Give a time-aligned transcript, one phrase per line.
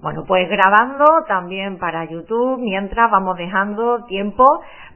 [0.00, 4.44] Bueno, pues grabando también para YouTube, mientras vamos dejando tiempo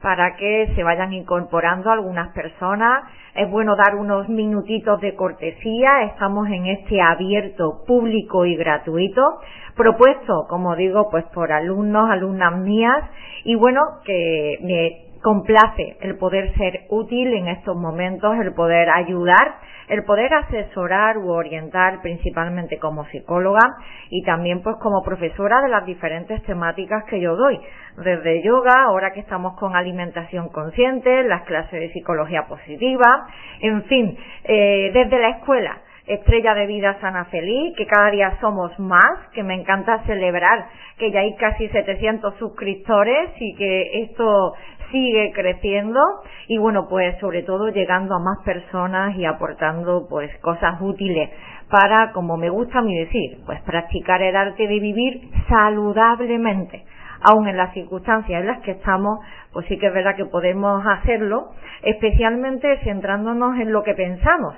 [0.01, 3.03] para que se vayan incorporando algunas personas.
[3.35, 6.03] Es bueno dar unos minutitos de cortesía.
[6.03, 9.41] Estamos en este abierto, público y gratuito,
[9.75, 13.03] propuesto, como digo, pues por alumnos, alumnas mías,
[13.43, 19.55] y bueno, que me complace el poder ser útil en estos momentos, el poder ayudar,
[19.87, 23.61] el poder asesorar u orientar principalmente como psicóloga
[24.09, 27.59] y también pues como profesora de las diferentes temáticas que yo doy,
[27.97, 33.25] desde yoga, ahora que estamos con alimentación consciente, las clases de psicología positiva,
[33.61, 38.77] en fin, eh, desde la escuela Estrella de Vida Sana Feliz, que cada día somos
[38.77, 40.67] más, que me encanta celebrar
[40.97, 44.53] que ya hay casi 700 suscriptores y que esto
[44.91, 45.99] sigue creciendo
[46.47, 51.29] y bueno, pues sobre todo llegando a más personas y aportando pues cosas útiles
[51.69, 56.83] para, como me gusta a decir, pues practicar el arte de vivir saludablemente.
[57.21, 59.19] Aun en las circunstancias en las que estamos,
[59.53, 64.55] pues sí que es verdad que podemos hacerlo, especialmente centrándonos en lo que pensamos,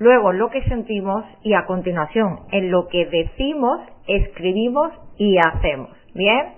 [0.00, 5.90] luego lo que sentimos y a continuación en lo que decimos, escribimos y hacemos.
[6.14, 6.54] ¿Bien?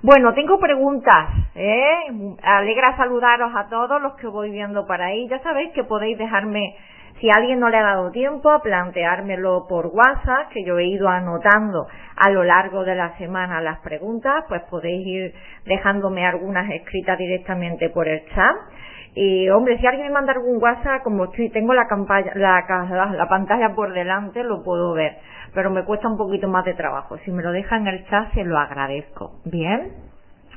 [0.00, 1.30] Bueno, tengo preguntas.
[1.54, 2.36] ¿eh?
[2.42, 5.26] Alegra saludaros a todos los que voy viendo por ahí.
[5.28, 6.76] Ya sabéis que podéis dejarme,
[7.20, 11.08] si alguien no le ha dado tiempo, a planteármelo por WhatsApp, que yo he ido
[11.08, 15.34] anotando a lo largo de la semana las preguntas, pues podéis ir
[15.64, 18.56] dejándome algunas escritas directamente por el chat.
[19.14, 21.86] Y hombre, si alguien me manda algún WhatsApp, como estoy, tengo la,
[22.34, 25.18] la, la pantalla por delante, lo puedo ver
[25.54, 27.16] pero me cuesta un poquito más de trabajo.
[27.18, 29.40] Si me lo deja en el chat, se lo agradezco.
[29.44, 29.92] Bien.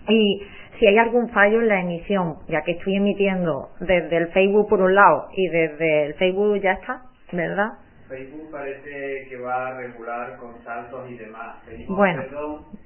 [0.09, 0.41] Y
[0.79, 4.81] si hay algún fallo en la emisión, ya que estoy emitiendo desde el Facebook por
[4.81, 7.73] un lado y desde el Facebook ya está, ¿verdad?
[8.07, 11.57] Facebook parece que va a regular con saltos y demás.
[11.87, 12.23] bueno,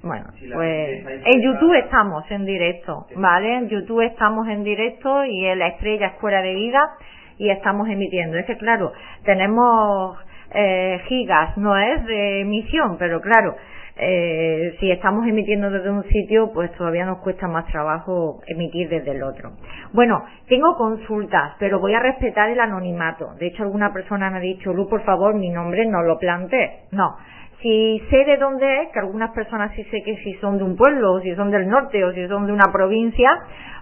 [0.02, 3.56] bueno, pues en YouTube estamos en directo, ¿vale?
[3.56, 6.90] En YouTube estamos en directo y en la estrella Escuela de Vida
[7.38, 8.36] y estamos emitiendo.
[8.36, 8.92] Es que claro,
[9.24, 10.18] tenemos
[10.54, 13.56] eh, gigas, no es de emisión, pero claro,
[13.96, 19.10] eh, si estamos emitiendo desde un sitio, pues todavía nos cuesta más trabajo emitir desde
[19.10, 19.52] el otro.
[19.92, 23.34] Bueno, tengo consultas, pero voy a respetar el anonimato.
[23.38, 26.84] De hecho, alguna persona me ha dicho, Lu, por favor, mi nombre no lo planteé.
[26.90, 27.16] No.
[27.60, 30.76] Si sé de dónde es, que algunas personas sí sé que si son de un
[30.76, 33.30] pueblo, o si son del norte, o si son de una provincia,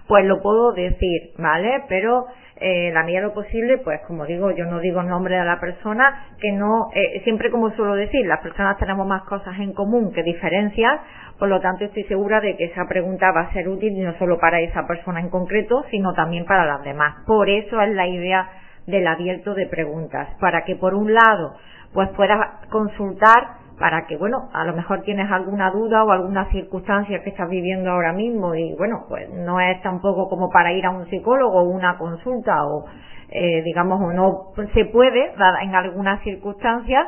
[0.06, 1.84] pues lo puedo decir, ¿vale?
[1.88, 2.26] Pero
[2.60, 5.44] eh, la medida de lo posible, pues como digo, yo no digo el nombre de
[5.44, 9.72] la persona, que no, eh, siempre como suelo decir, las personas tenemos más cosas en
[9.72, 11.00] común que diferencias,
[11.38, 14.38] por lo tanto estoy segura de que esa pregunta va a ser útil no solo
[14.38, 17.24] para esa persona en concreto, sino también para las demás.
[17.26, 18.46] Por eso es la idea
[18.86, 21.56] del abierto de preguntas, para que por un lado,
[21.94, 27.22] pues puedas consultar para que, bueno, a lo mejor tienes alguna duda o alguna circunstancia
[27.22, 30.90] que estás viviendo ahora mismo y, bueno, pues no es tampoco como para ir a
[30.90, 32.84] un psicólogo o una consulta o,
[33.30, 35.32] eh, digamos, o no se puede
[35.62, 37.06] en algunas circunstancias,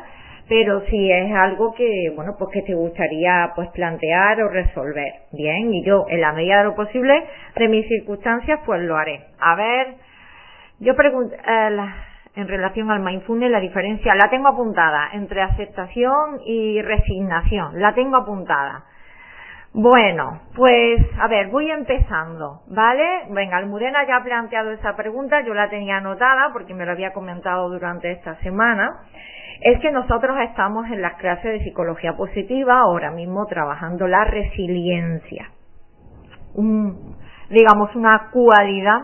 [0.49, 5.13] pero si es algo que, bueno, pues que te gustaría pues plantear o resolver.
[5.31, 7.23] Bien, y yo, en la medida de lo posible,
[7.55, 9.21] de mis circunstancias, pues lo haré.
[9.39, 9.93] A ver,
[10.79, 11.69] yo pregunto, eh,
[12.35, 18.17] en relación al mindfulness, la diferencia la tengo apuntada entre aceptación y resignación, la tengo
[18.17, 18.85] apuntada.
[19.75, 23.23] Bueno, pues a ver, voy empezando, ¿vale?
[23.31, 27.11] Venga, Almudena ya ha planteado esa pregunta, yo la tenía anotada porque me lo había
[27.11, 28.99] comentado durante esta semana.
[29.61, 35.49] Es que nosotros estamos en las clases de psicología positiva ahora mismo trabajando la resiliencia.
[37.49, 39.01] digamos, una cualidad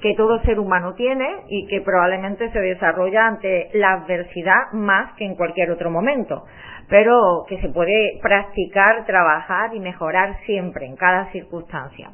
[0.00, 5.24] que todo ser humano tiene y que probablemente se desarrolla ante la adversidad más que
[5.24, 6.44] en cualquier otro momento,
[6.88, 12.10] pero que se puede practicar, trabajar y mejorar siempre, en cada circunstancia.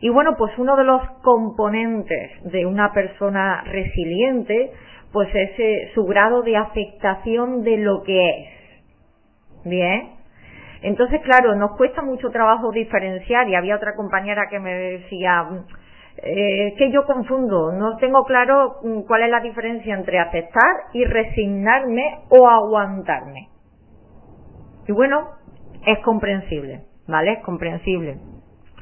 [0.00, 4.72] Y bueno, pues uno de los componentes de una persona resiliente,
[5.12, 8.48] pues es eh, su grado de aceptación de lo que es.
[9.64, 10.10] Bien.
[10.82, 15.46] Entonces, claro, nos cuesta mucho trabajo diferenciar y había otra compañera que me decía,
[16.18, 21.04] eh, que yo confundo, no tengo claro mm, cuál es la diferencia entre aceptar y
[21.04, 23.48] resignarme o aguantarme.
[24.86, 25.30] Y bueno,
[25.86, 27.32] es comprensible, ¿vale?
[27.34, 28.18] Es comprensible.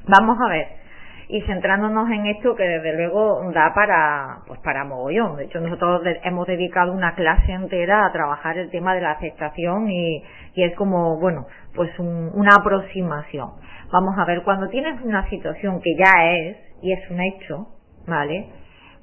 [0.07, 0.81] Vamos a ver.
[1.29, 5.37] Y centrándonos en esto que desde luego da para, pues para mogollón.
[5.37, 9.89] De hecho, nosotros hemos dedicado una clase entera a trabajar el tema de la aceptación
[9.89, 10.25] y,
[10.55, 13.51] y es como, bueno, pues una aproximación.
[13.93, 17.67] Vamos a ver, cuando tienes una situación que ya es, y es un hecho,
[18.07, 18.47] ¿vale?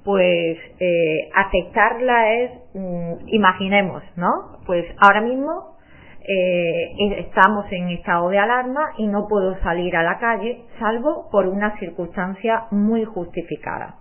[0.03, 4.59] Pues eh, aceptarla es, mm, imaginemos, ¿no?
[4.65, 5.77] Pues ahora mismo
[6.21, 11.47] eh, estamos en estado de alarma y no puedo salir a la calle salvo por
[11.47, 13.95] una circunstancia muy justificada.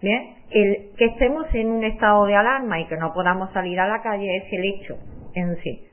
[0.00, 3.88] Bien, el que estemos en un estado de alarma y que no podamos salir a
[3.88, 4.96] la calle es el hecho
[5.34, 5.86] en sí.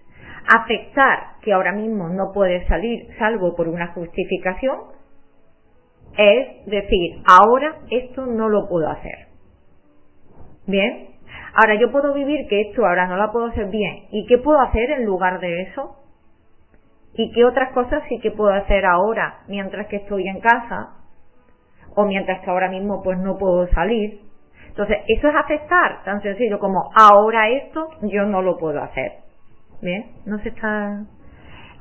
[0.54, 4.80] Afectar que ahora mismo no puede salir salvo por una justificación
[6.18, 9.28] es decir, ahora esto no lo puedo hacer.
[10.68, 11.10] Bien,
[11.54, 14.06] ahora yo puedo vivir que esto ahora no lo puedo hacer bien.
[14.12, 15.98] ¿Y qué puedo hacer en lugar de eso?
[17.14, 20.96] ¿Y qué otras cosas sí que puedo hacer ahora mientras que estoy en casa?
[21.96, 24.22] O mientras que ahora mismo pues no puedo salir.
[24.68, 29.16] Entonces, eso es aceptar, tan sencillo como ahora esto yo no lo puedo hacer.
[29.82, 31.04] Bien, no se está.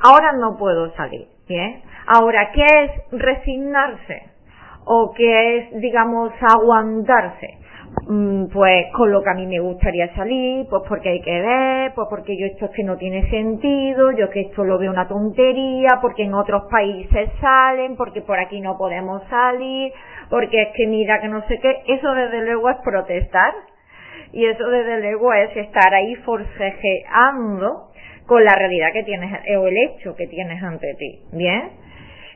[0.03, 1.29] Ahora no puedo salir.
[1.47, 4.23] Bien, ahora, ¿qué es resignarse?
[4.85, 7.59] ¿O qué es, digamos, aguantarse?
[8.09, 11.93] Mm, pues con lo que a mí me gustaría salir, pues porque hay que ver,
[11.95, 15.09] pues porque yo esto es que no tiene sentido, yo que esto lo veo una
[15.09, 19.93] tontería, porque en otros países salen, porque por aquí no podemos salir,
[20.29, 23.53] porque es que mira que no sé qué, eso desde luego es protestar
[24.33, 27.91] y eso desde luego es estar ahí forcejeando
[28.27, 31.80] con la realidad que tienes o el hecho que tienes ante ti, ¿bien?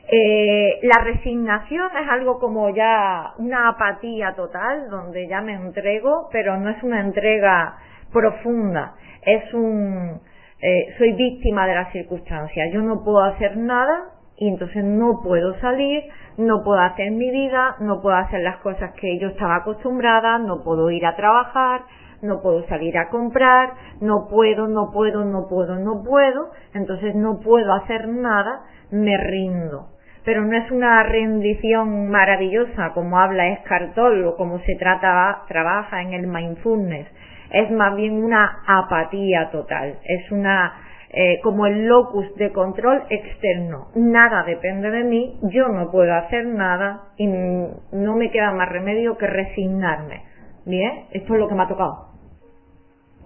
[0.07, 6.57] Eh, la resignación es algo como ya una apatía total, donde ya me entrego, pero
[6.57, 7.77] no es una entrega
[8.13, 8.93] profunda,
[9.23, 10.21] es un
[10.61, 15.59] eh, soy víctima de las circunstancias, yo no puedo hacer nada y entonces no puedo
[15.59, 16.03] salir,
[16.37, 20.63] no puedo hacer mi vida, no puedo hacer las cosas que yo estaba acostumbrada, no
[20.63, 21.81] puedo ir a trabajar,
[22.21, 27.39] no puedo salir a comprar, no puedo, no puedo, no puedo, no puedo, entonces no
[27.39, 28.61] puedo hacer nada,
[28.91, 29.94] me rindo
[30.25, 36.13] pero no es una rendición maravillosa como habla Escartol o como se trata, trabaja en
[36.13, 37.07] el mindfulness.
[37.51, 39.99] Es más bien una apatía total.
[40.03, 40.73] Es una,
[41.11, 43.89] eh, como el locus de control externo.
[43.95, 49.17] Nada depende de mí, yo no puedo hacer nada y no me queda más remedio
[49.17, 50.23] que resignarme.
[50.65, 52.07] Bien, esto es lo que me ha tocado.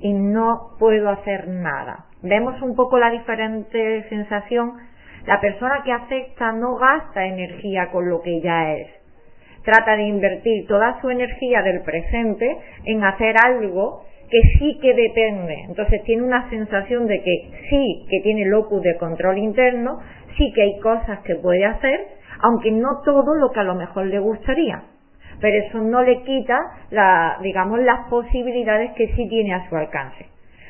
[0.01, 2.05] Y no puedo hacer nada.
[2.21, 4.88] Vemos un poco la diferente sensación
[5.25, 8.87] la persona que acepta no gasta energía con lo que ya es.
[9.63, 15.55] Trata de invertir toda su energía del presente en hacer algo que sí que depende.
[15.67, 19.99] Entonces tiene una sensación de que sí que tiene locus de control interno,
[20.37, 22.07] sí que hay cosas que puede hacer,
[22.41, 24.83] aunque no todo lo que a lo mejor le gustaría.
[25.41, 26.57] Pero eso no le quita
[26.91, 30.25] la, digamos, las posibilidades que sí tiene a su alcance.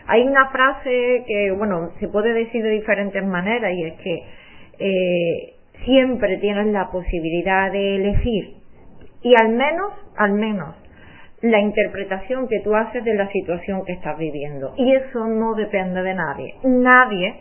[0.08, 4.24] Hay una frase que, bueno, se puede decir de diferentes maneras y es que
[4.80, 5.54] eh,
[5.86, 8.56] siempre tienes la posibilidad de elegir
[9.22, 10.76] y al menos, al menos,
[11.42, 14.74] la interpretación que tú haces de la situación que estás viviendo.
[14.78, 16.56] Y eso no depende de nadie.
[16.64, 17.36] Nadie,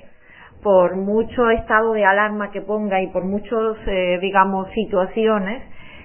[0.63, 5.63] por mucho estado de alarma que ponga y por muchos, eh, digamos, situaciones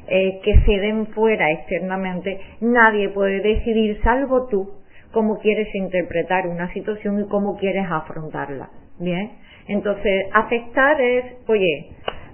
[0.07, 4.69] eh, que se den fuera externamente, nadie puede decidir, salvo tú,
[5.11, 8.69] cómo quieres interpretar una situación y cómo quieres afrontarla.
[8.99, 9.31] Bien.
[9.67, 11.93] Entonces, aceptar es, oye,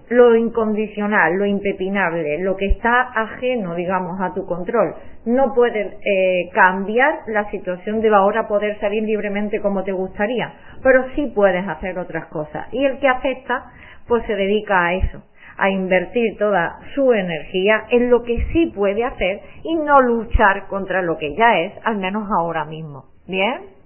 [0.10, 4.96] lo incondicional, lo impepinable, lo que está ajeno, digamos, a tu control.
[5.26, 11.06] No puedes eh, cambiar la situación de ahora poder salir libremente como te gustaría, pero
[11.16, 12.68] sí puedes hacer otras cosas.
[12.72, 13.72] Y el que acepta,
[14.08, 15.22] pues se dedica a eso,
[15.58, 21.04] a invertir toda su energía en lo que sí puede hacer y no luchar contra
[21.04, 23.06] lo que ya es, al menos ahora mismo.
[23.28, 23.79] ¿Bien?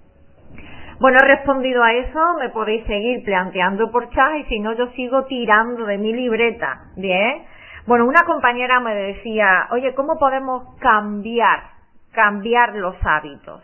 [1.00, 4.86] Bueno, he respondido a eso, me podéis seguir planteando por chat y si no yo
[4.92, 7.44] sigo tirando de mi libreta, ¿bien?
[7.86, 11.64] Bueno, una compañera me decía, oye, ¿cómo podemos cambiar,
[12.12, 13.62] cambiar los hábitos?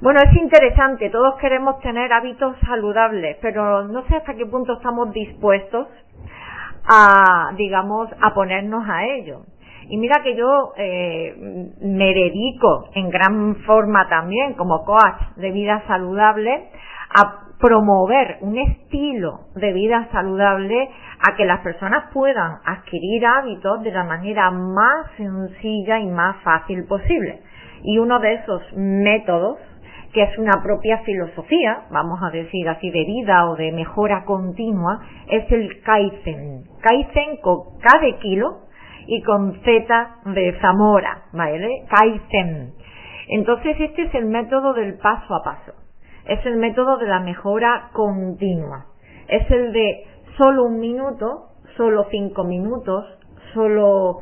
[0.00, 5.12] Bueno, es interesante, todos queremos tener hábitos saludables, pero no sé hasta qué punto estamos
[5.12, 5.86] dispuestos
[6.90, 9.42] a, digamos, a ponernos a ello.
[9.92, 11.34] Y mira que yo eh,
[11.82, 16.70] me dedico en gran forma también como coach de vida saludable
[17.14, 20.88] a promover un estilo de vida saludable
[21.20, 26.86] a que las personas puedan adquirir hábitos de la manera más sencilla y más fácil
[26.86, 27.42] posible.
[27.82, 29.58] Y uno de esos métodos
[30.14, 35.00] que es una propia filosofía, vamos a decir así, de vida o de mejora continua,
[35.28, 36.64] es el Kaizen.
[36.80, 38.71] Kaizen con cada kilo
[39.06, 41.84] y con Z de Zamora, ¿vale?
[41.88, 42.74] Kaizen.
[43.28, 45.72] Entonces este es el método del paso a paso.
[46.26, 48.86] Es el método de la mejora continua.
[49.28, 50.04] Es el de
[50.36, 53.04] solo un minuto, solo cinco minutos,
[53.54, 54.20] solo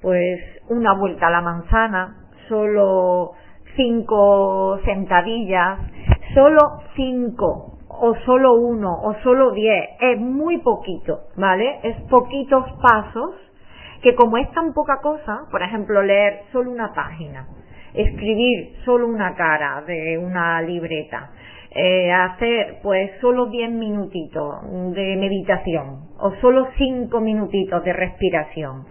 [0.00, 2.16] pues una vuelta a la manzana,
[2.48, 3.32] solo
[3.76, 5.78] cinco sentadillas,
[6.34, 11.78] solo cinco o solo uno o solo diez, es muy poquito, ¿vale?
[11.82, 13.34] Es poquitos pasos
[14.02, 17.46] que como es tan poca cosa, por ejemplo, leer solo una página,
[17.94, 21.30] escribir solo una cara de una libreta,
[21.70, 24.62] eh, hacer pues solo diez minutitos
[24.94, 28.84] de meditación o solo cinco minutitos de respiración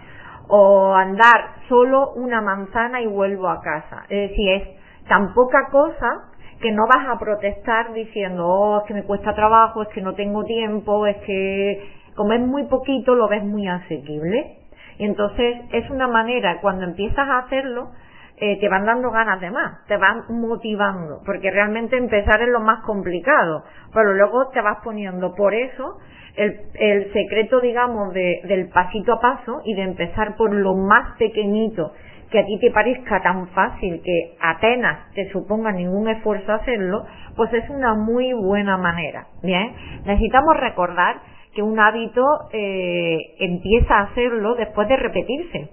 [0.48, 4.03] o andar solo una manzana y vuelvo a casa.
[4.10, 8.94] Es decir, es tan poca cosa que no vas a protestar diciendo, oh, es que
[8.94, 11.82] me cuesta trabajo, es que no tengo tiempo, es que
[12.15, 14.61] como es muy poquito lo ves muy asequible.
[15.01, 17.89] Y entonces es una manera, cuando empiezas a hacerlo,
[18.38, 22.60] eh, te van dando ganas de más, te van motivando, porque realmente empezar es lo
[22.60, 25.34] más complicado, pero luego te vas poniendo.
[25.34, 25.98] Por eso,
[26.36, 31.93] el, secreto, digamos, de, del pasito a paso y de empezar por lo más pequeñito
[32.29, 37.05] que a ti te parezca tan fácil que apenas te suponga ningún esfuerzo hacerlo,
[37.36, 39.25] pues es una muy buena manera.
[39.41, 39.74] Bien,
[40.05, 41.15] necesitamos recordar
[41.53, 45.70] que un hábito eh, empieza a hacerlo después de repetirse.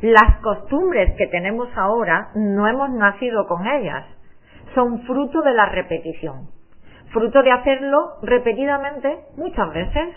[0.00, 4.06] Las costumbres que tenemos ahora no hemos nacido con ellas,
[4.74, 6.48] son fruto de la repetición,
[7.12, 10.14] fruto de hacerlo repetidamente muchas veces.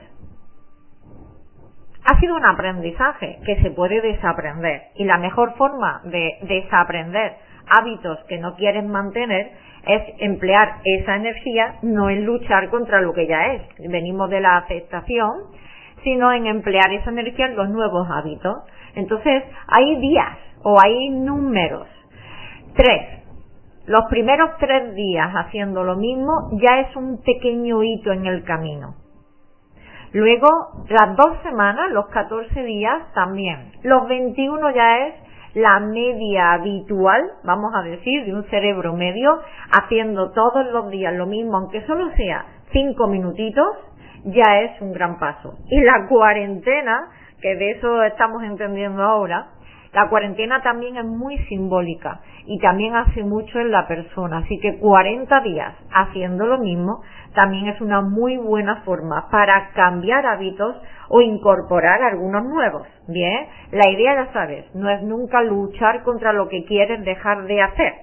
[2.10, 4.84] Ha sido un aprendizaje que se puede desaprender.
[4.96, 7.36] Y la mejor forma de desaprender
[7.69, 9.51] hábitos que no quieres mantener
[9.86, 14.57] es emplear esa energía no en luchar contra lo que ya es, venimos de la
[14.57, 15.31] aceptación,
[16.03, 18.63] sino en emplear esa energía en los nuevos hábitos.
[18.95, 21.88] Entonces, hay días o hay números.
[22.75, 23.24] Tres.
[23.86, 28.95] Los primeros tres días haciendo lo mismo ya es un pequeño hito en el camino.
[30.12, 30.47] Luego,
[30.89, 33.71] las dos semanas, los 14 días también.
[33.83, 35.13] Los 21 ya es
[35.58, 41.26] la media habitual, vamos a decir, de un cerebro medio, haciendo todos los días lo
[41.26, 43.66] mismo, aunque solo sea cinco minutitos,
[44.26, 45.56] ya es un gran paso.
[45.70, 47.10] Y la cuarentena,
[47.42, 49.48] que de eso estamos entendiendo ahora,
[49.98, 54.77] la cuarentena también es muy simbólica y también hace mucho en la persona, así que
[54.77, 57.01] 40 días haciendo lo mismo
[57.34, 60.75] también es una muy buena forma para cambiar hábitos
[61.10, 62.88] o incorporar algunos nuevos.
[63.08, 67.60] Bien, la idea ya sabes, no es nunca luchar contra lo que quieres dejar de
[67.60, 67.94] hacer.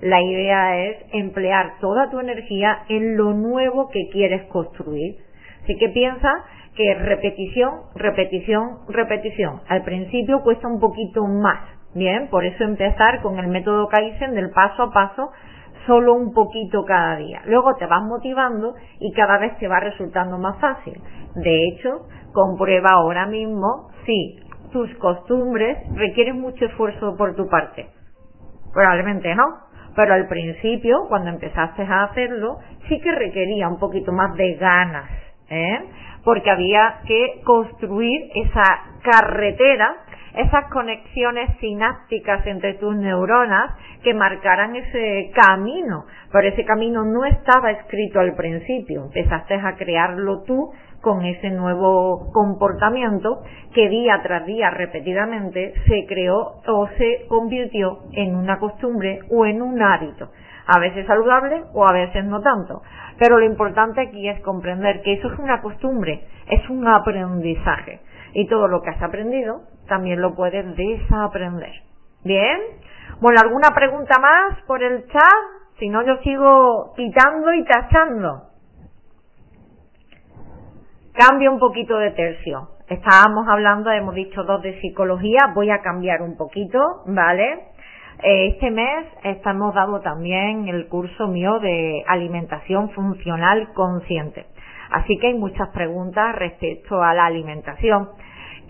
[0.00, 5.18] La idea es emplear toda tu energía en lo nuevo que quieres construir.
[5.62, 6.30] Así que piensa
[6.76, 9.60] que repetición, repetición, repetición.
[9.68, 11.60] Al principio cuesta un poquito más,
[11.94, 15.30] bien, por eso empezar con el método Kaizen del paso a paso,
[15.86, 17.42] solo un poquito cada día.
[17.46, 21.00] Luego te vas motivando y cada vez te va resultando más fácil.
[21.36, 24.40] De hecho, comprueba ahora mismo si
[24.72, 27.88] tus costumbres requieren mucho esfuerzo por tu parte.
[28.72, 29.44] Probablemente no,
[29.94, 35.08] pero al principio, cuando empezaste a hacerlo, sí que requería un poquito más de ganas,
[35.50, 35.80] ¿eh?
[36.24, 38.64] porque había que construir esa
[39.02, 39.96] carretera,
[40.34, 43.72] esas conexiones sinápticas entre tus neuronas
[44.02, 46.06] que marcaran ese camino.
[46.32, 50.72] Pero ese camino no estaba escrito al principio, empezaste a crearlo tú
[51.04, 53.42] con ese nuevo comportamiento
[53.74, 59.60] que día tras día repetidamente se creó o se convirtió en una costumbre o en
[59.60, 60.30] un hábito,
[60.66, 62.82] a veces saludable o a veces no tanto.
[63.18, 68.00] Pero lo importante aquí es comprender que eso es una costumbre, es un aprendizaje.
[68.32, 71.72] Y todo lo que has aprendido también lo puedes desaprender.
[72.24, 72.58] ¿Bien?
[73.20, 75.44] Bueno, ¿alguna pregunta más por el chat?
[75.78, 78.42] Si no, yo sigo quitando y tachando.
[81.12, 82.70] Cambio un poquito de tercio.
[82.88, 87.73] Estábamos hablando, hemos dicho dos de psicología, voy a cambiar un poquito, ¿vale?
[88.22, 94.46] Eh, este mes estamos dando también el curso mío de alimentación funcional consciente.
[94.90, 98.10] Así que hay muchas preguntas respecto a la alimentación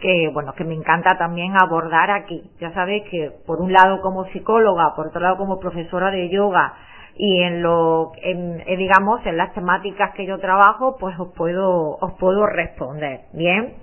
[0.00, 2.42] que bueno que me encanta también abordar aquí.
[2.60, 6.74] Ya sabéis que por un lado como psicóloga, por otro lado como profesora de yoga
[7.16, 11.96] y en lo en, eh, digamos en las temáticas que yo trabajo, pues os puedo
[12.00, 13.20] os puedo responder.
[13.32, 13.74] Bien.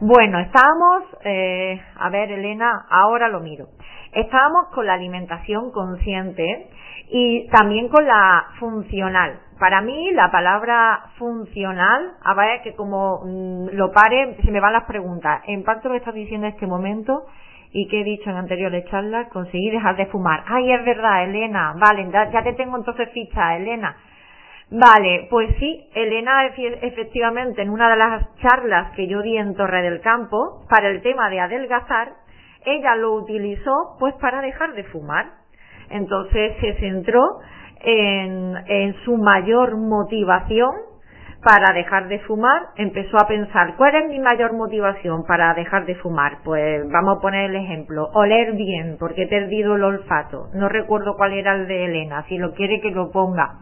[0.00, 3.66] Bueno, estábamos, eh, a ver Elena, ahora lo miro.
[4.12, 6.68] Estábamos con la alimentación consciente
[7.08, 9.38] y también con la funcional.
[9.58, 14.72] Para mí la palabra funcional, a ver que como mm, lo pare, se me van
[14.72, 15.42] las preguntas.
[15.46, 17.26] En parte lo estás diciendo en este momento
[17.72, 20.42] y que he dicho en anteriores charlas, conseguí dejar de fumar.
[20.46, 21.74] Ay, es verdad, Elena.
[21.78, 23.96] Vale, ya te tengo entonces ficha, Elena.
[24.74, 29.82] Vale, pues sí, Elena efectivamente en una de las charlas que yo di en Torre
[29.82, 32.14] del Campo para el tema de adelgazar
[32.64, 35.26] ella lo utilizó pues para dejar de fumar.
[35.90, 37.40] Entonces se centró
[37.80, 40.70] en, en su mayor motivación
[41.42, 45.96] para dejar de fumar, empezó a pensar, ¿cuál es mi mayor motivación para dejar de
[45.96, 46.38] fumar?
[46.44, 50.50] Pues vamos a poner el ejemplo, oler bien, porque he perdido el olfato.
[50.54, 53.58] No recuerdo cuál era el de Elena, si lo quiere que lo ponga.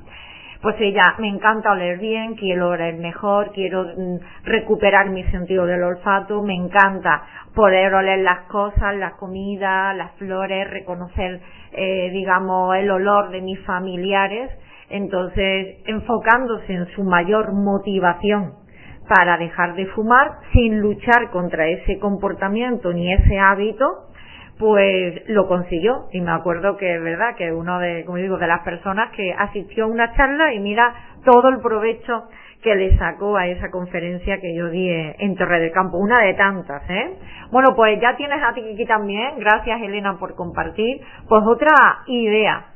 [0.63, 5.83] Pues ella, me encanta oler bien, quiero oler mejor, quiero mm, recuperar mi sentido del
[5.83, 7.23] olfato, me encanta
[7.55, 11.41] poder oler las cosas, la comida, las flores, reconocer,
[11.73, 14.51] eh, digamos, el olor de mis familiares
[14.91, 18.55] entonces, enfocándose en su mayor motivación
[19.09, 23.87] para dejar de fumar, sin luchar contra ese comportamiento ni ese hábito,
[24.61, 26.07] pues lo consiguió.
[26.13, 29.33] Y me acuerdo que es verdad que uno de, como digo, de las personas que
[29.33, 32.29] asistió a una charla y mira todo el provecho
[32.63, 36.35] que le sacó a esa conferencia que yo di en Torre del Campo, una de
[36.35, 37.17] tantas, ¿eh?
[37.51, 41.75] Bueno, pues ya tienes a ti aquí también, gracias Elena por compartir, pues otra
[42.07, 42.67] idea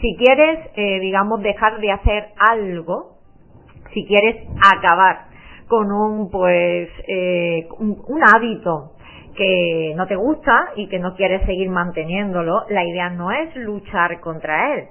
[0.00, 3.16] si quieres, eh, digamos, dejar de hacer algo,
[3.92, 5.26] si quieres acabar
[5.66, 8.92] con un, pues, eh, un, hábito
[9.38, 14.20] que no te gusta y que no quieres seguir manteniéndolo, la idea no es luchar
[14.20, 14.88] contra él.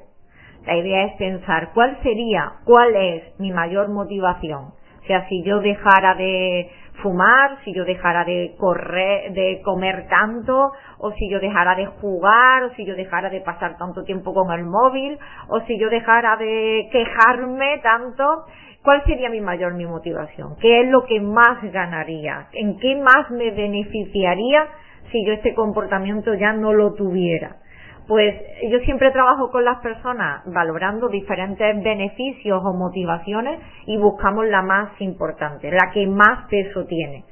[0.65, 4.71] La idea es pensar cuál sería, cuál es mi mayor motivación.
[5.03, 6.69] O sea, si yo dejara de
[7.01, 12.63] fumar, si yo dejara de correr, de comer tanto, o si yo dejara de jugar,
[12.63, 15.17] o si yo dejara de pasar tanto tiempo con el móvil,
[15.49, 18.45] o si yo dejara de quejarme tanto,
[18.87, 20.55] ¿cuál sería mi mayor mi motivación?
[20.61, 22.47] ¿Qué es lo que más ganaría?
[22.53, 24.65] ¿En qué más me beneficiaría
[25.11, 27.57] si yo este comportamiento ya no lo tuviera?
[28.07, 28.33] Pues
[28.71, 34.91] yo siempre trabajo con las personas valorando diferentes beneficios o motivaciones y buscamos la más
[35.01, 37.25] importante, la que más peso tiene.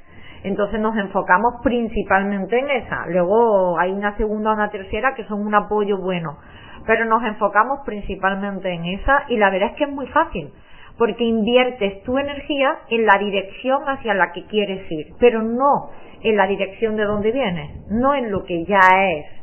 [0.44, 3.06] Entonces nos enfocamos principalmente en esa.
[3.06, 6.36] Luego hay una segunda o una tercera que son un apoyo bueno.
[6.86, 10.52] Pero nos enfocamos principalmente en esa y la verdad es que es muy fácil
[10.98, 15.90] porque inviertes tu energía en la dirección hacia la que quieres ir, pero no
[16.22, 19.36] en la dirección de donde vienes, no en lo que ya es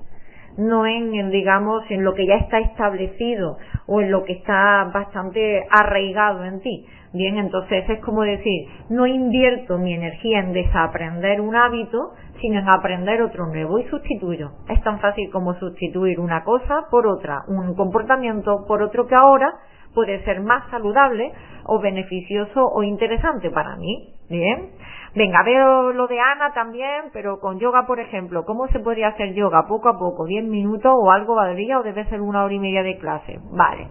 [0.58, 5.64] no en, digamos, en lo que ya está establecido o en lo que está bastante
[5.70, 6.86] arraigado en ti.
[7.14, 12.68] Bien, entonces es como decir, no invierto mi energía en desaprender un hábito, sino en
[12.70, 14.52] aprender otro nuevo y sustituyo.
[14.68, 19.54] Es tan fácil como sustituir una cosa por otra, un comportamiento por otro que ahora
[19.94, 21.32] puede ser más saludable
[21.66, 24.14] o beneficioso o interesante para mí.
[24.30, 24.70] Bien.
[25.16, 29.34] Venga, veo lo de Ana también, pero con yoga, por ejemplo, ¿cómo se podría hacer
[29.36, 30.26] yoga poco a poco?
[30.26, 33.40] ¿10 minutos o algo valdría o debe ser una hora y media de clase?
[33.52, 33.88] Vale.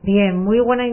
[0.00, 0.84] Bien, muy buena,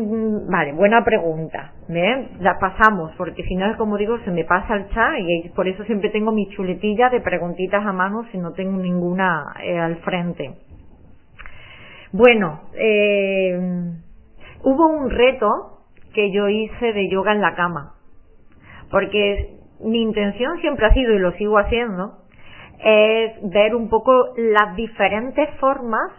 [0.50, 1.72] vale, buena pregunta.
[1.88, 2.30] ¿Bien?
[2.40, 5.84] La pasamos, porque si no, como digo, se me pasa el chat y por eso
[5.84, 10.56] siempre tengo mi chuletilla de preguntitas a mano si no tengo ninguna eh, al frente.
[12.18, 13.60] Bueno, eh,
[14.64, 15.82] hubo un reto
[16.14, 17.96] que yo hice de yoga en la cama
[18.90, 22.20] porque mi intención siempre ha sido, y lo sigo haciendo,
[22.80, 26.10] es ver un poco las diferentes formas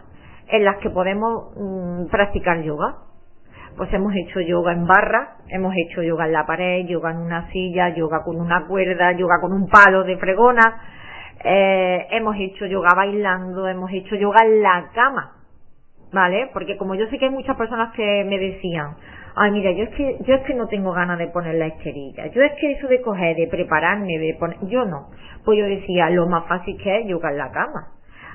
[0.49, 2.97] en las que podemos mm, practicar yoga.
[3.79, 7.51] Pues hemos hecho yoga en barra, hemos hecho yoga en la pared, yoga en una
[7.53, 10.79] silla, yoga con una cuerda, yoga con un palo de fregona,
[11.43, 15.36] eh, hemos hecho yoga bailando, hemos hecho yoga en la cama,
[16.17, 16.49] ¿vale?
[16.55, 18.97] Porque como yo sé que hay muchas personas que me decían,
[19.35, 22.29] ay mira, yo es que, yo es que no tengo ganas de poner la esterilla,
[22.29, 25.11] yo es que eso de coger, de prepararme, de poner, yo no.
[25.45, 27.89] Pues yo decía, lo más fácil que es yoga en la cama.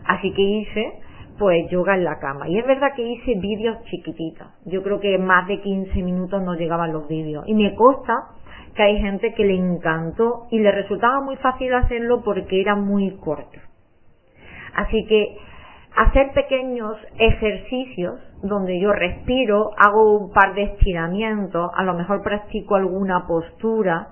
[0.06, 0.94] Así que hice,
[1.40, 2.48] pues yoga en la cama.
[2.48, 4.48] Y es verdad que hice vídeos chiquititos.
[4.66, 7.44] Yo creo que más de 15 minutos no llegaban los vídeos.
[7.48, 8.14] Y me consta
[8.76, 13.10] que hay gente que le encantó y le resultaba muy fácil hacerlo porque era muy
[13.18, 13.60] corto.
[14.76, 15.36] Así que
[15.96, 22.76] hacer pequeños ejercicios donde yo respiro, hago un par de estiramientos, a lo mejor practico
[22.76, 24.08] alguna postura,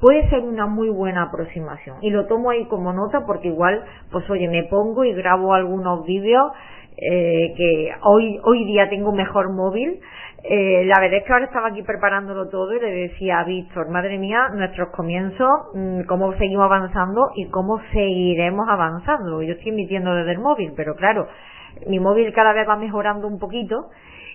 [0.00, 1.98] puede ser una muy buena aproximación.
[2.00, 6.04] Y lo tomo ahí como nota porque igual, pues oye, me pongo y grabo algunos
[6.04, 6.52] vídeos
[6.96, 10.00] eh, que hoy, hoy día tengo mejor móvil
[10.42, 13.90] eh, la verdad es que ahora estaba aquí preparándolo todo y le decía a Víctor,
[13.90, 19.42] madre mía, nuestros comienzos, mm, cómo seguimos avanzando y cómo seguiremos avanzando.
[19.42, 21.28] Yo estoy emitiendo desde el móvil, pero claro,
[21.86, 23.90] mi móvil cada vez va mejorando un poquito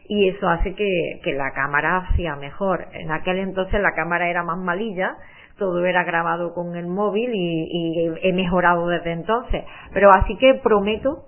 [0.07, 2.85] y eso hace que, que la cámara sea mejor.
[2.93, 5.15] En aquel entonces la cámara era más malilla,
[5.57, 9.63] todo era grabado con el móvil y, y he mejorado desde entonces.
[9.91, 11.23] Pero así que prometo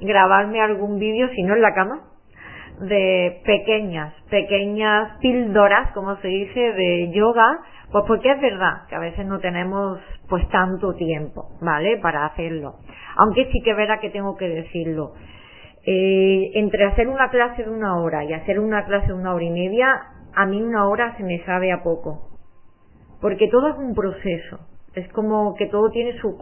[0.00, 2.09] grabarme algún vídeo, si no en la cama,
[2.80, 7.60] de pequeñas, pequeñas píldoras, como se dice, de yoga,
[7.92, 11.98] pues porque es verdad que a veces no tenemos pues tanto tiempo, ¿vale?
[11.98, 12.76] Para hacerlo.
[13.16, 15.12] Aunque sí que verá que tengo que decirlo.
[15.84, 19.44] Eh, entre hacer una clase de una hora y hacer una clase de una hora
[19.44, 20.00] y media,
[20.34, 22.28] a mí una hora se me sabe a poco.
[23.20, 24.60] Porque todo es un proceso.
[24.94, 26.36] Es como que todo tiene su,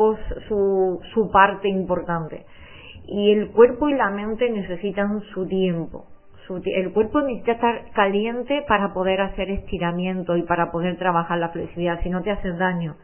[0.48, 2.44] su, su parte importante.
[3.06, 6.04] Y el cuerpo y la mente necesitan su tiempo.
[6.56, 12.00] El cuerpo necesita estar caliente para poder hacer estiramiento y para poder trabajar la flexibilidad,
[12.02, 12.96] si no te haces daño.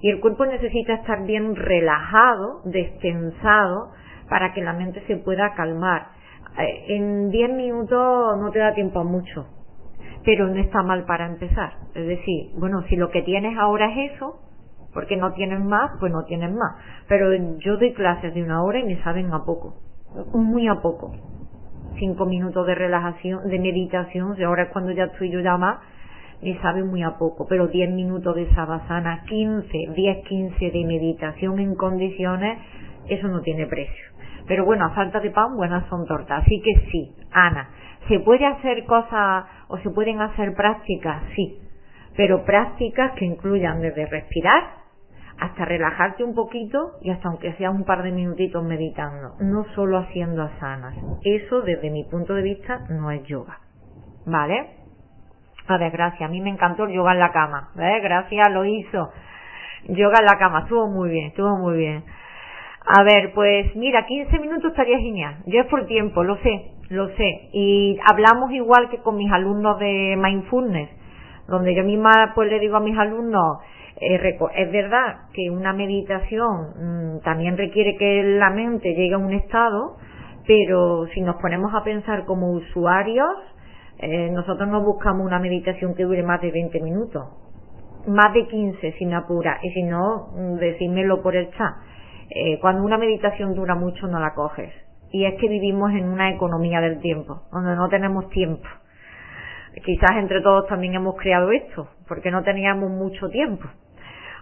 [0.00, 3.92] Y el cuerpo necesita estar bien relajado, destensado,
[4.28, 6.08] para que la mente se pueda calmar.
[6.58, 9.46] Eh, en 10 minutos no te da tiempo a mucho,
[10.24, 11.74] pero no está mal para empezar.
[11.94, 14.40] Es decir, bueno, si lo que tienes ahora es eso,
[14.92, 16.76] porque no tienes más, pues no tienes más.
[17.08, 19.76] Pero yo doy clases de una hora y me saben a poco,
[20.34, 21.12] muy a poco.
[21.98, 25.78] Cinco minutos de relajación, de meditación, y ahora es cuando ya estoy yo ya más,
[26.42, 27.46] me sabe muy a poco.
[27.48, 32.58] Pero diez minutos de sabasana, quince, diez, quince de meditación en condiciones,
[33.08, 34.04] eso no tiene precio.
[34.46, 36.42] Pero bueno, a falta de pan, buenas son tortas.
[36.42, 37.70] Así que sí, Ana,
[38.08, 41.22] ¿se puede hacer cosas o se pueden hacer prácticas?
[41.36, 41.58] Sí,
[42.16, 44.81] pero prácticas que incluyan desde respirar
[45.42, 49.98] hasta relajarte un poquito y hasta aunque sea un par de minutitos meditando, no solo
[49.98, 50.94] haciendo asanas.
[51.24, 53.58] Eso desde mi punto de vista no es yoga.
[54.24, 54.70] ¿Vale?
[55.66, 56.28] A ver, gracias.
[56.28, 57.70] A mí me encantó el yoga en la cama.
[57.74, 58.02] ¿Ves?
[58.04, 59.10] Gracias, lo hizo.
[59.88, 60.60] Yoga en la cama.
[60.60, 62.04] Estuvo muy bien, estuvo muy bien.
[62.86, 65.38] A ver, pues mira, 15 minutos estaría genial.
[65.46, 67.48] Yo es por tiempo, lo sé, lo sé.
[67.52, 70.90] Y hablamos igual que con mis alumnos de Mindfulness,
[71.48, 77.18] donde yo misma pues le digo a mis alumnos, eh, es verdad que una meditación
[77.18, 79.96] mm, también requiere que la mente llegue a un estado,
[80.46, 83.30] pero si nos ponemos a pensar como usuarios,
[83.98, 87.22] eh, nosotros no buscamos una meditación que dure más de 20 minutos,
[88.08, 91.74] más de 15 si me apura, y si no, mm, decídmelo por el chat.
[92.28, 94.72] Eh, cuando una meditación dura mucho no la coges.
[95.12, 98.66] Y es que vivimos en una economía del tiempo, donde no tenemos tiempo.
[99.84, 103.68] Quizás entre todos también hemos creado esto, porque no teníamos mucho tiempo.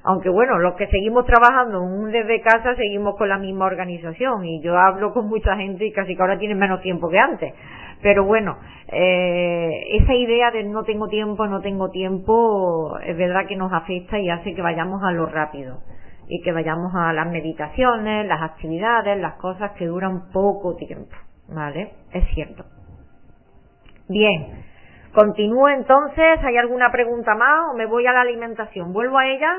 [0.03, 4.77] Aunque bueno, los que seguimos trabajando desde casa seguimos con la misma organización y yo
[4.79, 7.55] hablo con mucha gente y casi que ahora tienen menos tiempo que antes.
[8.03, 8.57] Pero bueno,
[8.89, 14.19] eh, esa idea de no tengo tiempo, no tengo tiempo, es verdad que nos afecta
[14.19, 15.81] y hace que vayamos a lo rápido
[16.29, 21.15] y que vayamos a las meditaciones, las actividades, las cosas que duran poco tiempo.
[21.49, 21.93] ¿Vale?
[22.13, 22.65] Es cierto.
[24.09, 24.65] Bien.
[25.13, 26.39] Continúo entonces.
[26.45, 28.93] ¿Hay alguna pregunta más o me voy a la alimentación?
[28.93, 29.53] ¿Vuelvo a ella?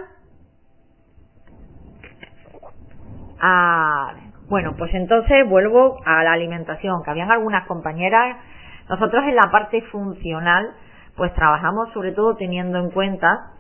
[3.44, 4.14] Ah,
[4.50, 8.38] bueno, pues entonces vuelvo a la alimentación, que habían algunas compañeras.
[8.88, 10.70] Nosotros en la parte funcional,
[11.16, 13.54] pues trabajamos sobre todo teniendo en cuenta,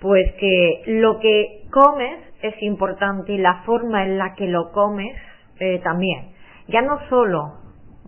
[0.00, 5.14] pues que lo que comes es importante y la forma en la que lo comes
[5.58, 6.30] eh, también.
[6.68, 7.58] Ya no solo,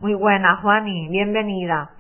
[0.00, 1.90] muy buena Juani, bienvenida.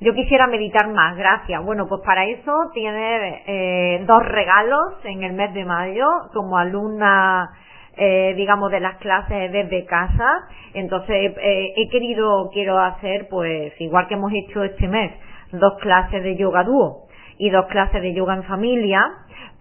[0.00, 1.64] Yo quisiera meditar más, gracias.
[1.64, 7.50] Bueno, pues para eso tiene eh, dos regalos en el mes de mayo como alumna,
[7.96, 10.48] eh, digamos, de las clases desde casa.
[10.74, 15.12] Entonces he querido, quiero hacer, pues igual que hemos hecho este mes,
[15.52, 17.06] dos clases de yoga dúo
[17.38, 19.00] y dos clases de yoga en familia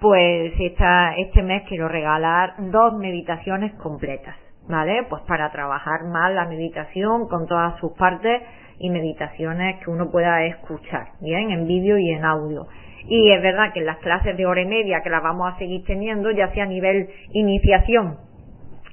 [0.03, 4.35] pues esta, este mes quiero regalar dos meditaciones completas,
[4.67, 5.05] ¿vale?
[5.09, 8.41] Pues para trabajar más la meditación con todas sus partes
[8.79, 11.51] y meditaciones que uno pueda escuchar, ¿bien?
[11.51, 12.67] En vídeo y en audio.
[13.07, 15.57] Y es verdad que en las clases de hora y media que las vamos a
[15.57, 18.17] seguir teniendo, ya sea a nivel iniciación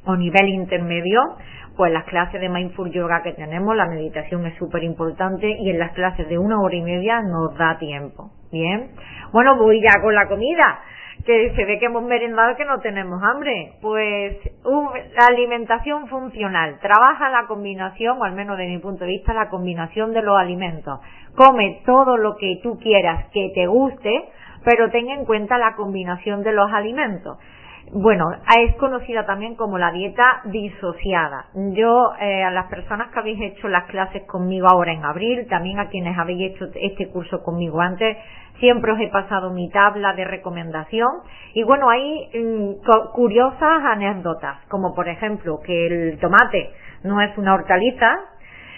[0.04, 1.20] o nivel intermedio,
[1.76, 5.78] pues las clases de Mindful Yoga que tenemos, la meditación es súper importante y en
[5.78, 8.30] las clases de una hora y media nos da tiempo.
[8.52, 8.90] Bien,
[9.32, 10.80] bueno, voy ya con la comida
[11.24, 13.72] que se ve que hemos merendado que no tenemos hambre.
[13.80, 19.34] Pues la alimentación funcional trabaja la combinación, o al menos de mi punto de vista,
[19.34, 21.00] la combinación de los alimentos.
[21.36, 24.28] Come todo lo que tú quieras que te guste,
[24.64, 27.38] pero ten en cuenta la combinación de los alimentos.
[27.92, 31.46] Bueno, es conocida también como la dieta disociada.
[31.54, 35.80] Yo, eh, a las personas que habéis hecho las clases conmigo ahora en abril, también
[35.80, 38.16] a quienes habéis hecho este curso conmigo antes,
[38.60, 41.08] siempre os he pasado mi tabla de recomendación
[41.52, 42.74] y bueno, hay mm,
[43.12, 46.70] curiosas anécdotas, como por ejemplo que el tomate
[47.02, 48.20] no es una hortaliza,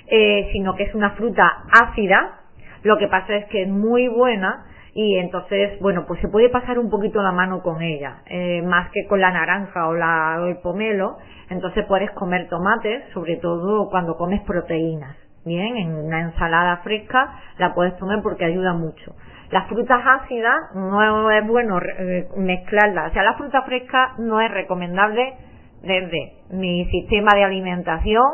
[0.07, 2.39] eh, sino que es una fruta ácida,
[2.83, 6.79] lo que pasa es que es muy buena y entonces, bueno, pues se puede pasar
[6.79, 10.47] un poquito la mano con ella, eh, más que con la naranja o, la, o
[10.47, 11.17] el pomelo,
[11.49, 15.17] entonces puedes comer tomates, sobre todo cuando comes proteínas.
[15.45, 19.15] Bien, en una ensalada fresca la puedes comer porque ayuda mucho.
[19.51, 23.11] Las frutas ácidas no es bueno eh, mezclarlas.
[23.11, 25.35] O sea, la fruta fresca no es recomendable
[25.83, 28.25] desde mi sistema de alimentación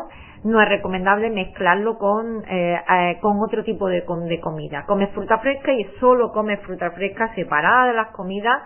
[0.45, 4.85] no es recomendable mezclarlo con, eh, eh, con otro tipo de, de comida.
[4.87, 8.63] Come fruta fresca y solo come fruta fresca separada de las comidas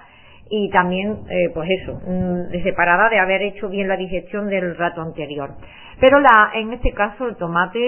[0.54, 5.00] y también, eh, pues eso, mm, separada de haber hecho bien la digestión del rato
[5.00, 5.50] anterior.
[5.98, 7.78] Pero la, en este caso el tomate,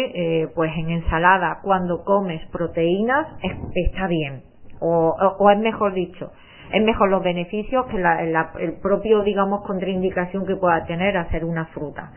[0.43, 3.27] eh, pues en ensalada, cuando comes proteínas,
[3.75, 4.43] está bien.
[4.81, 6.31] O, o, es mejor dicho,
[6.73, 11.67] es mejor los beneficios que la, el propio, digamos, contraindicación que pueda tener hacer una
[11.67, 12.13] fruta.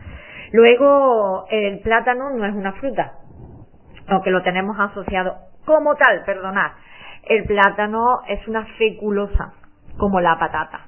[0.52, 3.12] Luego, el plátano no es una fruta,
[4.08, 6.72] aunque lo tenemos asociado como tal, perdonad.
[7.24, 9.52] El plátano es una feculosa,
[9.98, 10.86] como la patata.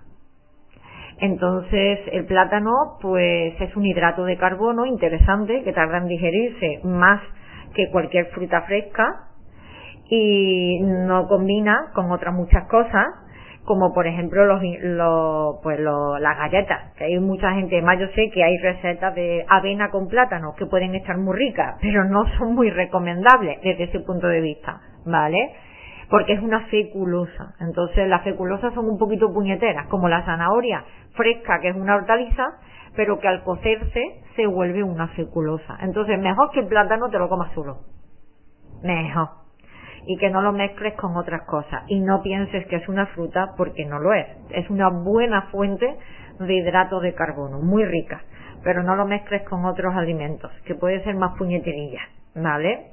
[1.19, 7.21] Entonces, el plátano, pues, es un hidrato de carbono interesante que tarda en digerirse más
[7.75, 9.27] que cualquier fruta fresca
[10.09, 13.07] y no combina con otras muchas cosas
[13.65, 18.31] como por ejemplo los, los pues las galletas, que hay mucha gente, más yo sé
[18.33, 22.55] que hay recetas de avena con plátano que pueden estar muy ricas, pero no son
[22.55, 25.53] muy recomendables desde ese punto de vista, ¿vale?
[26.09, 27.55] Porque es una feculosa.
[27.61, 32.45] Entonces las feculosas son un poquito puñeteras, como la zanahoria fresca, que es una hortaliza,
[32.97, 35.79] pero que al cocerse se vuelve una feculosa.
[35.83, 37.79] Entonces mejor que el plátano te lo comas solo.
[38.83, 39.40] Mejor
[40.07, 43.53] y que no lo mezcles con otras cosas y no pienses que es una fruta
[43.57, 44.27] porque no lo es.
[44.51, 45.97] Es una buena fuente
[46.39, 48.23] de hidrato de carbono, muy rica,
[48.65, 52.01] pero no lo mezcles con otros alimentos, que puede ser más puñeterilla,
[52.35, 52.87] ¿vale?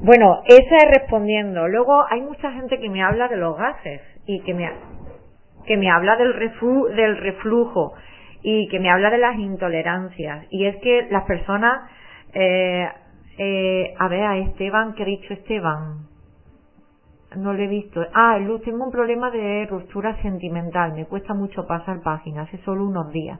[0.00, 1.68] Bueno, esa es respondiendo.
[1.68, 4.70] Luego hay mucha gente que me habla de los gases y que me,
[5.66, 6.34] que me habla del,
[6.96, 7.94] del reflujo
[8.42, 10.46] y que me habla de las intolerancias.
[10.50, 11.90] Y es que las personas,
[12.34, 12.88] eh,
[13.38, 16.13] eh, a ver, a Esteban, ¿qué ha dicho Esteban?
[17.36, 18.04] No lo he visto.
[18.12, 20.92] Ah, Luz, tengo un problema de ruptura sentimental.
[20.94, 23.38] Me cuesta mucho pasar páginas, hace solo unos días.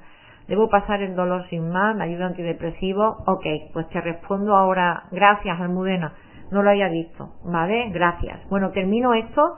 [0.48, 3.16] Debo pasar el dolor sin más, me ayuda antidepresivo.
[3.26, 5.04] Ok, pues te respondo ahora.
[5.10, 6.12] Gracias, Almudena.
[6.50, 7.30] No lo había visto.
[7.44, 7.90] ¿Vale?
[7.90, 8.40] Gracias.
[8.50, 9.56] Bueno, termino esto.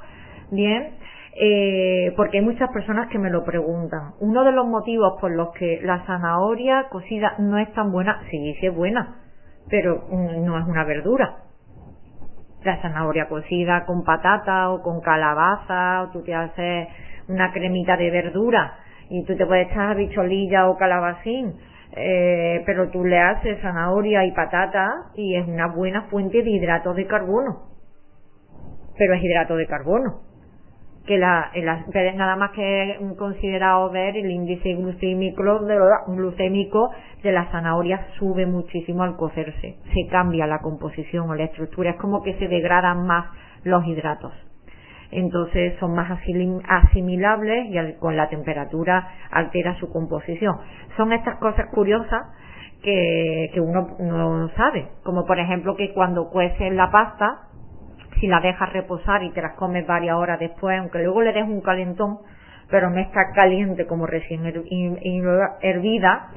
[0.53, 0.95] Bien.
[1.39, 4.13] Eh, porque hay muchas personas que me lo preguntan.
[4.21, 8.55] Uno de los motivos por los que la zanahoria cocida no es tan buena, sí,
[8.59, 9.17] sí es buena,
[9.69, 11.46] pero mm, no es una verdura
[12.67, 16.89] la zanahoria cocida con patata o con calabaza, o tú te haces
[17.29, 18.75] una cremita de verdura
[19.09, 21.55] y tú te puedes echar bicholilla o calabacín,
[21.93, 26.97] eh, pero tú le haces zanahoria y patata y es una buena fuente de hidratos
[26.97, 27.71] de carbono.
[28.99, 30.26] Pero es hidrato de carbono
[31.07, 31.51] que la,
[32.15, 36.91] nada más que considerado ver el índice glucémico de, glucémico
[37.23, 41.97] de la zanahoria sube muchísimo al cocerse, se cambia la composición o la estructura, es
[41.97, 43.27] como que se degradan más
[43.63, 44.33] los hidratos.
[45.13, 50.57] Entonces son más asimilables y con la temperatura altera su composición.
[50.97, 52.23] Son estas cosas curiosas
[52.83, 57.47] que, que uno no sabe, como por ejemplo que cuando cuece la pasta,
[58.21, 61.45] si la dejas reposar y te las comes varias horas después, aunque luego le des
[61.45, 62.19] un calentón,
[62.71, 64.45] pero no está caliente como recién
[65.61, 66.31] hervida,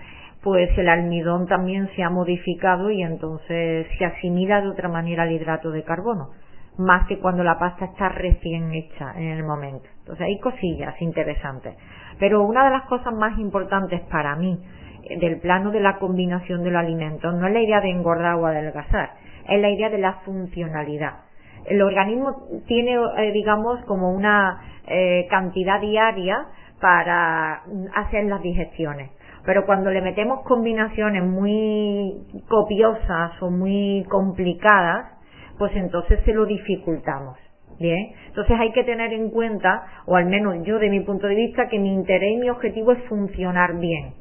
[0.44, 5.32] pues el almidón también se ha modificado y entonces se asimila de otra manera al
[5.32, 6.30] hidrato de carbono,
[6.78, 9.88] más que cuando la pasta está recién hecha en el momento.
[10.00, 11.76] Entonces hay cosillas interesantes.
[12.20, 14.60] Pero una de las cosas más importantes para mí
[15.04, 18.36] eh, del plano de la combinación de los alimentos no es la idea de engordar
[18.36, 19.12] o adelgazar,
[19.48, 21.29] es la idea de la funcionalidad
[21.70, 26.48] el organismo tiene, eh, digamos, como una eh, cantidad diaria
[26.82, 27.62] para
[27.96, 29.12] hacer las digestiones.
[29.46, 35.20] Pero cuando le metemos combinaciones muy copiosas o muy complicadas,
[35.58, 37.38] pues entonces se lo dificultamos.
[37.80, 41.36] Bien, entonces hay que tener en cuenta, o al menos yo de mi punto de
[41.36, 44.16] vista, que mi interés y mi objetivo es funcionar bien.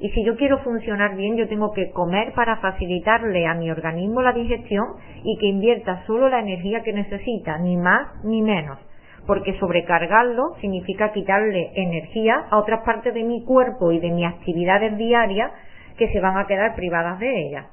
[0.00, 4.20] Y si yo quiero funcionar bien, yo tengo que comer para facilitarle a mi organismo
[4.20, 4.84] la digestión
[5.24, 8.78] y que invierta solo la energía que necesita, ni más ni menos.
[9.26, 14.96] Porque sobrecargarlo significa quitarle energía a otras partes de mi cuerpo y de mis actividades
[14.98, 15.50] diarias
[15.96, 17.66] que se van a quedar privadas de ella.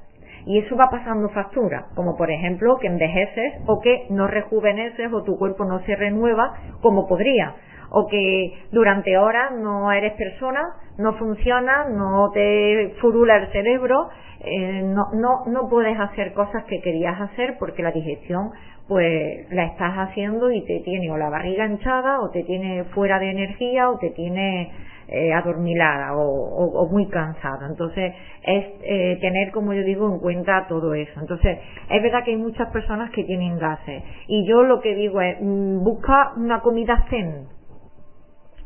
[0.46, 5.22] Y eso va pasando factura, como por ejemplo que envejeces o que no rejuveneces o
[5.22, 7.54] tu cuerpo no se renueva como podría
[7.96, 10.60] o que durante horas no eres persona,
[10.98, 14.08] no funciona, no te furula el cerebro,
[14.40, 18.50] eh, no, no, no puedes hacer cosas que querías hacer porque la digestión
[18.88, 23.18] pues la estás haciendo y te tiene o la barriga hinchada o te tiene fuera
[23.18, 24.70] de energía o te tiene
[25.06, 27.66] eh, adormilada o, muy cansada.
[27.68, 31.20] Entonces es eh, tener, como yo digo, en cuenta todo eso.
[31.20, 31.58] Entonces
[31.90, 35.36] es verdad que hay muchas personas que tienen gases y yo lo que digo es
[35.40, 37.46] mm, busca una comida zen,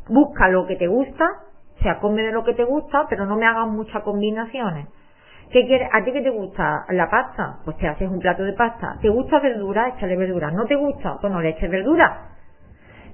[0.09, 1.25] busca lo que te gusta,
[1.79, 4.87] o sea, come de lo que te gusta, pero no me hagas muchas combinaciones.
[5.51, 5.89] ¿Qué quieres?
[5.91, 6.85] ¿A ti qué te gusta?
[6.89, 7.57] ¿La pasta?
[7.65, 8.97] Pues te haces un plato de pasta.
[9.01, 9.87] ¿Te gusta verdura?
[9.95, 10.51] Échale verdura.
[10.51, 11.17] ¿No te gusta?
[11.19, 12.29] Pues no le eches verdura.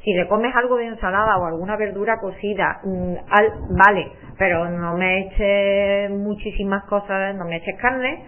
[0.03, 4.95] Si le comes algo de ensalada o alguna verdura cocida, mm, al, vale, pero no
[4.97, 8.25] me eches muchísimas cosas, no me eches carne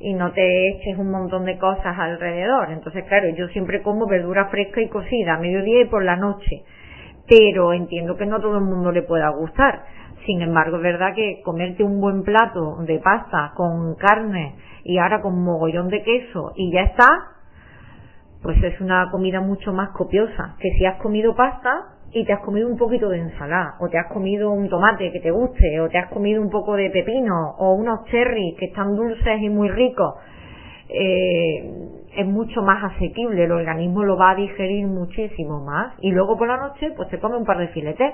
[0.00, 2.70] y no te eches un montón de cosas alrededor.
[2.70, 6.62] Entonces, claro, yo siempre como verdura fresca y cocida, a mediodía y por la noche.
[7.28, 9.84] Pero entiendo que no todo el mundo le pueda gustar.
[10.24, 15.20] Sin embargo, es verdad que comerte un buen plato de pasta con carne y ahora
[15.20, 17.08] con mogollón de queso y ya está,
[18.42, 22.40] pues es una comida mucho más copiosa que si has comido pasta y te has
[22.40, 25.88] comido un poquito de ensalada, o te has comido un tomate que te guste, o
[25.88, 29.68] te has comido un poco de pepino, o unos cherries que están dulces y muy
[29.68, 30.14] ricos,
[30.88, 36.36] eh, es mucho más asequible, el organismo lo va a digerir muchísimo más, y luego
[36.36, 38.12] por la noche pues te come un par de filetes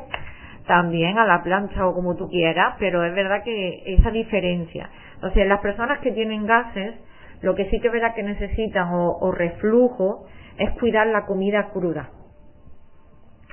[0.67, 4.91] también a la plancha o como tú quieras, pero es verdad que esa diferencia.
[5.15, 6.97] Entonces, las personas que tienen gases,
[7.41, 10.27] lo que sí que verá que necesitan o, reflujo
[10.59, 12.11] es cuidar la comida cruda.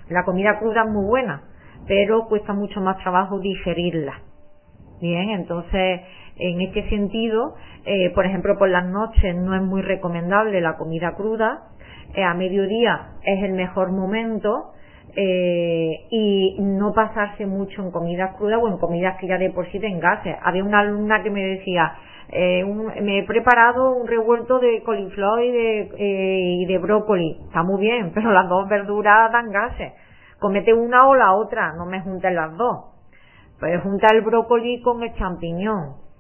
[0.10, 1.44] La comida cruda es muy buena,
[1.88, 4.20] pero cuesta mucho más trabajo digerirla.
[5.00, 6.02] Bien, entonces
[6.38, 11.16] en este sentido, eh, por ejemplo, por las noches no es muy recomendable la comida
[11.16, 11.68] cruda.
[12.14, 14.74] Eh, a mediodía es el mejor momento
[15.16, 19.70] eh, y no pasarse mucho en comidas crudas o en comidas que ya de por
[19.72, 20.36] sí den gases.
[20.44, 21.94] Había una alumna que me decía,
[22.30, 22.64] eh,
[23.02, 27.38] me he preparado un revuelto de coliflor y de, y de brócoli.
[27.46, 29.94] Está muy bien, pero las dos verduras dan gases.
[30.40, 32.92] Comete una o la otra, no me junten las dos.
[33.60, 36.11] Pues junta el brócoli con el champiñón.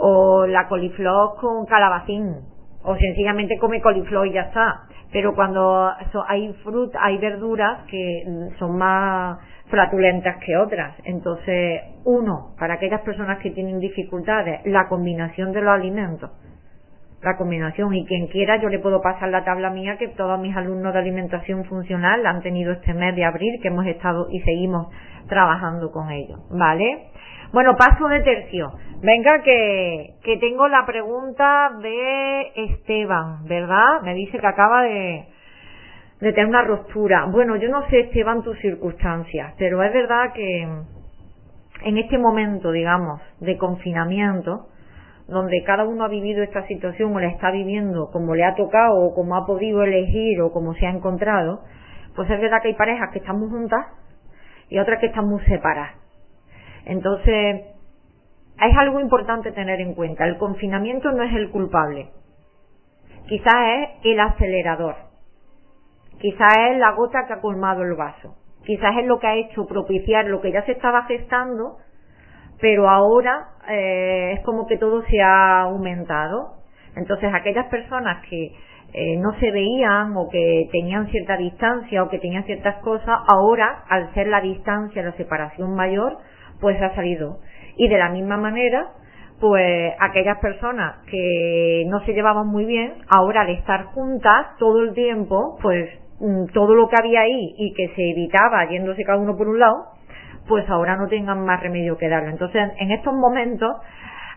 [0.00, 2.36] O la coliflor con calabacín.
[2.82, 5.90] O sencillamente come coliflor y ya está pero cuando
[6.28, 8.24] hay fruta, hay verduras que
[8.58, 10.96] son más flatulentas que otras.
[11.04, 16.30] Entonces, uno, para aquellas personas que tienen dificultades, la combinación de los alimentos.
[17.22, 20.56] La combinación, y quien quiera, yo le puedo pasar la tabla mía que todos mis
[20.56, 24.86] alumnos de alimentación funcional han tenido este mes de abril, que hemos estado y seguimos
[25.28, 27.10] trabajando con ellos, ¿vale?
[27.52, 28.72] Bueno, paso de tercio.
[29.02, 34.02] Venga, que, que tengo la pregunta de Esteban, ¿verdad?
[34.02, 35.26] Me dice que acaba de,
[36.20, 37.26] de tener una ruptura.
[37.26, 40.68] Bueno, yo no sé, Esteban, tus circunstancias, pero es verdad que
[41.84, 44.66] en este momento, digamos, de confinamiento,
[45.28, 48.98] donde cada uno ha vivido esta situación o la está viviendo como le ha tocado
[48.98, 51.60] o como ha podido elegir o como se ha encontrado,
[52.16, 53.86] pues es verdad que hay parejas que están muy juntas
[54.70, 55.92] y otras que están muy separadas.
[56.86, 57.66] Entonces,
[58.60, 60.26] es algo importante tener en cuenta.
[60.26, 62.08] El confinamiento no es el culpable.
[63.28, 64.96] Quizás es el acelerador.
[66.18, 68.34] Quizás es la gota que ha colmado el vaso.
[68.64, 71.76] Quizás es lo que ha hecho propiciar lo que ya se estaba gestando,
[72.60, 76.54] pero ahora eh, es como que todo se ha aumentado.
[76.96, 78.52] Entonces, aquellas personas que
[78.92, 83.84] eh, no se veían o que tenían cierta distancia o que tenían ciertas cosas, ahora,
[83.88, 86.18] al ser la distancia, la separación mayor,
[86.60, 87.38] pues ha salido.
[87.76, 88.88] Y de la misma manera,
[89.40, 94.94] pues aquellas personas que no se llevaban muy bien, ahora al estar juntas todo el
[94.94, 95.88] tiempo, pues
[96.20, 99.60] mm, todo lo que había ahí y que se evitaba yéndose cada uno por un
[99.60, 99.97] lado,
[100.48, 102.30] pues ahora no tengan más remedio que darlo.
[102.30, 103.76] Entonces, en estos momentos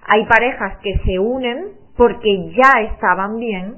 [0.07, 3.77] hay parejas que se unen porque ya estaban bien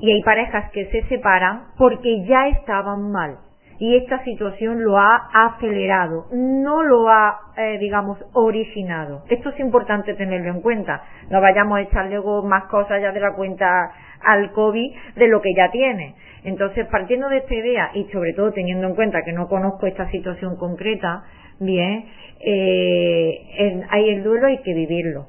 [0.00, 3.38] y hay parejas que se separan porque ya estaban mal
[3.82, 9.24] y esta situación lo ha acelerado, no lo ha, eh, digamos, originado.
[9.28, 11.02] Esto es importante tenerlo en cuenta.
[11.30, 13.90] No vayamos a echar luego más cosas ya de la cuenta
[14.20, 16.14] al COVID de lo que ya tiene.
[16.44, 20.08] Entonces, partiendo de esta idea y sobre todo teniendo en cuenta que no conozco esta
[20.12, 21.24] situación concreta,
[21.60, 22.04] bien,
[22.40, 25.26] eh, hay el duelo hay que vivirlo.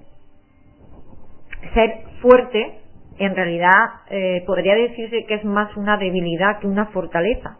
[1.73, 2.79] Ser fuerte,
[3.19, 7.57] en realidad, eh, podría decirse que es más una debilidad que una fortaleza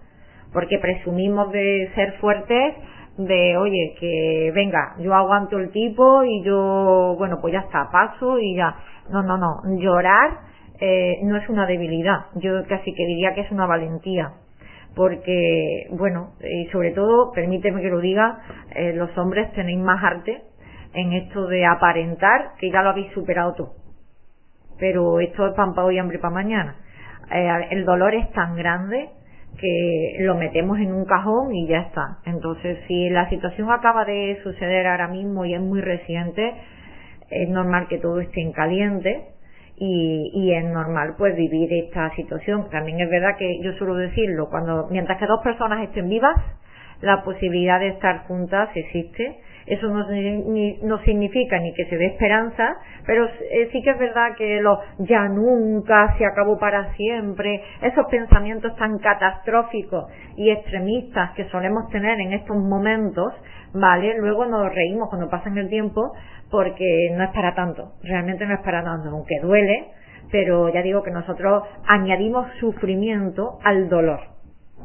[0.52, 2.76] porque presumimos de ser fuertes
[3.17, 8.38] de oye que venga yo aguanto el tipo y yo bueno pues ya está paso
[8.39, 8.76] y ya
[9.10, 12.25] no no no llorar eh, no es una debilidad.
[12.35, 14.33] Yo casi que diría que es una valentía
[14.96, 18.39] porque bueno y sobre todo permíteme que lo diga
[18.75, 20.41] eh, los hombres tenéis más arte
[20.94, 23.69] en esto de aparentar que ya lo habéis superado tú.
[24.79, 26.75] Pero esto es pan para hoy hambre para mañana.
[27.31, 29.10] Eh, el dolor es tan grande
[29.60, 32.17] que lo metemos en un cajón y ya está.
[32.25, 36.54] Entonces, si la situación acaba de suceder ahora mismo y es muy reciente,
[37.29, 39.33] es normal que todo esté en caliente
[39.78, 42.69] y, y es normal pues vivir esta situación.
[42.69, 46.36] También es verdad que yo suelo decirlo, cuando mientras que dos personas estén vivas,
[47.02, 50.05] la posibilidad de estar juntas existe Eso no,
[50.83, 54.79] no significa ni que se dé esperanza, pero eh, sí que es verdad que lo
[54.99, 60.05] ya nunca se acabó para siempre, esos pensamientos tan catastróficos
[60.35, 63.33] y extremistas que solemos tener en estos momentos,
[63.73, 64.17] ¿vale?
[64.17, 66.13] Luego nos reímos cuando pasan el tiempo
[66.51, 69.87] porque no es para tanto, realmente no es para tanto, aunque duele,
[70.31, 74.33] pero ya digo que nosotros añadimos sufrimiento al dolor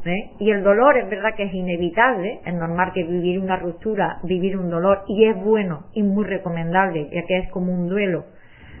[0.05, 0.31] ¿eh?
[0.39, 4.57] Y el dolor es verdad que es inevitable, es normal que vivir una ruptura, vivir
[4.57, 8.25] un dolor, y es bueno y muy recomendable, ya que es como un duelo,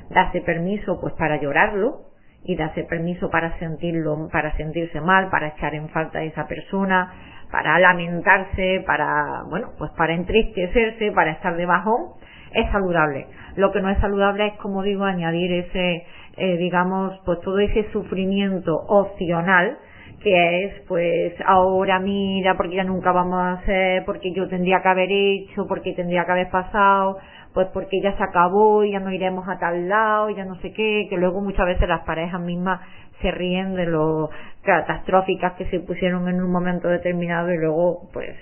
[0.09, 2.09] darse permiso pues para llorarlo
[2.43, 7.13] y darse permiso para sentirlo, para sentirse mal, para echar en falta a esa persona,
[7.51, 12.13] para lamentarse, para, bueno, pues para entristecerse, para estar de bajón,
[12.53, 13.27] es saludable.
[13.55, 16.05] Lo que no es saludable es, como digo, añadir ese,
[16.37, 19.77] eh, digamos, pues todo ese sufrimiento opcional
[20.21, 24.89] que es pues ahora mira porque ya nunca vamos a hacer porque yo tendría que
[24.89, 27.17] haber hecho porque tendría que haber pasado
[27.53, 30.73] pues porque ya se acabó y ya no iremos a tal lado ya no sé
[30.73, 32.81] qué que luego muchas veces las parejas mismas
[33.21, 34.29] se ríen de lo
[34.63, 38.35] catastróficas que se pusieron en un momento determinado y luego pues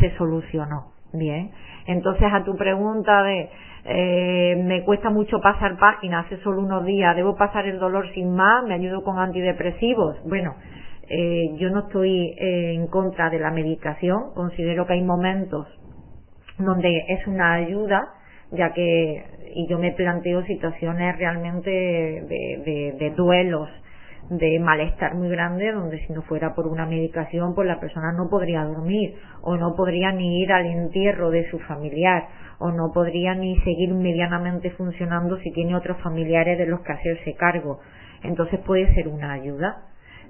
[0.00, 0.92] se solucionó.
[1.12, 1.50] Bien.
[1.86, 3.48] Entonces a tu pregunta de
[3.84, 8.34] eh, me cuesta mucho pasar páginas hace solo unos días debo pasar el dolor sin
[8.34, 10.16] más me ayudo con antidepresivos.
[10.24, 10.54] Bueno
[11.10, 15.66] eh, yo no estoy eh, en contra de la medicación, considero que hay momentos
[16.58, 18.08] donde es una ayuda,
[18.50, 23.70] ya que, y yo me planteo situaciones realmente de, de, duelos,
[24.28, 28.28] de malestar muy grande, donde si no fuera por una medicación, pues la persona no
[28.28, 32.26] podría dormir, o no podría ni ir al entierro de su familiar,
[32.58, 37.34] o no podría ni seguir medianamente funcionando si tiene otros familiares de los que hacerse
[37.34, 37.78] cargo.
[38.24, 39.84] Entonces puede ser una ayuda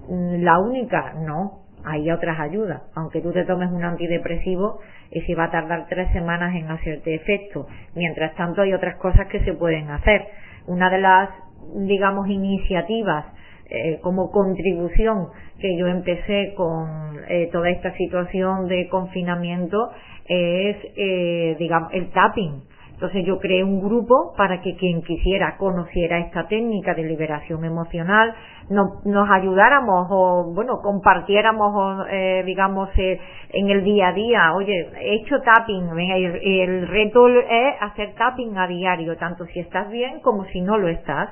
[0.08, 2.82] la única, no, hay otras ayudas.
[2.94, 4.80] Aunque tú te tomes un antidepresivo
[5.10, 7.66] y si va a tardar tres semanas en hacerte efecto.
[7.94, 10.26] Mientras tanto hay otras cosas que se pueden hacer.
[10.66, 11.30] Una de las,
[11.74, 13.26] digamos, iniciativas
[13.70, 15.28] eh, como contribución
[15.60, 19.90] que yo empecé con eh, toda esta situación de confinamiento
[20.26, 22.62] es, eh, digamos, el tapping
[22.98, 28.34] entonces yo creé un grupo para que quien quisiera conociera esta técnica de liberación emocional,
[28.70, 33.20] nos ayudáramos o, bueno, compartiéramos, eh, digamos, eh,
[33.52, 34.52] en el día a día.
[34.52, 40.18] Oye, he hecho tapping, el reto es hacer tapping a diario, tanto si estás bien
[40.18, 41.28] como si no lo estás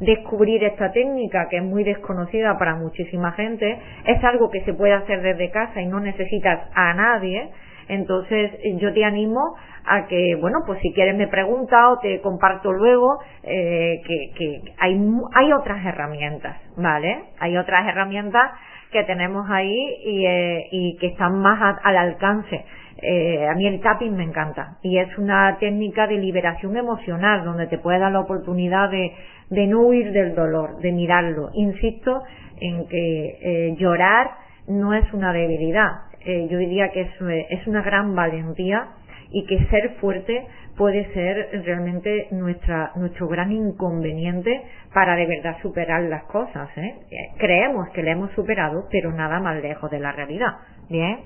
[0.00, 4.94] descubrir esta técnica que es muy desconocida para muchísima gente, es algo que se puede
[4.94, 7.50] hacer desde casa y no necesitas a nadie,
[7.90, 12.72] entonces yo te animo a que, bueno, pues si quieres me pregunta o te comparto
[12.72, 15.00] luego eh, que, que hay,
[15.34, 17.24] hay otras herramientas, ¿vale?
[17.38, 18.50] Hay otras herramientas
[18.90, 22.64] que tenemos ahí y, eh, y que están más al alcance.
[23.02, 27.66] Eh, a mí el tapping me encanta y es una técnica de liberación emocional donde
[27.66, 29.12] te puede dar la oportunidad de,
[29.48, 31.48] de no huir del dolor, de mirarlo.
[31.54, 32.22] Insisto
[32.60, 34.32] en que eh, llorar
[34.68, 37.10] no es una debilidad, eh, yo diría que es,
[37.50, 38.88] es una gran valentía
[39.30, 40.46] y que ser fuerte
[40.76, 44.62] puede ser realmente nuestra, nuestro gran inconveniente
[44.92, 46.68] para de verdad superar las cosas.
[46.76, 46.94] ¿eh?
[47.38, 50.56] Creemos que le hemos superado, pero nada más lejos de la realidad.
[50.88, 51.20] Bien.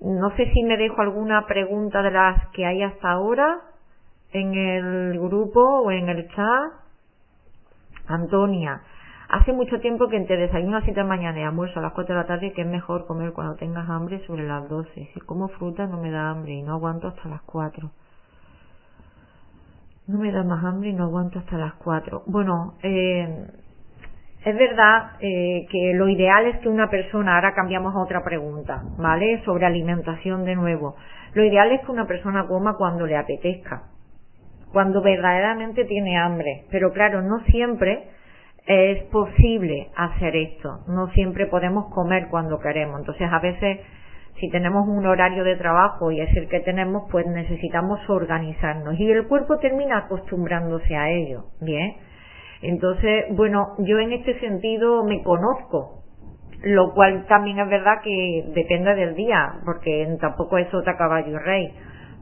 [0.00, 3.58] No sé si me dejo alguna pregunta de las que hay hasta ahora
[4.32, 6.72] en el grupo o en el chat.
[8.06, 8.80] Antonia,
[9.30, 11.92] Hace mucho tiempo que entre desayuno a 7 de la mañana y almuerzo a las
[11.92, 15.10] 4 de la tarde que es mejor comer cuando tengas hambre sobre las 12.
[15.14, 17.88] Si como fruta no me da hambre y no aguanto hasta las 4.
[20.08, 22.24] No me da más hambre y no aguanto hasta las 4.
[22.26, 23.46] Bueno, eh,
[24.44, 28.82] es verdad eh, que lo ideal es que una persona, ahora cambiamos a otra pregunta,
[28.98, 29.44] ¿vale?
[29.44, 30.96] Sobre alimentación de nuevo.
[31.34, 33.84] Lo ideal es que una persona coma cuando le apetezca,
[34.72, 36.64] cuando verdaderamente tiene hambre.
[36.72, 38.08] Pero claro, no siempre
[38.66, 40.80] es posible hacer esto.
[40.88, 43.00] No siempre podemos comer cuando queremos.
[43.00, 43.80] Entonces, a veces,
[44.38, 48.98] si tenemos un horario de trabajo y es el que tenemos, pues necesitamos organizarnos.
[48.98, 51.44] Y el cuerpo termina acostumbrándose a ello.
[51.60, 51.96] Bien.
[52.62, 55.96] Entonces, bueno, yo en este sentido me conozco.
[56.62, 61.38] Lo cual también es verdad que depende del día, porque tampoco es otra caballo y
[61.38, 61.74] rey.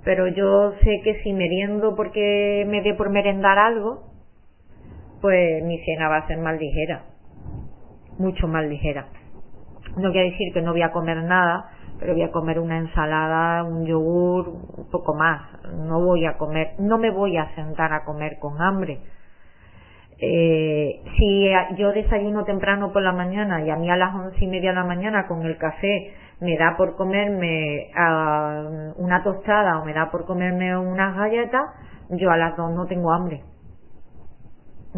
[0.04, 4.07] Pero yo sé que si meriendo porque me dé por merendar algo,
[5.20, 7.02] pues mi cena va a ser más ligera,
[8.18, 9.06] mucho más ligera.
[9.96, 13.64] No quiere decir que no voy a comer nada, pero voy a comer una ensalada,
[13.64, 15.42] un yogur, un poco más.
[15.74, 19.00] No voy a comer, no me voy a sentar a comer con hambre.
[20.20, 24.48] Eh, si yo desayuno temprano por la mañana y a mí a las once y
[24.48, 29.84] media de la mañana con el café me da por comerme uh, una tostada o
[29.84, 31.62] me da por comerme unas galletas,
[32.10, 33.42] yo a las dos no tengo hambre.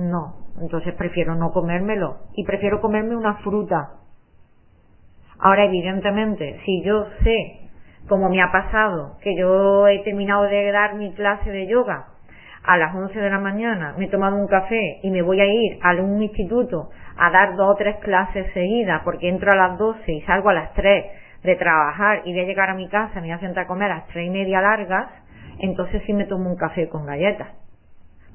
[0.00, 3.90] No, entonces prefiero no comérmelo y prefiero comerme una fruta.
[5.38, 7.68] Ahora, evidentemente, si yo sé,
[8.08, 12.06] como me ha pasado, que yo he terminado de dar mi clase de yoga
[12.64, 15.46] a las 11 de la mañana, me he tomado un café y me voy a
[15.46, 16.88] ir a un instituto
[17.18, 20.54] a dar dos o tres clases seguidas porque entro a las 12 y salgo a
[20.54, 21.04] las 3
[21.42, 23.90] de trabajar y voy a llegar a mi casa, me voy a sentar a comer
[23.90, 25.08] a las 3 y media largas,
[25.58, 27.48] entonces sí me tomo un café con galletas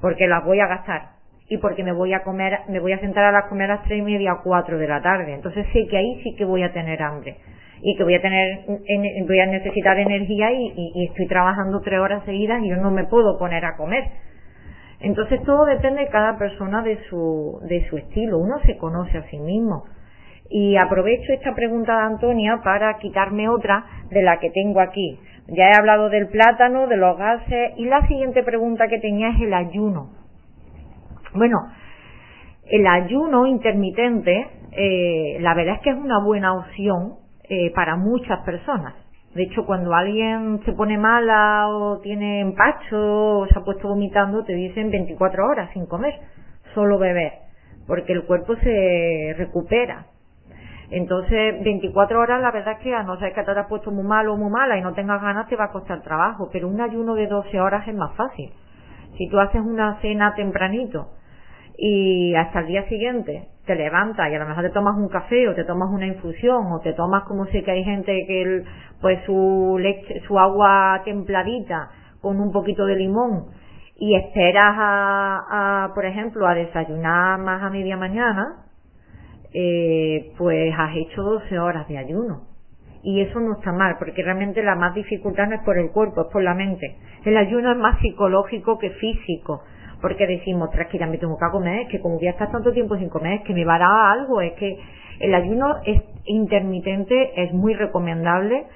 [0.02, 1.15] porque las voy a gastar
[1.48, 3.84] y porque me voy a comer, me voy a sentar a las comer a las
[3.86, 5.34] tres y media o cuatro de la tarde.
[5.34, 7.38] Entonces sé que ahí sí que voy a tener hambre
[7.82, 8.62] y que voy a tener,
[9.28, 13.38] voy a necesitar energía y, estoy trabajando tres horas seguidas y yo no me puedo
[13.38, 14.06] poner a comer.
[15.02, 18.40] Entonces todo depende de cada persona de su, de su estilo.
[18.40, 19.84] Uno se conoce a sí mismo.
[20.50, 25.20] Y aprovecho esta pregunta de Antonia para quitarme otra de la que tengo aquí.
[25.48, 29.42] Ya he hablado del plátano, de los gases y la siguiente pregunta que tenía es
[29.42, 30.25] el ayuno.
[31.36, 31.58] Bueno,
[32.66, 37.16] el ayuno intermitente, eh, la verdad es que es una buena opción
[37.50, 38.94] eh, para muchas personas.
[39.34, 44.46] De hecho, cuando alguien se pone mala o tiene empacho o se ha puesto vomitando,
[44.46, 46.14] te dicen 24 horas sin comer,
[46.74, 47.34] solo beber,
[47.86, 50.06] porque el cuerpo se recupera.
[50.90, 54.06] Entonces, 24 horas, la verdad es que a no ser que te hayas puesto muy
[54.06, 56.80] malo o muy mala y no tengas ganas, te va a costar trabajo, pero un
[56.80, 58.54] ayuno de 12 horas es más fácil.
[59.18, 61.10] Si tú haces una cena tempranito
[61.78, 65.48] y hasta el día siguiente te levantas y a lo mejor te tomas un café
[65.48, 68.64] o te tomas una infusión o te tomas como sé que hay gente que
[69.02, 71.90] pues su leche, su agua templadita
[72.22, 73.48] con un poquito de limón
[73.98, 78.66] y esperas a, por ejemplo a desayunar más a media mañana
[79.54, 82.42] eh, pues has hecho 12 horas de ayuno.
[83.04, 86.22] Y eso no está mal porque realmente la más dificultad no es por el cuerpo
[86.22, 86.98] es por la mente.
[87.24, 89.62] El ayuno es más psicológico que físico
[90.06, 92.52] porque decimos, tras que ya me tengo que comer, es que como voy a estar
[92.52, 94.78] tanto tiempo sin comer, es que me va a dar algo, es que
[95.20, 98.68] el ayuno es intermitente es muy recomendable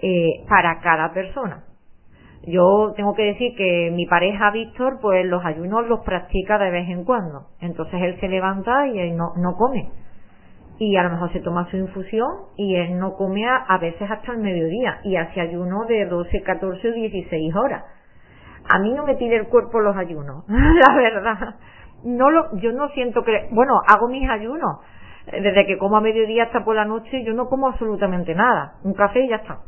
[0.00, 1.64] eh, para cada persona.
[2.46, 6.88] Yo tengo que decir que mi pareja Víctor, pues los ayunos los practica de vez
[6.88, 7.48] en cuando.
[7.60, 9.90] Entonces él se levanta y él no, no come.
[10.78, 14.08] Y a lo mejor se toma su infusión y él no come a, a veces
[14.08, 17.97] hasta el mediodía y hace ayuno de 12, 14 o 16 horas
[18.68, 21.54] a mí no me pide el cuerpo los ayunos, la verdad.
[22.04, 24.80] No lo, yo no siento que, bueno, hago mis ayunos.
[25.26, 28.74] Desde que como a mediodía hasta por la noche, yo no como absolutamente nada.
[28.84, 29.58] Un café y ya está.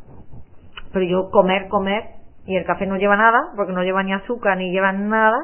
[0.93, 2.03] Pero yo comer, comer,
[2.45, 5.37] y el café no lleva nada, porque no lleva ni azúcar ni lleva nada.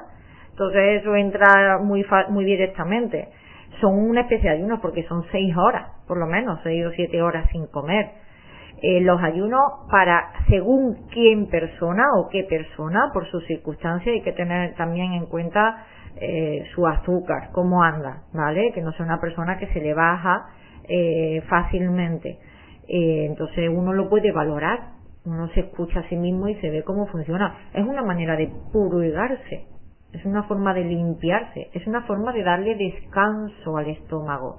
[0.51, 3.29] Entonces eso entra muy, muy directamente.
[3.79, 7.21] Son una especie de ayunos porque son seis horas, por lo menos, seis o siete
[7.21, 8.26] horas sin comer
[8.81, 14.33] eh, los ayunos para según quién persona o qué persona, por sus circunstancias, hay que
[14.33, 15.85] tener también en cuenta
[16.19, 18.71] eh, su azúcar, cómo anda, ¿vale?
[18.73, 20.47] Que no sea una persona que se le baja
[20.87, 22.39] eh, fácilmente.
[22.87, 24.79] Eh, entonces uno lo puede valorar,
[25.25, 27.55] uno se escucha a sí mismo y se ve cómo funciona.
[27.73, 29.67] Es una manera de purgarse,
[30.13, 34.57] es una forma de limpiarse, es una forma de darle descanso al estómago,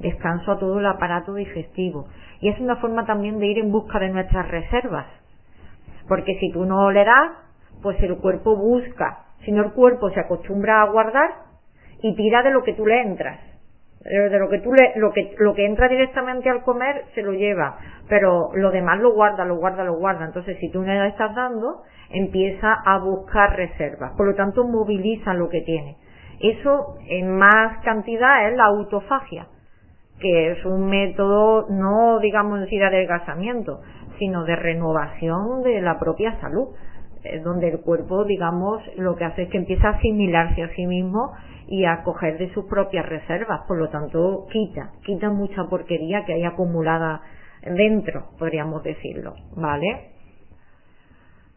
[0.00, 2.08] descanso a todo el aparato digestivo
[2.40, 5.06] y es una forma también de ir en busca de nuestras reservas.
[6.08, 7.32] Porque si tú no le das,
[7.82, 9.24] pues el cuerpo busca.
[9.44, 11.30] Si no el cuerpo se acostumbra a guardar
[12.02, 13.38] y tira de lo que tú le entras.
[14.00, 17.32] De lo que tú le, lo que, lo que entra directamente al comer se lo
[17.32, 17.76] lleva.
[18.08, 20.24] Pero lo demás lo guarda, lo guarda, lo guarda.
[20.24, 24.12] Entonces si tú no le estás dando, empieza a buscar reservas.
[24.16, 25.96] Por lo tanto, moviliza lo que tiene.
[26.40, 29.46] Eso en más cantidad es la autofagia
[30.20, 33.80] que es un método no digamos decir adelgazamiento,
[34.18, 36.68] sino de renovación de la propia salud,
[37.44, 41.32] donde el cuerpo digamos lo que hace es que empieza a asimilarse a sí mismo
[41.66, 46.34] y a coger de sus propias reservas, por lo tanto quita, quita mucha porquería que
[46.34, 47.22] hay acumulada
[47.62, 50.10] dentro, podríamos decirlo, ¿vale?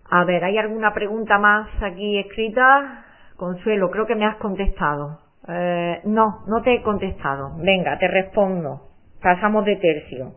[0.10, 3.06] A ver, ¿hay alguna pregunta más aquí escrita?
[3.38, 5.23] Consuelo, creo que me has contestado.
[5.48, 7.52] Eh, no, no te he contestado.
[7.58, 8.82] Venga, te respondo.
[9.22, 10.34] Pasamos de tercio.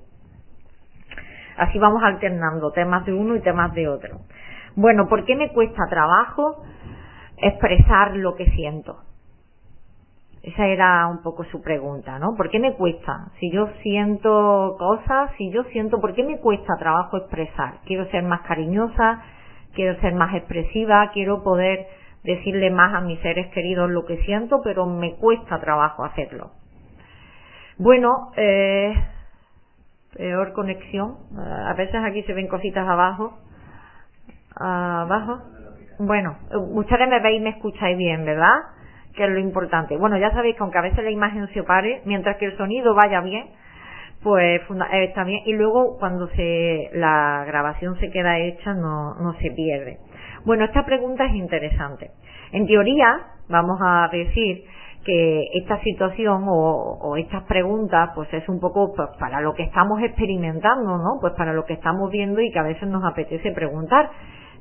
[1.56, 4.18] Así vamos alternando temas de uno y temas de otro.
[4.74, 6.62] Bueno, ¿por qué me cuesta trabajo
[7.38, 8.98] expresar lo que siento?
[10.42, 12.36] Esa era un poco su pregunta, ¿no?
[12.36, 13.32] ¿Por qué me cuesta?
[13.40, 17.78] Si yo siento cosas, si yo siento, ¿por qué me cuesta trabajo expresar?
[17.84, 19.22] Quiero ser más cariñosa,
[19.74, 21.86] quiero ser más expresiva, quiero poder
[22.26, 26.50] decirle más a mis seres queridos lo que siento, pero me cuesta trabajo hacerlo.
[27.78, 28.94] Bueno, eh,
[30.16, 31.16] Peor conexión.
[31.36, 33.38] A veces aquí se ven cositas abajo.
[34.54, 35.42] Abajo.
[35.98, 36.36] Bueno,
[36.72, 38.54] ustedes me veis y me escucháis bien, ¿verdad?
[39.14, 39.96] Que es lo importante.
[39.96, 42.94] Bueno, ya sabéis que aunque a veces la imagen se opare, mientras que el sonido
[42.94, 43.46] vaya bien,
[44.22, 45.42] pues eh, está bien.
[45.44, 49.98] Y luego cuando se la grabación se queda hecha no, no se pierde.
[50.46, 52.12] Bueno, esta pregunta es interesante.
[52.52, 53.18] En teoría,
[53.48, 54.62] vamos a decir
[55.04, 60.00] que esta situación o, estas preguntas pues es un poco pues, para lo que estamos
[60.02, 61.18] experimentando, ¿no?
[61.20, 64.08] Pues para lo que estamos viendo y que a veces nos apetece preguntar.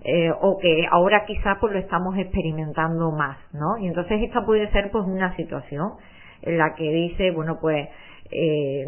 [0.03, 3.77] Eh, o que ahora quizás pues lo estamos experimentando más, ¿no?
[3.79, 5.93] Y entonces esta puede ser pues una situación
[6.41, 7.88] en la que dice, bueno pues
[8.31, 8.86] eh,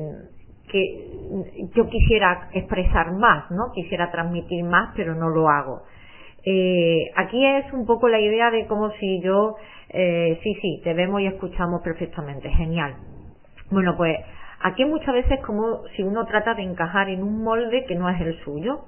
[0.71, 3.71] que yo quisiera expresar más, ¿no?
[3.73, 5.83] Quisiera transmitir más, pero no lo hago.
[6.49, 9.57] Eh, aquí es un poco la idea de como si yo,
[9.89, 12.95] eh, sí, sí, te vemos y escuchamos perfectamente, genial.
[13.69, 14.17] Bueno, pues
[14.61, 18.21] aquí muchas veces como si uno trata de encajar en un molde que no es
[18.21, 18.85] el suyo.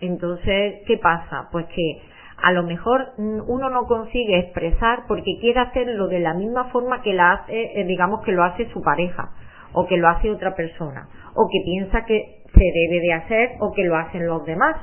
[0.00, 1.50] Entonces, ¿qué pasa?
[1.52, 2.00] Pues que
[2.42, 7.12] a lo mejor uno no consigue expresar porque quiere hacerlo de la misma forma que
[7.12, 9.32] la hace, eh, digamos que lo hace su pareja
[9.74, 13.72] o que lo hace otra persona o que piensa que se debe de hacer o
[13.72, 14.76] que lo hacen los demás.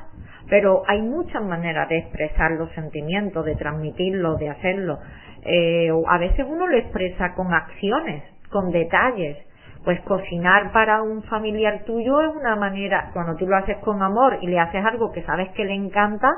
[0.50, 5.00] Pero hay muchas maneras de expresar los sentimientos, de transmitirlo, de hacerlo.
[5.44, 9.38] Eh, a veces uno lo expresa con acciones, con detalles.
[9.84, 14.40] Pues cocinar para un familiar tuyo es una manera, cuando tú lo haces con amor
[14.42, 16.30] y le haces algo que sabes que le encanta,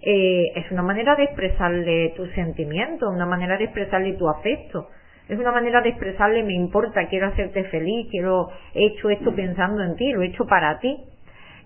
[0.00, 4.88] eh, es una manera de expresarle tu sentimiento, una manera de expresarle tu afecto
[5.28, 9.82] es una manera de expresarle me importa, quiero hacerte feliz, quiero, he hecho esto pensando
[9.82, 10.96] en ti, lo he hecho para ti.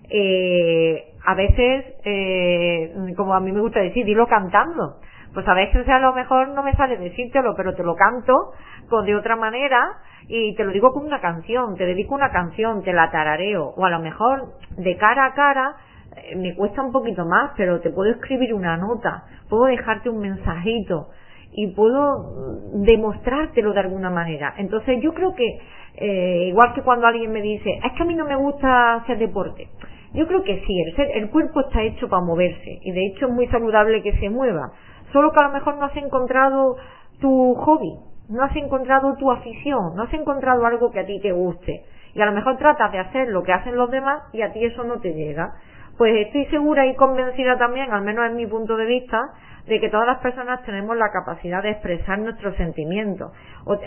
[0.09, 4.97] Eh, a veces, eh, como a mí me gusta decir, dilo cantando.
[5.33, 8.51] Pues a veces a lo mejor no me sale decírtelo, pero te lo canto
[8.89, 9.97] con de otra manera
[10.27, 13.85] y te lo digo con una canción, te dedico una canción, te la tarareo, o
[13.85, 15.75] a lo mejor de cara a cara
[16.17, 20.19] eh, me cuesta un poquito más, pero te puedo escribir una nota, puedo dejarte un
[20.19, 21.09] mensajito,
[21.55, 24.53] y puedo demostrártelo de alguna manera.
[24.57, 25.59] Entonces yo creo que,
[25.95, 29.17] eh, igual que cuando alguien me dice, es que a mí no me gusta hacer
[29.17, 29.67] deporte,
[30.13, 33.33] yo creo que sí, el, el cuerpo está hecho para moverse y de hecho es
[33.33, 34.71] muy saludable que se mueva,
[35.11, 36.75] solo que a lo mejor no has encontrado
[37.19, 37.93] tu hobby,
[38.29, 41.83] no has encontrado tu afición, no has encontrado algo que a ti te guste
[42.13, 44.63] y a lo mejor tratas de hacer lo que hacen los demás y a ti
[44.63, 45.53] eso no te llega.
[45.97, 49.19] Pues estoy segura y convencida también, al menos en mi punto de vista,
[49.67, 53.31] de que todas las personas tenemos la capacidad de expresar nuestros sentimientos.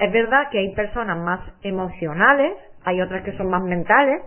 [0.00, 2.52] Es verdad que hay personas más emocionales,
[2.84, 4.22] hay otras que son más mentales,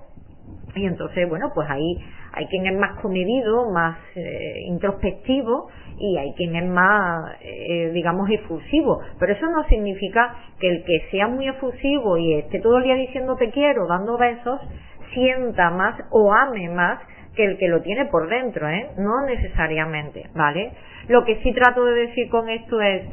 [0.75, 1.97] y entonces, bueno, pues ahí
[2.33, 8.29] hay quien es más comedido, más eh, introspectivo y hay quien es más, eh, digamos,
[8.29, 9.01] efusivo.
[9.19, 12.95] Pero eso no significa que el que sea muy efusivo y esté todo el día
[12.95, 14.61] diciendo te quiero, dando besos,
[15.13, 16.99] sienta más o ame más
[17.39, 18.89] que el que lo tiene por dentro, ¿eh?
[18.97, 20.73] No necesariamente, ¿vale?
[21.07, 23.03] Lo que sí trato de decir con esto es,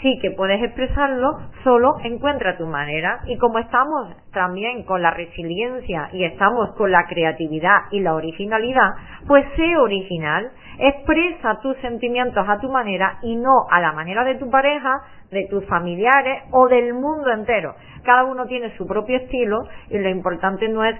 [0.00, 3.20] sí que puedes expresarlo, solo encuentra tu manera.
[3.26, 8.88] Y como estamos también con la resiliencia y estamos con la creatividad y la originalidad,
[9.26, 14.36] pues sé original, expresa tus sentimientos a tu manera y no a la manera de
[14.36, 17.74] tu pareja, de tus familiares o del mundo entero.
[18.02, 19.58] Cada uno tiene su propio estilo
[19.90, 20.96] y lo importante no es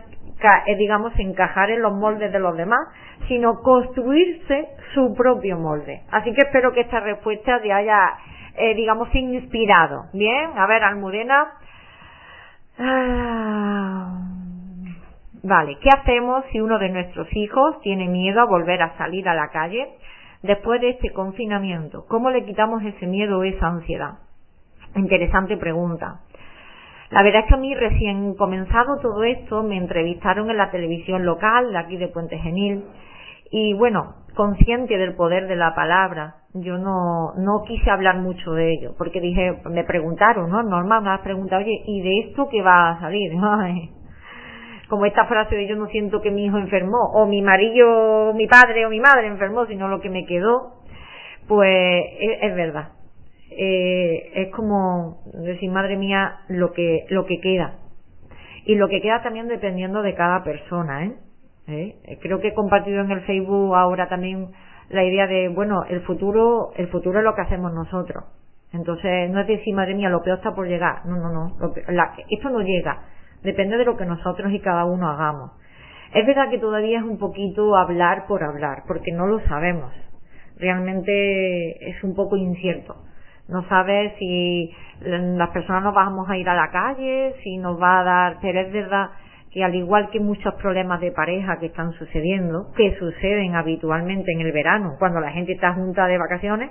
[0.79, 2.89] digamos, encajar en los moldes de los demás,
[3.29, 6.03] sino construirse su propio molde.
[6.11, 8.15] Así que espero que esta respuesta te haya,
[8.57, 10.07] eh, digamos, inspirado.
[10.13, 11.53] Bien, a ver, Almudena.
[12.79, 14.19] Ah,
[15.43, 19.35] vale, ¿qué hacemos si uno de nuestros hijos tiene miedo a volver a salir a
[19.35, 19.89] la calle
[20.43, 22.05] después de este confinamiento?
[22.09, 24.19] ¿Cómo le quitamos ese miedo o esa ansiedad?
[24.97, 26.21] Interesante pregunta.
[27.15, 31.25] La verdad es que a mí recién comenzado todo esto me entrevistaron en la televisión
[31.25, 32.87] local de aquí de Puente Genil
[33.53, 38.73] y bueno, consciente del poder de la palabra, yo no, no quise hablar mucho de
[38.73, 40.65] ello porque dije, me preguntaron, ¿no?
[40.65, 43.31] Normal me has preguntado, oye, ¿y de esto qué va a salir?
[44.89, 48.49] como esta frase de yo no siento que mi hijo enfermó o mi marido, mi
[48.49, 50.81] padre o mi madre enfermó, sino lo que me quedó,
[51.47, 52.07] pues
[52.41, 52.89] es verdad
[53.57, 57.79] eh, es como decir, madre mía, lo que, lo que queda.
[58.65, 61.15] Y lo que queda también dependiendo de cada persona, ¿eh?
[61.67, 62.19] ¿Eh?
[62.21, 64.49] Creo que he compartido en el Facebook ahora también
[64.91, 68.25] la idea de, bueno, el futuro, el futuro es lo que hacemos nosotros.
[68.73, 71.07] Entonces, no es decir, madre mía, lo peor está por llegar.
[71.07, 71.57] No, no, no.
[72.29, 73.05] esto no llega.
[73.43, 75.53] Depende de lo que nosotros y cada uno hagamos.
[76.13, 79.93] Es verdad que todavía es un poquito hablar por hablar, porque no lo sabemos.
[80.59, 82.97] Realmente es un poco incierto
[83.49, 88.01] no sabes si las personas nos vamos a ir a la calle, si nos va
[88.01, 89.11] a dar, pero es verdad
[89.55, 94.41] y al igual que muchos problemas de pareja que están sucediendo, que suceden habitualmente en
[94.41, 96.71] el verano, cuando la gente está junta de vacaciones,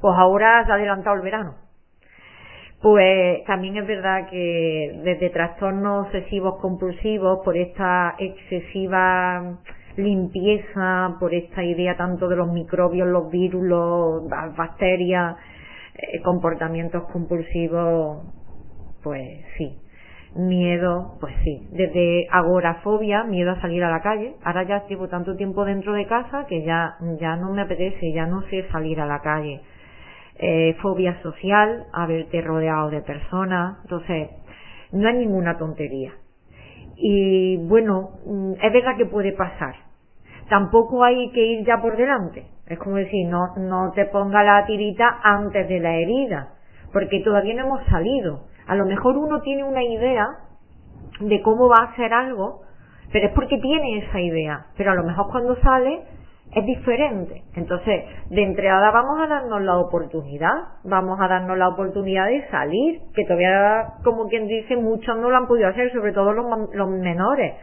[0.00, 1.54] pues ahora se ha adelantado el verano.
[2.82, 9.58] Pues también es verdad que desde trastornos obsesivos compulsivos, por esta excesiva
[9.96, 13.62] limpieza, por esta idea tanto de los microbios, los virus,
[14.28, 15.36] las bacterias,
[15.94, 18.26] eh, comportamientos compulsivos,
[19.02, 19.78] pues sí.
[20.34, 21.68] Miedo, pues sí.
[21.70, 24.34] Desde agorafobia, miedo a salir a la calle.
[24.42, 28.26] Ahora ya llevo tanto tiempo dentro de casa que ya, ya no me apetece, ya
[28.26, 29.60] no sé salir a la calle.
[30.36, 33.78] Eh, fobia social, haberte rodeado de personas.
[33.84, 34.30] Entonces,
[34.90, 36.12] no hay ninguna tontería.
[36.96, 39.83] Y bueno, mm, es verdad que puede pasar.
[40.48, 42.46] Tampoco hay que ir ya por delante.
[42.66, 46.48] Es como decir, no, no te ponga la tirita antes de la herida,
[46.92, 48.44] porque todavía no hemos salido.
[48.66, 50.26] A lo mejor uno tiene una idea
[51.20, 52.62] de cómo va a hacer algo,
[53.12, 54.66] pero es porque tiene esa idea.
[54.76, 56.02] Pero a lo mejor cuando sale
[56.54, 57.42] es diferente.
[57.54, 63.00] Entonces, de entrada vamos a darnos la oportunidad, vamos a darnos la oportunidad de salir,
[63.14, 66.88] que todavía, como quien dice, muchos no lo han podido hacer, sobre todo los, los
[66.88, 67.54] menores.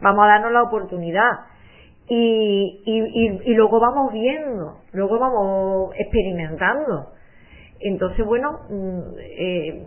[0.00, 1.30] Vamos a darnos la oportunidad.
[2.10, 7.10] Y, y, y, luego vamos viendo, luego vamos experimentando.
[7.80, 9.86] Entonces, bueno, mm, eh,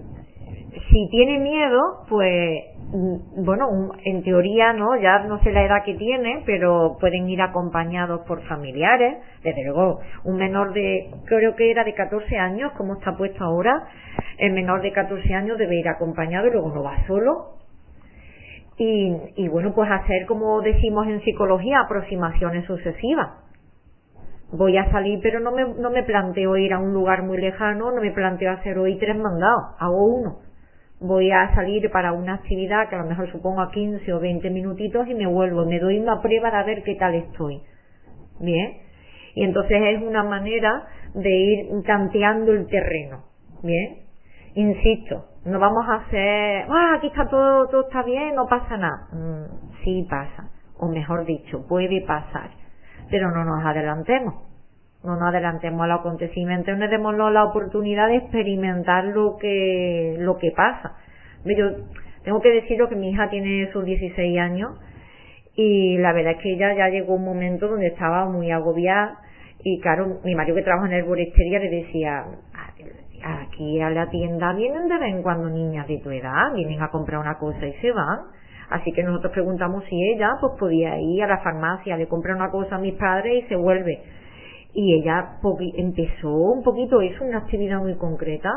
[0.90, 2.64] si tiene miedo, pues
[2.94, 7.42] mm, bueno, en teoría no, ya no sé la edad que tiene, pero pueden ir
[7.42, 9.18] acompañados por familiares.
[9.44, 13.88] Desde luego, un menor de, creo que era de 14 años, como está puesto ahora,
[14.38, 17.61] el menor de 14 años debe ir acompañado y luego no va solo.
[18.84, 23.30] Y, y bueno, pues hacer, como decimos en psicología, aproximaciones sucesivas.
[24.52, 27.92] Voy a salir, pero no me, no me planteo ir a un lugar muy lejano,
[27.92, 30.52] no me planteo hacer hoy tres mandados, hago uno
[31.02, 34.50] voy a salir para una actividad que a lo mejor supongo a 15 o 20
[34.52, 37.62] minutitos y me vuelvo, me doy una prueba de ver qué tal estoy.
[38.40, 38.78] Bien.
[39.34, 43.24] Y entonces es una manera de ir tanteando el terreno.
[43.64, 44.04] Bien.
[44.54, 49.08] Insisto, no vamos a hacer, ah, aquí está todo, todo está bien, no pasa nada.
[49.12, 50.50] Mm, sí pasa.
[50.78, 52.52] O mejor dicho, puede pasar.
[53.10, 54.52] Pero no nos adelantemos
[55.04, 60.52] no nos adelantemos al acontecimiento, no demos la oportunidad de experimentar lo que, lo que
[60.52, 60.96] pasa.
[61.44, 61.72] Yo
[62.24, 64.80] tengo que deciros que mi hija tiene sus 16 años
[65.56, 69.20] y la verdad es que ella ya llegó un momento donde estaba muy agobiada
[69.64, 72.26] y claro, mi marido que trabaja en el boristería le decía,
[73.24, 76.90] aquí a la tienda vienen de vez en cuando niñas de tu edad, vienen a
[76.90, 78.20] comprar una cosa y se van.
[78.70, 82.50] Así que nosotros preguntamos si ella pues podía ir a la farmacia, le compra una
[82.50, 84.02] cosa a mis padres y se vuelve
[84.74, 85.38] y ella
[85.76, 88.50] empezó un poquito, hizo una actividad muy concreta.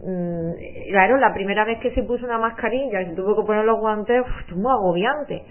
[0.00, 3.64] Mm, claro, la primera vez que se puso una mascarilla y se tuvo que poner
[3.64, 5.42] los guantes, fue muy agobiante.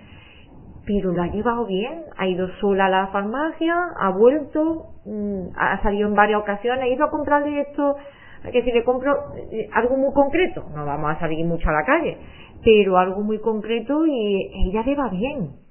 [0.86, 5.82] Pero la ha llevado bien, ha ido sola a la farmacia, ha vuelto, mm, ha
[5.82, 7.96] salido en varias ocasiones, ha ido a comprarle esto,
[8.52, 9.14] que si le compro
[9.52, 12.18] eh, algo muy concreto, no vamos a salir mucho a la calle,
[12.64, 15.66] pero algo muy concreto y ella le va bien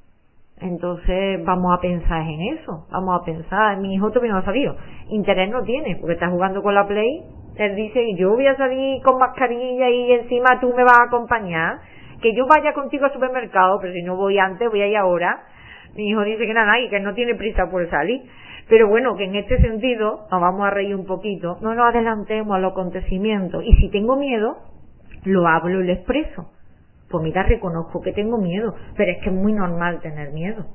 [0.61, 4.77] entonces vamos a pensar en eso, vamos a pensar, mi hijo todavía no ha salido,
[5.09, 7.23] interés no tiene, porque está jugando con la Play,
[7.57, 11.81] él dice, yo voy a salir con mascarilla y encima tú me vas a acompañar,
[12.23, 15.45] que yo vaya contigo al supermercado, pero si no voy antes, voy a ir ahora.
[15.95, 18.23] Mi hijo dice que nada, y que no tiene prisa por salir.
[18.69, 22.57] Pero bueno, que en este sentido nos vamos a reír un poquito, no nos adelantemos
[22.57, 23.63] a los acontecimientos.
[23.65, 24.57] Y si tengo miedo,
[25.25, 26.49] lo hablo y lo expreso
[27.15, 30.67] pues mira, reconozco que tengo miedo, pero es que es muy normal tener miedo.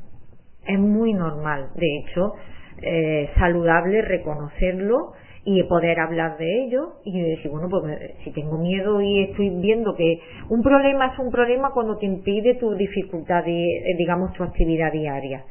[0.65, 1.67] Es muy normal.
[1.75, 2.33] De hecho,
[2.81, 5.11] eh, saludable reconocerlo
[5.43, 7.83] y poder hablar de ello y decir, bueno, pues
[8.23, 12.55] si tengo miedo y estoy viendo que un problema es un problema cuando te impide
[12.55, 15.43] tu dificultad, de, eh, digamos, tu actividad diaria.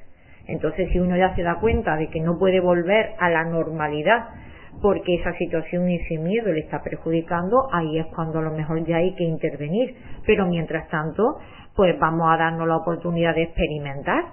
[0.49, 4.30] Entonces, si uno ya se da cuenta de que no puede volver a la normalidad
[4.80, 8.84] porque esa situación y ese miedo le está perjudicando, ahí es cuando a lo mejor
[8.84, 9.94] ya hay que intervenir.
[10.26, 11.38] Pero mientras tanto,
[11.76, 14.24] pues vamos a darnos la oportunidad de experimentar.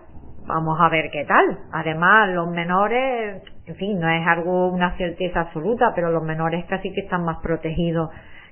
[0.48, 1.60] Vamos a ver qué tal.
[1.72, 6.94] Además, los menores, en fin, no es algo, una certeza absoluta, pero los menores casi
[6.94, 8.10] que están más protegidos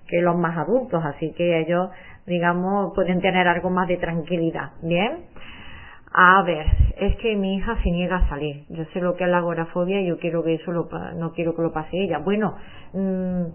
[0.07, 1.89] que los más adultos, así que ellos,
[2.25, 4.71] digamos, pueden tener algo más de tranquilidad.
[4.81, 5.25] Bien.
[6.15, 8.65] A ver, es que mi hija se niega a salir.
[8.69, 11.55] Yo sé lo que es la agorafobia y yo quiero que eso lo, no quiero
[11.55, 12.19] que lo pase ella.
[12.19, 12.55] Bueno,
[12.93, 13.45] mmm,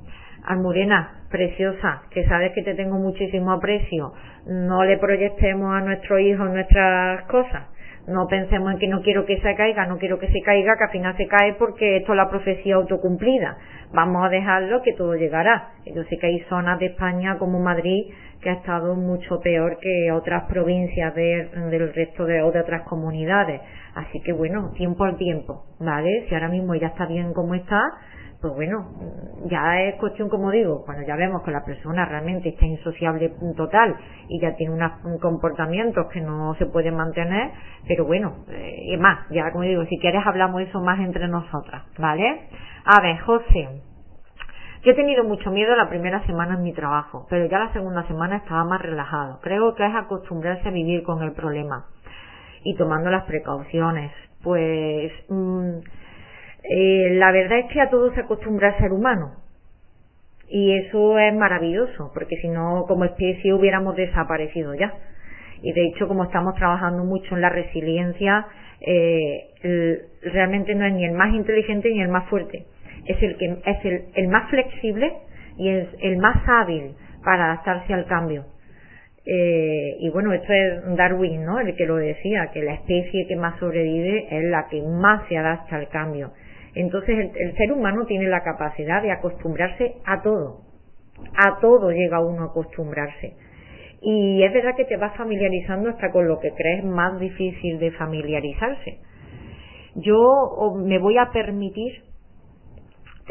[0.45, 4.13] Almurena, preciosa, que sabes que te tengo muchísimo aprecio.
[4.47, 7.69] No le proyectemos a nuestro hijo nuestras cosas.
[8.07, 10.85] No pensemos en que no quiero que se caiga, no quiero que se caiga, que
[10.85, 13.59] al final se cae porque esto es la profecía autocumplida.
[13.93, 15.73] Vamos a dejarlo que todo llegará.
[15.95, 18.07] Yo sé que hay zonas de España como Madrid
[18.41, 23.61] que ha estado mucho peor que otras provincias del resto de, o de otras comunidades.
[23.95, 26.27] Así que bueno, tiempo al tiempo, ¿vale?
[26.29, 27.81] Si ahora mismo ya está bien como está,
[28.41, 28.87] pues bueno,
[29.47, 33.97] ya es cuestión, como digo, cuando ya vemos que la persona realmente está insociable total
[34.29, 37.51] y ya tiene unos comportamientos que no se pueden mantener,
[37.89, 42.43] pero bueno, eh, más, ya como digo, si quieres hablamos eso más entre nosotras, ¿vale?
[42.85, 43.83] A ver, José,
[44.85, 48.07] yo he tenido mucho miedo la primera semana en mi trabajo, pero ya la segunda
[48.07, 49.41] semana estaba más relajado.
[49.43, 51.87] Creo que es acostumbrarse a vivir con el problema
[52.63, 54.13] y tomando las precauciones.
[54.43, 55.79] Pues mm,
[56.63, 59.33] eh, la verdad es que a todo se acostumbra el ser humano.
[60.49, 64.95] Y eso es maravilloso, porque si no, como especie hubiéramos desaparecido ya.
[65.61, 68.47] Y de hecho, como estamos trabajando mucho en la resiliencia,
[68.81, 72.65] eh, realmente no es ni el más inteligente ni el más fuerte.
[73.09, 75.13] Es el que es el, el más flexible
[75.57, 76.95] y es el más hábil
[77.25, 78.45] para adaptarse al cambio.
[79.31, 81.61] Eh, y bueno, esto es Darwin, ¿no?
[81.61, 85.37] El que lo decía, que la especie que más sobrevive es la que más se
[85.37, 86.33] adapta al cambio.
[86.75, 90.63] Entonces el, ser humano tiene la capacidad de acostumbrarse a todo.
[91.37, 93.35] A todo llega uno a acostumbrarse.
[94.01, 97.91] Y es verdad que te vas familiarizando hasta con lo que crees más difícil de
[97.91, 98.99] familiarizarse.
[99.97, 102.08] Yo me voy a permitir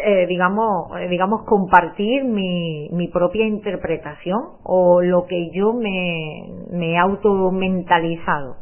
[0.03, 6.93] eh, digamos, eh, digamos, compartir mi, mi propia interpretación o lo que yo me, me
[6.93, 8.57] he auto-mentalizado.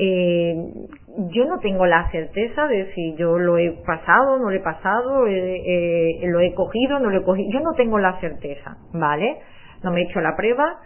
[0.00, 0.54] Eh,
[1.32, 5.26] yo no tengo la certeza de si yo lo he pasado, no lo he pasado,
[5.26, 7.50] eh, lo he cogido, no lo he cogido.
[7.52, 9.38] Yo no tengo la certeza, ¿vale?
[9.82, 10.76] No me he hecho la prueba,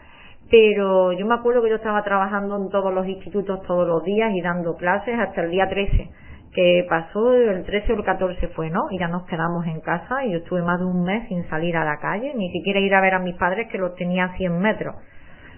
[0.51, 4.33] pero yo me acuerdo que yo estaba trabajando en todos los institutos todos los días
[4.35, 6.11] y dando clases hasta el día 13,
[6.53, 8.91] que pasó el 13 o el 14 fue, ¿no?
[8.91, 11.77] Y ya nos quedamos en casa y yo estuve más de un mes sin salir
[11.77, 14.37] a la calle, ni siquiera ir a ver a mis padres que los tenía a
[14.37, 14.97] 100 metros,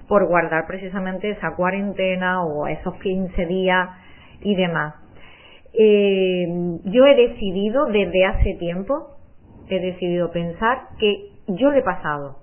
[0.07, 3.88] por guardar precisamente esa cuarentena o esos 15 días
[4.42, 4.95] y demás.
[5.72, 6.47] Eh,
[6.84, 9.16] yo he decidido desde hace tiempo,
[9.68, 12.36] he decidido pensar que yo le he pasado.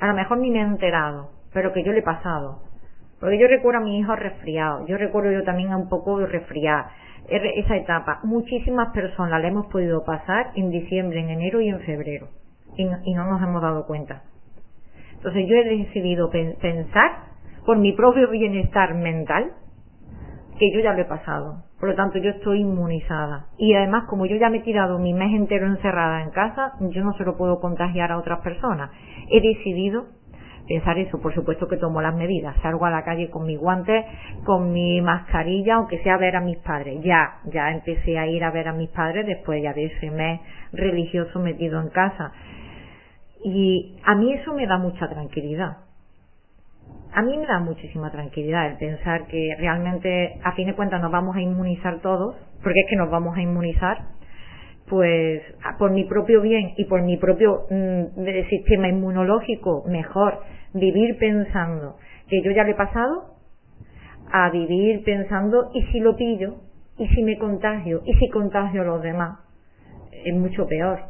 [0.00, 2.60] A lo mejor ni me he enterado, pero que yo le he pasado.
[3.24, 6.26] Porque yo recuerdo a mi hijo resfriado, yo recuerdo yo también a un poco de
[6.26, 6.88] resfriar.
[7.26, 12.28] Esa etapa, muchísimas personas la hemos podido pasar en diciembre, en enero y en febrero.
[12.76, 14.24] Y no, y no nos hemos dado cuenta.
[15.14, 17.12] Entonces yo he decidido pensar
[17.64, 19.52] por mi propio bienestar mental
[20.58, 21.64] que yo ya lo he pasado.
[21.80, 23.46] Por lo tanto, yo estoy inmunizada.
[23.56, 27.02] Y además, como yo ya me he tirado mi mes entero encerrada en casa, yo
[27.02, 28.90] no se lo puedo contagiar a otras personas.
[29.30, 30.08] He decidido
[30.66, 31.20] pensar eso.
[31.20, 32.56] Por supuesto que tomo las medidas.
[32.62, 34.04] Salgo a la calle con mi guante,
[34.44, 37.02] con mi mascarilla, aunque sea a ver a mis padres.
[37.02, 40.40] Ya, ya empecé a ir a ver a mis padres después ya de ese mes
[40.72, 42.32] religioso metido en casa.
[43.44, 45.84] Y a mí eso me da mucha tranquilidad
[47.14, 51.12] a mí me da muchísima tranquilidad el pensar que realmente a fin de cuentas nos
[51.12, 53.98] vamos a inmunizar todos, porque es que nos vamos a inmunizar,
[54.88, 55.42] pues
[55.78, 60.40] por mi propio bien y por mi propio mm, sistema inmunológico, mejor
[60.74, 61.96] vivir pensando
[62.28, 63.34] que yo ya lo he pasado,
[64.30, 66.56] a vivir pensando y si lo pillo,
[66.98, 69.38] y si me contagio, y si contagio a los demás,
[70.24, 71.00] es mucho peor.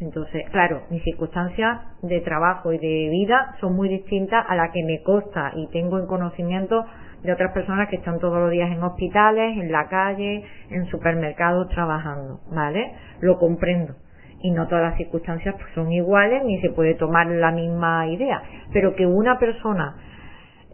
[0.00, 4.82] Entonces, claro, mis circunstancias de trabajo y de vida son muy distintas a las que
[4.82, 6.84] me consta y tengo en conocimiento
[7.22, 11.68] de otras personas que están todos los días en hospitales, en la calle, en supermercados
[11.68, 12.92] trabajando, ¿vale?
[13.20, 13.94] Lo comprendo.
[14.40, 18.42] Y no todas las circunstancias pues, son iguales ni se puede tomar la misma idea.
[18.72, 19.94] Pero que una persona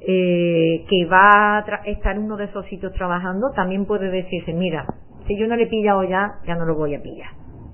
[0.01, 4.87] eh, que va a estar en uno de esos sitios trabajando también puede decirse, mira,
[5.27, 7.29] si yo no le he pillado ya, ya no lo voy a pillar.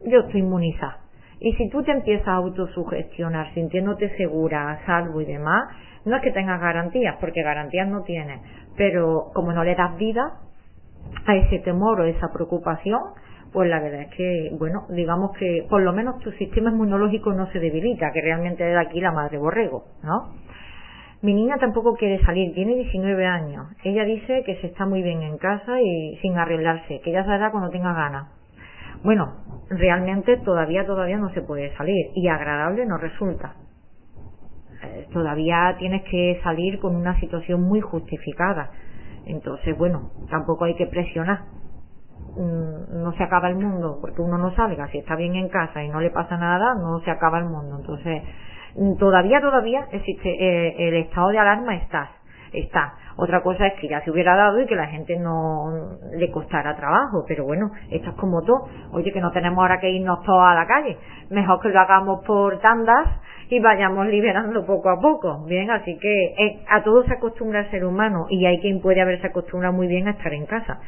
[0.05, 1.05] Yo estoy inmunizada
[1.45, 5.69] y si tú te empiezas a autosugestionar sintiéndote segura, a salvo y demás,
[6.05, 8.41] no es que tengas garantías, porque garantías no tienes,
[8.77, 10.41] pero como no le das vida
[11.27, 13.01] a ese temor o esa preocupación,
[13.53, 17.47] pues la verdad es que, bueno, digamos que por lo menos tu sistema inmunológico no
[17.53, 20.35] se debilita, que realmente es aquí la madre borrego, ¿no?
[21.23, 23.69] Mi niña tampoco quiere salir, tiene 19 años.
[23.83, 27.51] Ella dice que se está muy bien en casa y sin arreglarse, que ya saldrá
[27.51, 28.29] cuando tenga ganas.
[29.03, 29.33] Bueno,
[29.71, 33.55] realmente todavía todavía no se puede salir y agradable no resulta.
[34.85, 38.71] Eh, todavía tienes que salir con una situación muy justificada.
[39.27, 41.41] Entonces, bueno, tampoco hay que presionar.
[42.37, 44.89] Mm, no se acaba el mundo porque uno no salga.
[44.89, 47.77] Si está bien en casa y no le pasa nada, no se acaba el mundo.
[47.81, 48.23] Entonces,
[48.77, 52.11] mm, todavía, todavía existe eh, el estado de alarma está.
[52.53, 52.95] está.
[53.17, 56.75] Otra cosa es que ya se hubiera dado y que la gente no le costara
[56.77, 58.69] trabajo, pero bueno, esto es como todo.
[58.93, 60.99] Oye, que no tenemos ahora que irnos todos a la calle.
[61.31, 63.07] Mejor que lo hagamos por tandas
[63.51, 65.45] y vayamos liberando poco a poco.
[65.47, 69.01] Bien, así que eh, a todo se acostumbra el ser humano y hay quien puede
[69.01, 70.81] haberse acostumbrado muy bien a estar en casa.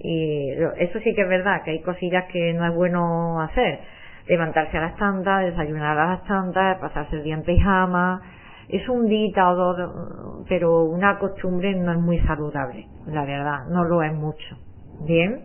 [0.00, 3.80] Y eso sí que es verdad, que hay cosillas que no es bueno hacer.
[4.26, 8.20] Levantarse a las tantas, desayunar a las tantas, pasarse el día en pijama.
[8.68, 13.84] Es un día o dos, pero una costumbre no es muy saludable, la verdad, no
[13.84, 14.58] lo es mucho.
[15.06, 15.40] Bien.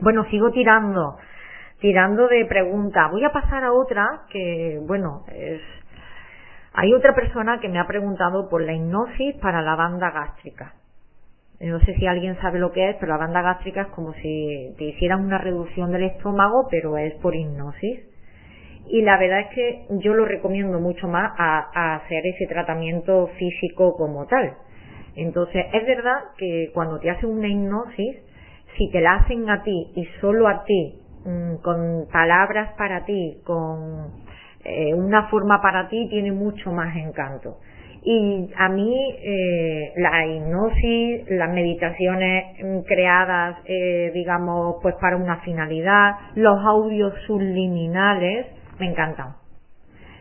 [0.00, 1.16] Bueno, sigo tirando,
[1.80, 3.10] tirando de preguntas.
[3.10, 5.60] Voy a pasar a otra que, bueno, es,
[6.72, 10.74] hay otra persona que me ha preguntado por la hipnosis para la banda gástrica.
[11.60, 14.74] No sé si alguien sabe lo que es, pero la banda gástrica es como si
[14.78, 18.00] te hicieran una reducción del estómago, pero es por hipnosis.
[18.86, 23.96] Y la verdad es que yo lo recomiendo mucho más a, hacer ese tratamiento físico
[23.96, 24.54] como tal.
[25.16, 28.16] Entonces, es verdad que cuando te hacen una hipnosis,
[28.76, 33.40] si te la hacen a ti y solo a ti, mm, con palabras para ti,
[33.44, 34.27] con
[34.64, 37.58] eh, una forma para ti, tiene mucho más encanto.
[38.02, 45.38] Y a mí eh, la hipnosis, las meditaciones mm, creadas, eh, digamos, pues para una
[45.38, 48.46] finalidad, los audios subliminales,
[48.78, 49.34] me encantan.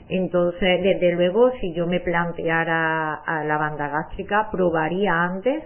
[0.09, 5.63] Entonces, desde luego, si yo me planteara a la banda gástrica, probaría antes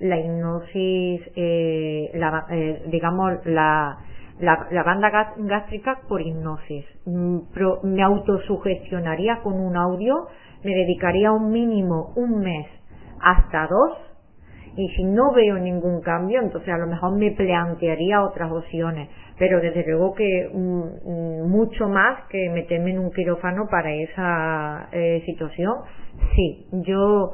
[0.00, 3.98] la hipnosis, eh, la, eh, digamos, la,
[4.42, 6.84] la, la, banda gástrica por hipnosis.
[7.06, 7.38] Mm,
[7.84, 10.28] me autosugestionaría con un audio
[10.64, 12.66] me dedicaría un mínimo un mes
[13.20, 13.98] hasta dos
[14.74, 19.60] y si no veo ningún cambio, entonces a lo mejor me plantearía otras opciones, pero
[19.60, 25.22] desde luego que mm, mm, mucho más que meterme en un quirófano para esa eh,
[25.26, 25.74] situación,
[26.34, 27.32] sí, yo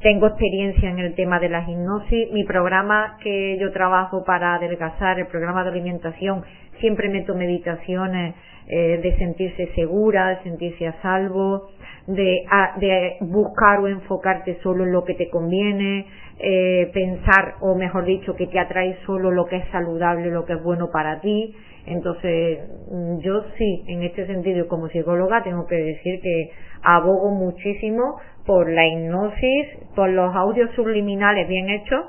[0.00, 5.18] tengo experiencia en el tema de la hipnosis, mi programa que yo trabajo para adelgazar,
[5.18, 6.42] el programa de alimentación,
[6.80, 8.34] siempre meto meditaciones
[8.68, 11.68] eh, de sentirse segura, de sentirse a salvo,
[12.06, 12.44] de,
[12.76, 16.06] de buscar o enfocarte solo en lo que te conviene,
[16.38, 20.54] eh, pensar, o mejor dicho, que te atrae solo lo que es saludable, lo que
[20.54, 21.54] es bueno para ti.
[21.86, 22.60] Entonces,
[22.90, 26.50] mm, yo sí, en este sentido, como psicóloga, tengo que decir que
[26.82, 32.06] abogo muchísimo por la hipnosis, por los audios subliminales bien hechos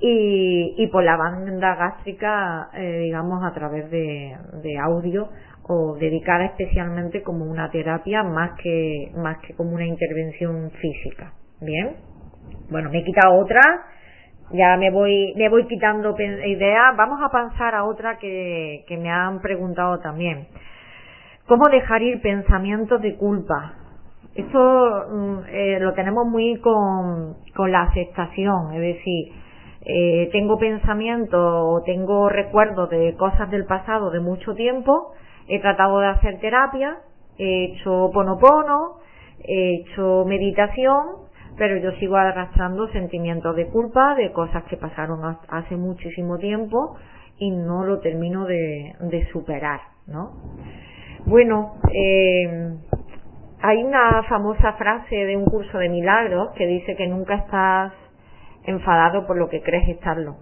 [0.00, 5.28] y, y por la banda gástrica, eh, digamos, a través de, de audio
[5.68, 11.34] o dedicada especialmente como una terapia más que más que como una intervención física.
[11.60, 11.98] Bien.
[12.68, 13.60] Bueno me he quitado otra.
[14.50, 16.96] Ya me voy me voy quitando ideas.
[16.96, 20.48] Vamos a pasar a otra que, que me han preguntado también.
[21.46, 23.76] Cómo dejar ir pensamientos de culpa
[24.40, 27.36] esto mm, eh, lo tenemos muy con,
[27.70, 29.32] la aceptación es decir
[29.82, 35.12] eh, tengo pensamientos o tengo recuerdos de cosas del pasado de mucho tiempo
[35.50, 36.98] he tratado de hacer terapia,
[37.36, 38.98] he hecho ponopono,
[39.42, 41.28] he hecho meditación,
[41.58, 46.96] pero yo sigo arrastrando sentimientos de culpa de cosas que pasaron hace muchísimo tiempo
[47.38, 48.94] y no lo termino de,
[49.32, 50.30] superar, ¿no?
[51.26, 52.76] Bueno, eh,
[53.62, 57.92] hay una famosa frase de un curso de milagros que dice que nunca estás
[58.64, 60.36] enfadado por lo que crees estarlo.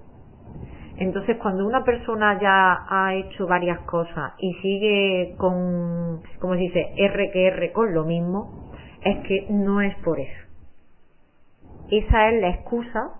[0.99, 6.93] Entonces, cuando una persona ya ha hecho varias cosas y sigue con, como se dice,
[6.97, 10.49] R que R con lo mismo, es que no es por eso.
[11.91, 13.12] Esa es la excusa,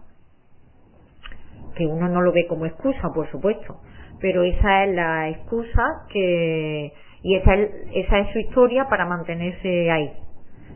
[1.77, 3.81] que uno no lo ve como excusa, por supuesto,
[4.21, 6.93] pero esa es la excusa que,
[7.23, 10.13] y esa es, esa es su historia para mantenerse ahí.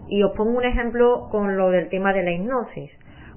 [0.08, 2.90] Y os pongo un ejemplo con lo del tema de la hipnosis.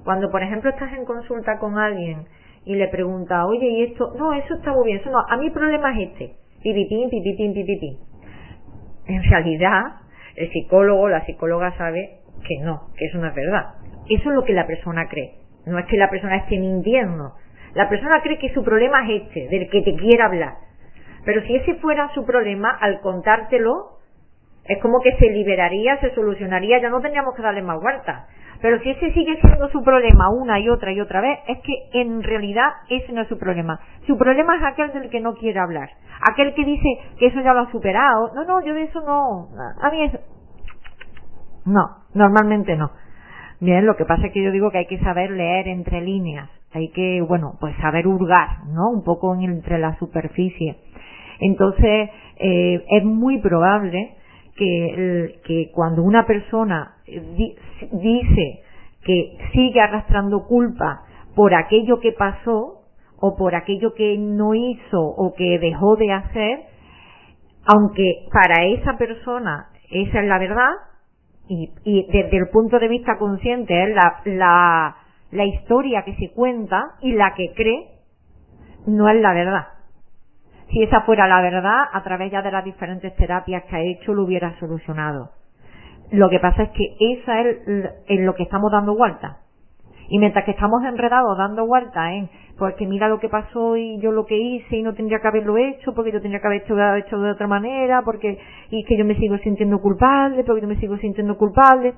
[0.04, 2.26] Cuando, por ejemplo, estás en consulta con alguien
[2.64, 4.12] y le pregunta, oye, ¿y esto?
[4.18, 7.98] No, eso está muy bien, eso no, a mi problema es este, pipitín, pipitín, pipitín.
[9.06, 9.82] En realidad,
[10.34, 13.74] el psicólogo, la psicóloga sabe que no, que eso no es verdad.
[14.08, 15.34] Eso es lo que la persona cree.
[15.66, 17.32] No es que la persona esté mintiendo.
[17.74, 20.54] La persona cree que su problema es este, del que te quiere hablar.
[21.26, 23.98] Pero si ese fuera su problema, al contártelo,
[24.64, 28.26] es como que se liberaría, se solucionaría, ya no tendríamos que darle más vueltas.
[28.62, 32.00] Pero si ese sigue siendo su problema una y otra y otra vez, es que
[32.00, 33.80] en realidad ese no es su problema.
[34.06, 35.90] Su problema es aquel del que no quiere hablar.
[36.30, 38.32] Aquel que dice que eso ya lo ha superado.
[38.34, 39.48] No, no, yo de eso no.
[39.82, 40.18] A mí eso.
[41.66, 41.82] No,
[42.14, 42.92] normalmente no.
[43.60, 46.48] Bien, lo que pasa es que yo digo que hay que saber leer entre líneas.
[46.72, 48.90] Hay que, bueno, pues saber hurgar, ¿no?
[48.90, 50.76] Un poco entre la superficie.
[51.40, 54.16] Entonces, eh, es muy probable
[54.56, 58.62] que, cuando una persona dice
[59.04, 61.02] que sigue arrastrando culpa
[61.34, 62.82] por aquello que pasó
[63.18, 66.60] o por aquello que no hizo o que dejó de hacer,
[67.66, 70.70] aunque para esa persona esa es la verdad
[71.48, 74.96] y, desde el punto de vista consciente es la, la,
[75.30, 77.86] la historia que se cuenta y la que cree
[78.86, 79.75] no es la verdad.
[80.70, 84.14] Si esa fuera la verdad, a través ya de las diferentes terapias que ha hecho,
[84.14, 85.30] lo hubiera solucionado.
[86.10, 87.58] Lo que pasa es que esa es
[88.06, 89.38] en lo que estamos dando vuelta.
[90.08, 94.12] Y mientras que estamos enredados dando vueltas en, porque mira lo que pasó y yo
[94.12, 96.76] lo que hice y no tendría que haberlo hecho, porque yo tendría que haber hecho,
[96.96, 98.38] hecho de otra manera, porque,
[98.70, 101.94] y que yo me sigo sintiendo culpable, porque yo me sigo sintiendo culpable.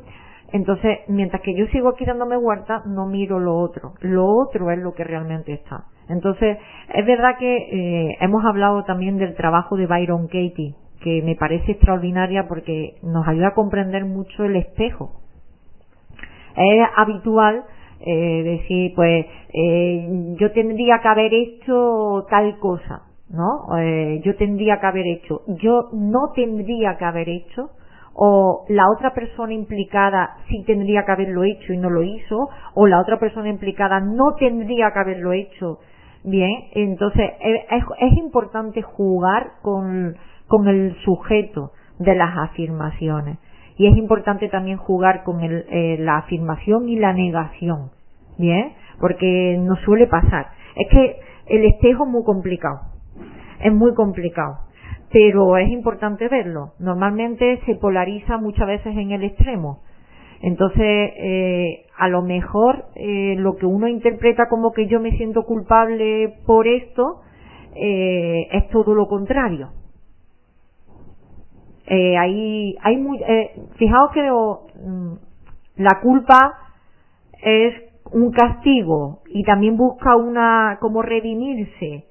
[0.52, 3.92] Entonces, mientras que yo sigo aquí dándome vueltas, no miro lo otro.
[4.00, 5.84] Lo otro es lo que realmente está.
[6.08, 6.58] Entonces,
[6.94, 11.72] es verdad que eh, hemos hablado también del trabajo de Byron Katie, que me parece
[11.72, 15.12] extraordinaria porque nos ayuda a comprender mucho el espejo.
[16.56, 17.64] Es habitual
[18.00, 23.76] eh, decir, pues, eh, yo tendría que haber hecho tal cosa, ¿no?
[23.78, 27.70] Eh, yo tendría que haber hecho, yo no tendría que haber hecho,
[28.14, 32.86] o la otra persona implicada sí tendría que haberlo hecho y no lo hizo, o
[32.86, 35.78] la otra persona implicada no tendría que haberlo hecho.
[36.30, 40.14] Bien, entonces es, es importante jugar con,
[40.46, 43.38] con el sujeto de las afirmaciones
[43.78, 47.92] y es importante también jugar con el, eh, la afirmación y la negación,
[48.36, 48.74] ¿bien?
[49.00, 50.48] Porque nos suele pasar.
[50.76, 51.16] Es que
[51.46, 52.80] el espejo es muy complicado,
[53.60, 54.58] es muy complicado,
[55.10, 56.72] pero es importante verlo.
[56.78, 59.80] Normalmente se polariza muchas veces en el extremo.
[60.40, 65.42] Entonces, eh, a lo mejor eh, lo que uno interpreta como que yo me siento
[65.44, 67.22] culpable por esto
[67.74, 69.70] eh, es todo lo contrario.
[71.86, 73.20] Eh, hay, hay muy,
[73.76, 75.12] fijaos que mm,
[75.76, 76.54] la culpa
[77.42, 77.74] es
[78.12, 82.04] un castigo y también busca una, como redimirse.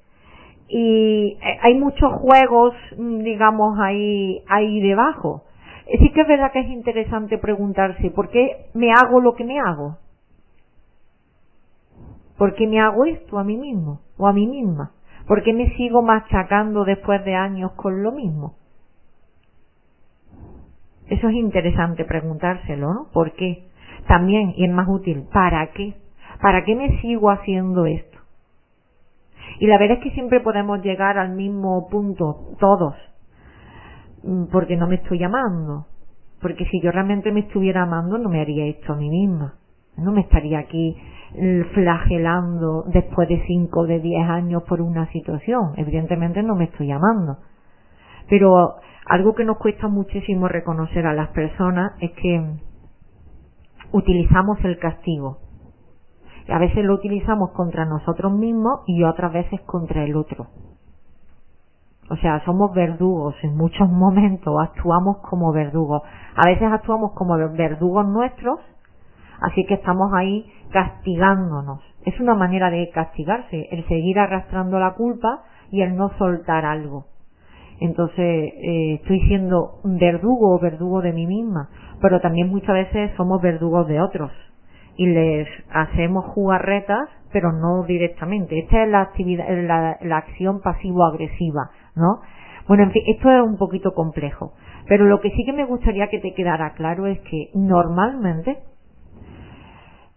[0.68, 5.44] Y hay muchos juegos, mm, digamos, ahí, ahí debajo.
[5.90, 9.58] Sí que es verdad que es interesante preguntarse, ¿por qué me hago lo que me
[9.58, 9.96] hago?
[12.36, 14.92] ¿Por qué me hago esto a mí mismo o a mí misma?
[15.26, 18.54] ¿Por qué me sigo machacando después de años con lo mismo?
[21.08, 23.06] Eso es interesante preguntárselo, ¿no?
[23.12, 23.64] ¿Por qué?
[24.06, 25.94] También, y es más útil, ¿para qué?
[26.40, 28.18] ¿Para qué me sigo haciendo esto?
[29.58, 32.94] Y la verdad es que siempre podemos llegar al mismo punto, todos,
[34.50, 35.86] porque no me estoy amando.
[36.40, 39.54] Porque si yo realmente me estuviera amando, no me haría esto a mí misma.
[39.96, 40.96] No me estaría aquí
[41.34, 45.72] mm, flagelando después de cinco de diez años por una situación.
[45.76, 47.38] Evidentemente no me estoy amando.
[48.28, 48.76] Pero
[49.06, 52.44] algo que nos cuesta muchísimo reconocer a las personas es que
[53.92, 55.38] utilizamos el castigo.
[56.48, 60.46] A veces lo utilizamos contra nosotros mismos y otras veces contra el otro.
[62.10, 66.02] O sea, somos verdugos en muchos momentos, actuamos como verdugos.
[66.36, 68.60] A veces actuamos como verdugos nuestros,
[69.40, 71.80] así que estamos ahí castigándonos.
[72.04, 77.06] Es una manera de castigarse, el seguir arrastrando la culpa y el no soltar algo.
[77.80, 81.68] Entonces eh, estoy siendo verdugo o verdugo de mí misma,
[82.00, 84.32] pero también muchas veces somos verdugos de otros
[84.96, 88.58] y les hacemos jugarretas, pero no directamente.
[88.58, 92.20] Esta es la actividad, la, la acción pasivo-agresiva, ¿no?
[92.66, 94.52] Bueno, en fin, esto es un poquito complejo,
[94.86, 98.58] pero lo que sí que me gustaría que te quedara claro es que normalmente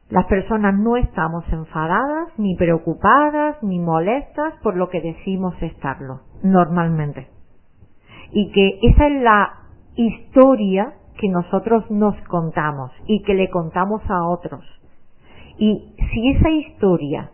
[0.09, 7.27] las personas no estamos enfadadas, ni preocupadas, ni molestas por lo que decimos estarlo, normalmente
[8.31, 9.53] y que esa es la
[9.95, 14.63] historia que nosotros nos contamos y que le contamos a otros.
[15.57, 17.31] Y si esa historia,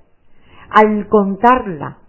[0.69, 1.99] al contarla,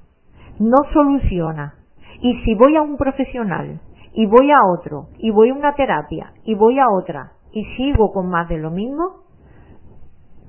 [0.59, 1.74] no soluciona,
[2.20, 3.81] y si voy a un profesional,
[4.12, 8.12] y voy a otro, y voy a una terapia, y voy a otra, y sigo
[8.12, 9.23] con más de lo mismo,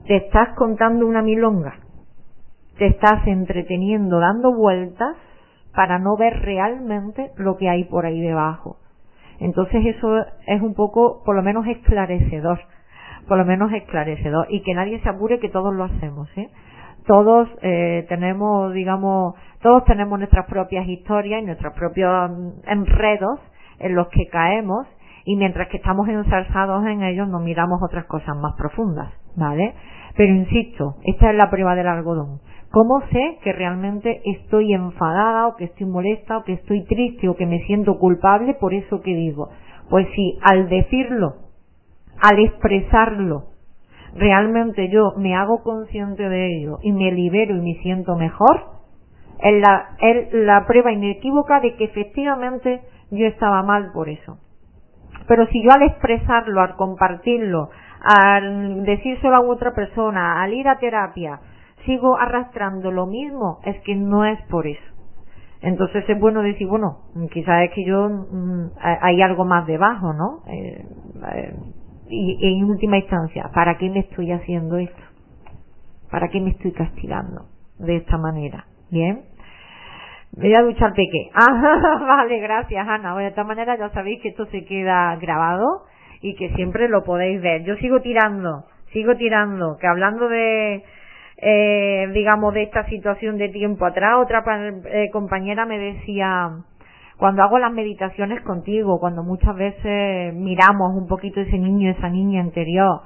[0.08, 1.76] te estás contando una milonga,
[2.78, 5.16] te estás entreteniendo dando vueltas
[5.76, 8.78] para no ver realmente lo que hay por ahí debajo.
[9.40, 10.18] Entonces eso
[10.48, 12.60] es un poco, por lo menos esclarecedor,
[13.28, 16.50] por lo menos esclarecedor y que nadie se apure que todos lo hacemos, ¿eh?
[17.10, 19.34] Todos eh, tenemos, digamos,
[19.64, 22.30] todos tenemos nuestras propias historias y nuestros propios
[22.68, 23.40] enredos
[23.80, 24.86] en los que caemos
[25.26, 29.74] y mientras que estamos ensarzados en ellos no miramos otras cosas más profundas, ¿vale?
[30.18, 32.42] Pero insisto, esta es la prueba del algodón.
[32.70, 37.36] ¿Cómo sé que realmente estoy enfadada o que estoy molesta o que estoy triste o
[37.36, 39.50] que me siento culpable por eso que digo?
[39.90, 41.38] Pues sí, al decirlo,
[42.22, 43.46] al expresarlo,
[44.16, 48.66] realmente yo me hago consciente de ello y me libero y me siento mejor,
[49.42, 52.82] es la, es la prueba inequívoca de que efectivamente
[53.12, 54.38] yo estaba mal por eso.
[55.28, 57.70] Pero si yo al expresarlo, al compartirlo,
[58.02, 61.40] al decírselo a otra persona, al ir a terapia,
[61.86, 64.82] sigo arrastrando lo mismo, es que no es por eso.
[65.62, 67.00] Entonces es bueno decir, bueno,
[67.32, 70.40] quizás es que yo mm, hay algo más debajo, ¿no?
[70.48, 70.86] Eh,
[71.34, 71.54] eh,
[72.10, 75.04] y en última instancia, ¿para qué me estoy haciendo esto?
[76.10, 77.46] ¿Para qué me estoy castigando
[77.78, 78.66] de esta manera?
[78.90, 79.22] Bien.
[80.32, 81.30] Voy a duchar peque.
[81.34, 83.16] Ah, vale, gracias Ana.
[83.16, 85.84] de esta manera ya sabéis que esto se queda grabado
[86.22, 87.64] y que siempre lo podéis ver.
[87.64, 90.84] Yo sigo tirando, sigo tirando, que hablando de,
[91.38, 94.44] eh, digamos, de esta situación de tiempo atrás, otra
[94.92, 96.50] eh, compañera me decía,
[97.20, 102.42] cuando hago las meditaciones contigo, cuando muchas veces miramos un poquito ese niño, esa niña
[102.42, 103.02] interior,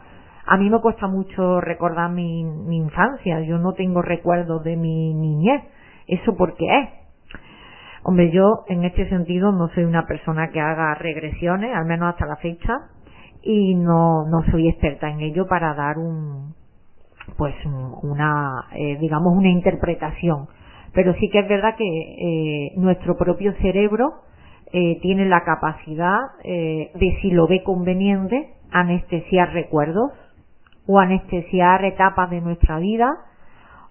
[0.45, 5.15] a mí me cuesta mucho recordar mi, mi infancia, yo no tengo recuerdos de mi
[5.15, 5.63] niñez.
[6.05, 6.89] ¿Eso por qué es?
[8.03, 12.27] Hombre, yo en este sentido no soy una persona que haga regresiones, al menos hasta
[12.27, 12.73] la fecha,
[13.41, 16.53] y no, no soy experta en ello para dar un,
[17.35, 17.55] pues
[18.03, 20.49] una, eh, digamos una interpretación.
[20.93, 24.21] Pero sí que es verdad que eh, nuestro propio cerebro
[24.71, 30.11] eh, tiene la capacidad de, si lo ve conveniente, anestesiar recuerdos
[30.87, 33.09] o anestesiar etapas de nuestra vida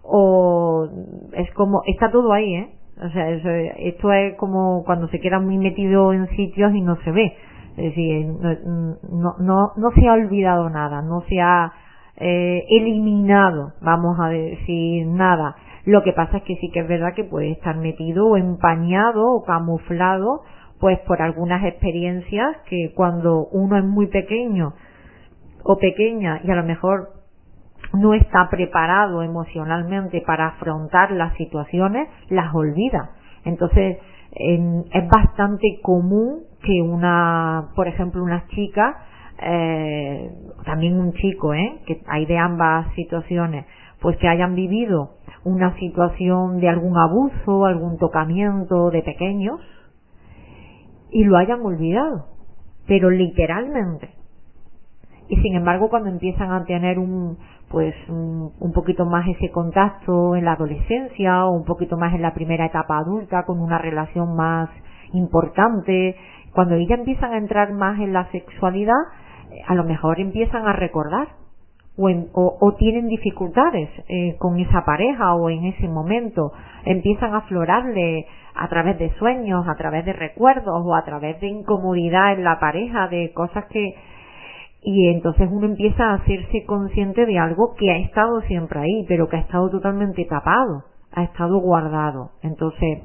[0.03, 0.89] o
[1.33, 2.74] es como, está todo ahí, ¿eh?
[3.03, 7.11] O sea, esto es como cuando se queda muy metido en sitios y no se
[7.11, 7.33] ve.
[7.77, 11.73] Es decir, no, no, no se ha olvidado nada, no se ha
[12.16, 15.57] eh, eliminado, vamos a decir, nada.
[15.85, 19.33] Lo que pasa es que sí que es verdad que puede estar metido o empañado
[19.33, 20.43] o camuflado
[20.79, 24.75] pues por algunas experiencias que cuando uno es muy pequeño
[25.65, 27.23] o pequeña y a lo mejor
[27.95, 33.11] no está preparado emocionalmente para afrontar las situaciones, las olvida.
[33.45, 33.99] Entonces,
[34.35, 39.05] es bastante común que una, por ejemplo, una chica,
[39.41, 40.31] eh,
[40.65, 41.81] también un chico, ¿eh?
[41.87, 43.67] que hay de ambas situaciones,
[44.03, 45.12] pues que hayan vivido
[45.45, 49.61] una situación de algún abuso, algún tocamiento de pequeños
[51.11, 52.27] y lo hayan olvidado,
[52.87, 54.11] pero literalmente.
[55.29, 57.39] Y sin embargo, cuando empiezan a tener un,
[57.69, 62.35] pues un, poquito más ese contacto en la adolescencia o un poquito más en la
[62.35, 64.69] primera etapa adulta con una relación más
[65.12, 66.16] importante,
[66.53, 69.01] cuando ellas empiezan a entrar más en la sexualidad,
[69.51, 71.29] eh, a lo mejor empiezan a recordar
[71.97, 76.52] o, o, tienen dificultades eh, con esa pareja o en ese momento,
[76.85, 81.48] empiezan a aflorarle a través de sueños, a través de recuerdos o a través de
[81.48, 83.94] incomodidad en la pareja, de cosas que
[84.82, 89.28] y entonces uno empieza a hacerse consciente de algo que ha estado siempre ahí, pero
[89.28, 90.82] que ha estado totalmente tapado,
[91.12, 92.32] ha estado guardado.
[92.43, 92.98] Entonces,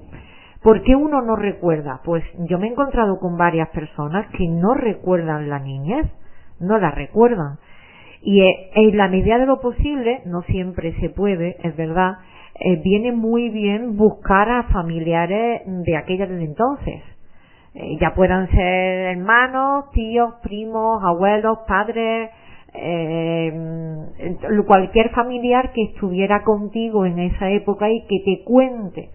[0.64, 2.02] ¿por qué uno no recuerda?
[2.04, 6.08] Pues yo me he encontrado con varias personas que no recuerdan la niñez,
[6.60, 7.60] no la recuerdan.
[8.22, 12.18] Y eh, en la medida de lo posible, no siempre se puede, es verdad,
[12.60, 17.04] eh, viene muy bien buscar a familiares de aquella desde entonces.
[17.76, 22.32] Eh, ya puedan ser hermanos, tíos, primos, abuelos, padres,
[22.74, 23.54] eh,
[24.66, 29.10] cualquier familiar que estuviera contigo en esa época y que te cuente,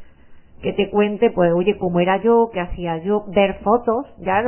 [0.62, 4.42] que te cuente, pues, oye, cómo era yo, qué hacía yo, ver fotos, ya,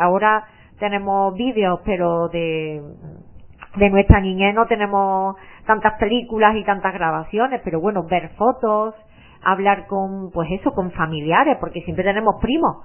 [0.00, 0.44] ahora
[0.80, 2.82] tenemos vídeos, pero de,
[3.76, 5.36] de nuestra niñez no tenemos
[5.66, 8.94] tantas películas y tantas grabaciones, pero bueno, ver fotos,
[9.42, 12.84] hablar con, pues eso, con familiares, porque siempre tenemos primos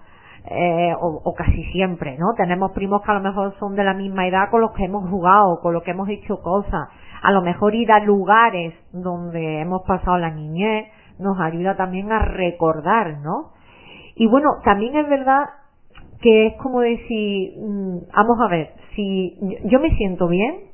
[0.50, 2.34] eh, o, casi siempre, ¿no?
[2.38, 5.10] Tenemos primos que a lo mejor son de la misma edad con los que hemos
[5.10, 6.88] jugado, con los que hemos hecho cosas.
[7.22, 10.88] A lo mejor ir a lugares donde hemos pasado la niñez
[11.20, 13.52] nos ayuda también a recordar, ¿no?
[14.16, 15.50] Y bueno, también es verdad
[16.22, 20.68] que es como decir, mm, vamos a ver, si yo me siento bien,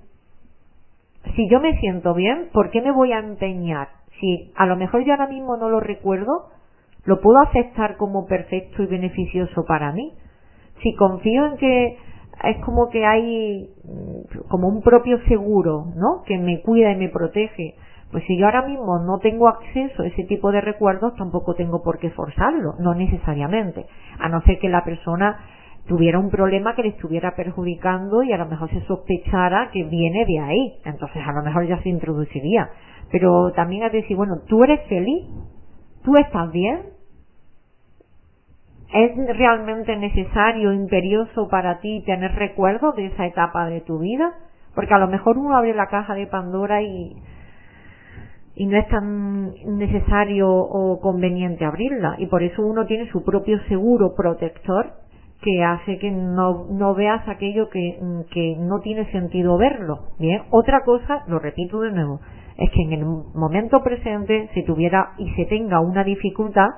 [1.36, 3.88] si yo me siento bien, ¿por qué me voy a empeñar?
[4.20, 6.50] Si a lo mejor yo ahora mismo no lo recuerdo,
[7.06, 10.14] lo puedo aceptar como perfecto y beneficioso para mí.
[10.82, 11.98] Si confío en que
[12.44, 16.24] es como que hay mm, como un propio seguro, ¿no?
[16.26, 17.76] Que me cuida y me protege.
[18.12, 21.82] Pues si yo ahora mismo no tengo acceso a ese tipo de recuerdos, tampoco tengo
[21.82, 23.88] por qué forzarlo, no necesariamente.
[24.20, 25.40] A no ser que la persona
[25.88, 30.26] tuviera un problema que le estuviera perjudicando y a lo mejor se sospechara que viene
[30.26, 30.73] de ahí.
[30.85, 32.69] Entonces a lo mejor ya se introduciría.
[33.11, 35.26] Pero también es decir, bueno, tú eres feliz,
[36.03, 36.93] tú estás bien,
[38.93, 44.34] ¿Es realmente necesario, imperioso para ti tener recuerdos de esa etapa de tu vida?
[44.76, 47.15] Porque a lo mejor uno abre la caja de Pandora y,
[48.53, 52.18] y no es tan necesario o conveniente abrirla.
[52.19, 55.03] Y por eso uno tiene su propio seguro protector
[55.44, 57.99] que hace que no, veas aquello que,
[58.32, 60.07] que no tiene sentido verlo.
[60.20, 62.20] Bien, otra cosa, lo repito de nuevo,
[62.57, 66.70] es que en el momento presente se tuviera y se tenga una dificultad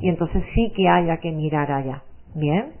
[0.00, 2.02] y entonces sí que haya que mirar allá.
[2.34, 2.72] Bien.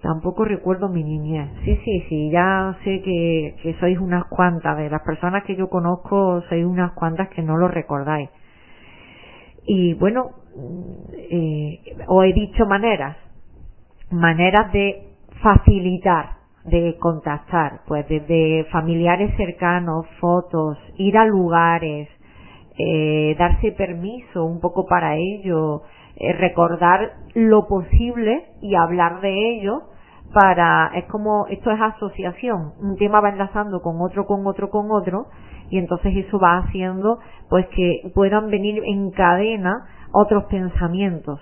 [0.00, 1.50] Tampoco recuerdo mi niñez.
[1.64, 4.76] Sí, sí, sí, ya sé que, que sois unas cuantas.
[4.78, 8.30] De las personas que yo conozco, sois unas cuantas que no lo recordáis.
[9.66, 10.30] Y bueno,
[11.12, 13.16] eh, os he dicho maneras.
[14.10, 15.12] Maneras de
[15.42, 16.30] facilitar,
[16.64, 17.80] de contactar.
[17.86, 22.08] Pues desde familiares cercanos, fotos, ir a lugares,
[22.78, 25.82] eh, darse permiso un poco para ello,
[26.16, 29.82] eh, recordar lo posible y hablar de ello
[30.32, 34.90] para, es como, esto es asociación, un tema va enlazando con otro, con otro, con
[34.90, 35.26] otro,
[35.70, 37.18] y entonces eso va haciendo
[37.50, 41.40] pues que puedan venir en cadena otros pensamientos.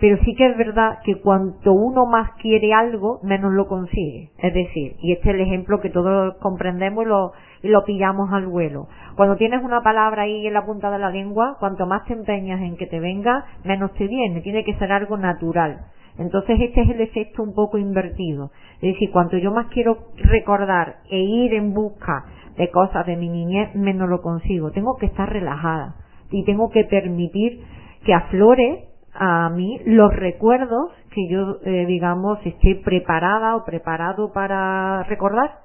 [0.00, 4.30] Pero sí que es verdad que cuanto uno más quiere algo, menos lo consigue.
[4.38, 8.46] Es decir, y este es el ejemplo que todos comprendemos y lo, lo pillamos al
[8.46, 8.86] vuelo.
[9.16, 12.60] Cuando tienes una palabra ahí en la punta de la lengua, cuanto más te empeñas
[12.60, 14.40] en que te venga, menos te viene.
[14.40, 15.86] Tiene que ser algo natural.
[16.16, 18.50] Entonces este es el efecto un poco invertido.
[18.76, 22.24] Es decir, cuanto yo más quiero recordar e ir en busca
[22.56, 24.70] de cosas de mi niñez, menos lo consigo.
[24.72, 25.94] Tengo que estar relajada
[26.30, 27.64] y tengo que permitir
[28.04, 28.87] que aflore
[29.20, 35.58] a mí los recuerdos que yo, eh, digamos, esté preparada o preparado para recordar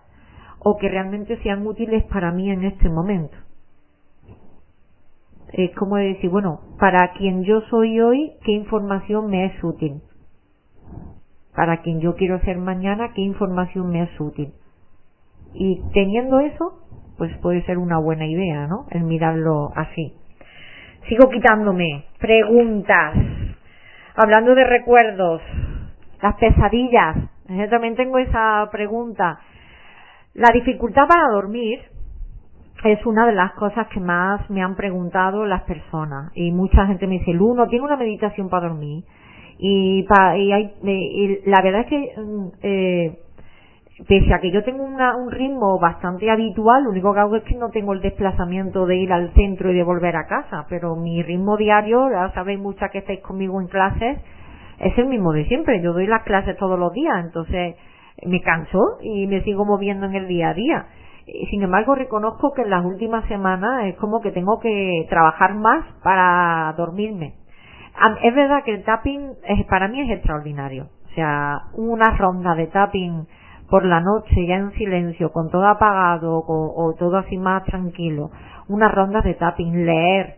[0.60, 3.38] o que realmente sean útiles para mí en este momento.
[5.52, 10.02] Es como decir, bueno, para quien yo soy hoy, ¿qué información me es útil?
[11.56, 14.52] Para quien yo quiero ser mañana, ¿qué información me es útil?
[15.54, 16.80] Y teniendo eso,
[17.20, 18.88] pues puede ser una buena idea, ¿no?
[18.90, 20.14] El mirarlo así.
[21.08, 23.14] Sigo quitándome preguntas.
[24.16, 25.42] Hablando de recuerdos,
[26.22, 27.18] las pesadillas.
[27.50, 29.40] Yo también tengo esa pregunta.
[30.36, 31.80] La dificultad para dormir
[32.84, 37.08] es una de las cosas que más me han preguntado las personas y mucha gente
[37.08, 39.04] me dice, Lu, ¿no tiene una meditación para dormir?
[39.58, 40.06] Y,
[40.38, 43.20] y, hay, y la verdad es que mm, eh,
[44.08, 47.44] pese a que yo tengo una, un ritmo bastante habitual, lo único que hago es
[47.44, 50.96] que no tengo el desplazamiento de ir al centro y de volver a casa, pero
[50.96, 54.20] mi ritmo diario, ya sabéis muchas que estáis conmigo en clases,
[54.80, 55.82] es el mismo de siempre.
[55.82, 57.76] Yo doy las clases todos los días, entonces
[58.26, 60.86] me canso y me sigo moviendo en el día a día.
[61.50, 65.86] Sin embargo, reconozco que en las últimas semanas es como que tengo que trabajar más
[66.04, 67.36] para dormirme.
[68.22, 70.90] Es verdad que el tapping es, para mí es extraordinario.
[71.06, 73.26] O sea, una ronda de tapping
[73.74, 78.30] por la noche ya en silencio, con todo apagado o, todo así más tranquilo,
[78.68, 80.36] una ronda de tapping, leer,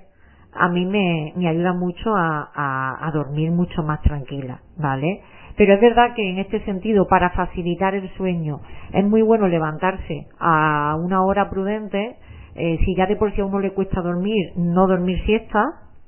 [0.53, 5.21] a mí me, me ayuda mucho a, a, a dormir mucho más tranquila, ¿vale?
[5.57, 8.61] Pero es verdad que en este sentido, para facilitar el sueño,
[8.93, 12.15] es muy bueno levantarse a una hora prudente.
[12.55, 15.61] Eh, si ya de por sí a uno le cuesta dormir, no dormir siesta,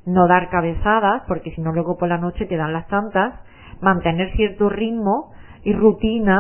[0.06, 3.34] no dar cabezadas, porque si no luego por la noche te dan las tantas,
[3.82, 5.34] mantener cierto ritmo
[5.66, 6.40] y rutina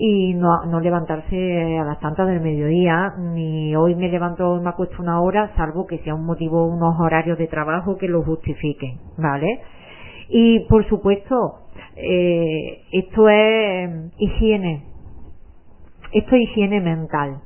[0.00, 5.02] y no, levantarse a las tantas del mediodía, ni hoy me levanto y me acuesto
[5.02, 9.60] una hora, salvo que sea un motivo, unos horarios de trabajo que lo justifiquen, ¿vale?
[10.28, 11.62] Y por supuesto,
[11.96, 14.84] eh, esto es higiene,
[16.12, 17.40] esto es higiene mental.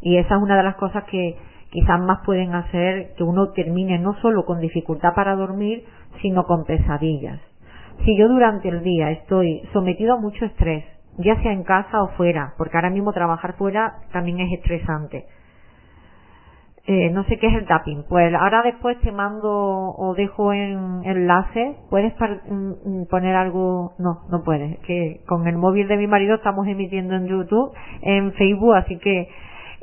[0.00, 1.36] Y esa es una de las cosas que
[1.68, 5.84] quizás más pueden hacer que uno termine no solo con dificultad para dormir,
[6.22, 7.40] sino con pesadillas.
[8.06, 12.08] Si yo durante el día estoy sometido a mucho estrés, ya sea en casa o
[12.16, 15.26] fuera, porque ahora mismo trabajar fuera también es estresante,
[16.88, 18.04] eh, no sé qué es el tapping.
[18.08, 21.74] Pues ahora después te mando o dejo en enlace.
[21.90, 23.94] ¿Puedes mm, mm, poner algo?
[23.98, 24.78] No, no puedes.
[24.80, 27.72] Que con el móvil de mi marido estamos emitiendo en YouTube,
[28.02, 29.28] en Facebook, así que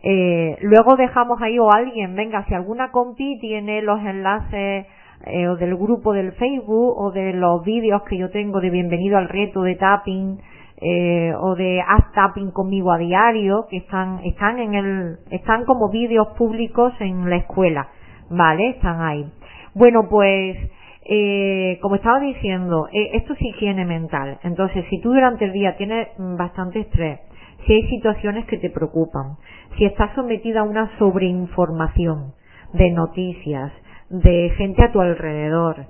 [0.04, 4.86] eh, luego dejamos ahí o alguien, venga, si alguna compi tiene los enlaces
[5.26, 9.18] eh, o del grupo del Facebook o de los vídeos que yo tengo de bienvenido
[9.18, 10.40] al reto de tapping
[10.84, 15.90] eh, o de haz tapping conmigo a diario que están están en el están como
[15.90, 17.88] vídeos públicos en la escuela
[18.30, 19.26] vale están ahí.
[19.74, 20.58] Bueno pues
[21.06, 24.40] eh, como estaba diciendo eh, esto es higiene mental.
[24.44, 27.20] Entonces si tú durante el día tienes bastante estrés
[27.66, 29.38] si hay situaciones que te preocupan
[29.78, 32.34] si estás sometida a una sobreinformación
[32.74, 33.72] de noticias
[34.10, 35.86] de gente a tu alrededor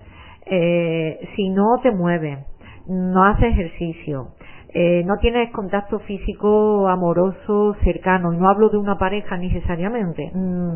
[0.46, 2.40] eh, si no te mueves
[2.88, 4.34] no haces ejercicio
[4.74, 10.74] eh, no tienes contacto físico amoroso cercano, y no hablo de una pareja necesariamente, mm,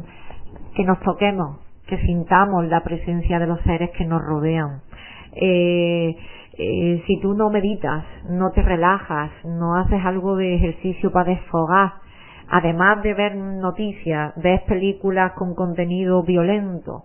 [0.76, 1.58] que nos toquemos,
[1.88, 4.82] que sintamos la presencia de los seres que nos rodean.
[5.34, 6.16] Eh,
[6.60, 11.94] eh, si tú no meditas, no te relajas, no haces algo de ejercicio para desfogar,
[12.50, 17.04] además de ver noticias, ves películas con contenido violento,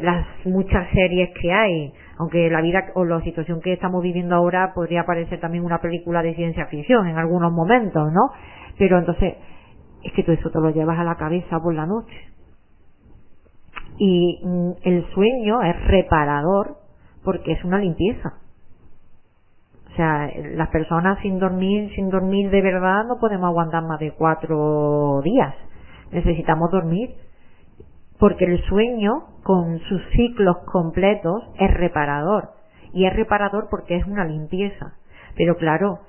[0.00, 4.72] las muchas series que hay, aunque la vida o la situación que estamos viviendo ahora
[4.74, 8.30] podría parecer también una película de ciencia ficción en algunos momentos, ¿no?
[8.78, 9.34] Pero entonces,
[10.02, 12.16] es que todo eso te lo llevas a la cabeza por la noche.
[13.98, 16.76] Y mm, el sueño es reparador
[17.24, 18.34] porque es una limpieza.
[19.90, 24.12] O sea, las personas sin dormir, sin dormir de verdad no podemos aguantar más de
[24.12, 25.54] cuatro días.
[26.12, 27.16] Necesitamos dormir
[28.18, 32.50] porque el sueño con sus ciclos completos es reparador.
[32.92, 34.92] Y es reparador porque es una limpieza.
[35.38, 36.00] Pero claro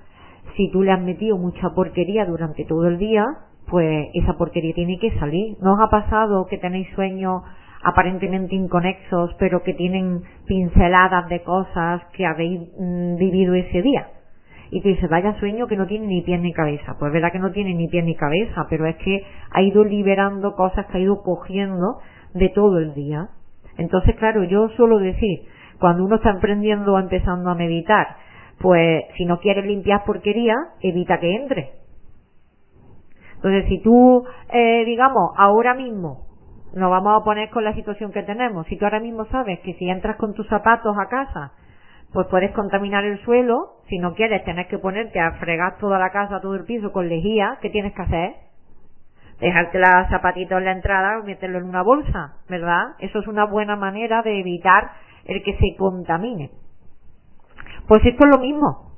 [0.57, 3.25] si tú le has metido mucha porquería durante todo el día
[3.69, 5.55] pues esa porquería tiene que salir.
[5.61, 7.43] ¿no os ha pasado que tenéis sueños
[7.81, 14.07] aparentemente inconexos pero que tienen pinceladas de cosas que habéis mm, vivido ese día
[14.71, 16.95] y tú dices, vaya sueño que no tiene ni pie ni cabeza.
[16.99, 20.53] Pues verdad que no tiene ni pie ni cabeza, pero es que ha ido liberando
[20.53, 21.97] cosas que ha ido cogiendo
[22.33, 23.29] de todo el día.
[23.77, 25.47] Entonces, claro, yo suelo decir,
[25.79, 28.07] cuando uno está emprendiendo o empezando a meditar,
[28.59, 31.71] pues si no quieres limpiar porquería, evita que entre.
[33.35, 36.27] Entonces, si tú, eh, digamos, ahora mismo,
[36.73, 39.73] nos vamos a poner con la situación que tenemos, si tú ahora mismo sabes que
[39.75, 41.53] si entras con tus zapatos a casa
[42.13, 46.09] pues puedes contaminar el suelo, si no quieres tener que ponerte a fregar toda la
[46.09, 48.33] casa, todo el piso con lejía, ¿qué tienes que hacer?
[49.39, 52.95] Dejarte los zapatitos en la entrada o meterlo en una bolsa, ¿verdad?
[52.99, 54.91] Eso es una buena manera de evitar
[55.25, 56.51] el que se contamine.
[57.87, 58.89] Pues esto es lo mismo.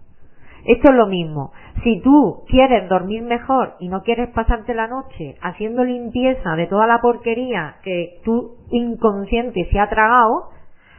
[0.65, 1.51] Esto es lo mismo.
[1.84, 6.88] Si tú quieres dormir mejor y no quieres pasarte la noche haciendo limpieza de toda
[6.88, 10.49] la porquería que tu inconsciente se ha tragado,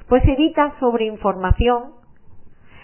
[0.08, 2.02] pues evita sobreinformación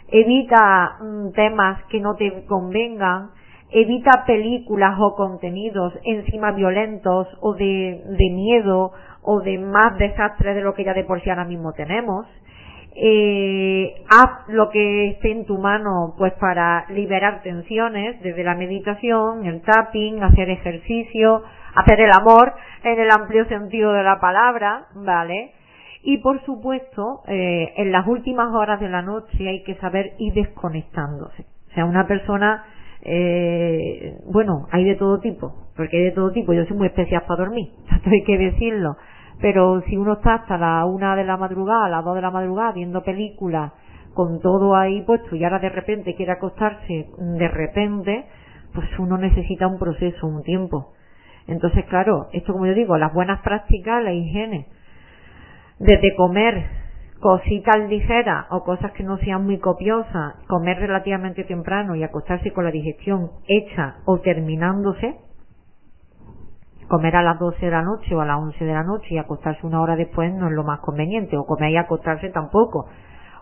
[0.09, 3.31] evita mm, temas que no te convengan,
[3.71, 8.93] evita películas o contenidos encima violentos o de, miedo
[9.23, 12.27] o de más desastre de lo que ya de por sí ahora mismo tenemos.
[13.01, 19.47] Eh, haz lo que esté en tu mano pues para liberar tensiones desde la meditación,
[19.47, 21.43] el tapping, hacer ejercicio,
[21.75, 25.53] hacer el amor en el amplio sentido de la palabra, ¿vale?
[26.03, 30.33] Y por supuesto, eh, en las últimas horas de la noche hay que saber ir
[30.33, 31.47] desconectándose.
[31.71, 32.65] O sea, una persona,
[33.03, 36.53] eh, bueno, hay de todo tipo, porque hay de todo tipo.
[36.53, 38.97] Yo soy muy especial para dormir, esto hay que decirlo.
[39.41, 42.31] Pero si uno está hasta la una de la madrugada, a las dos de la
[42.31, 43.73] madrugada, viendo películas,
[44.15, 48.27] con todo ahí puesto, y ahora de repente quiere acostarse, de repente,
[48.75, 50.93] pues uno necesita un proceso, un tiempo.
[51.47, 54.67] Entonces, claro, esto como yo digo, las buenas prácticas, la higiene,
[55.79, 56.78] desde comer
[57.21, 62.65] cositas ligeras o cosas que no sean muy copiosas, comer relativamente temprano y acostarse con
[62.65, 65.17] la digestión hecha o terminándose,
[66.89, 69.19] comer a las 12 de la noche o a las 11 de la noche y
[69.19, 72.87] acostarse una hora después no es lo más conveniente, o comer y acostarse tampoco.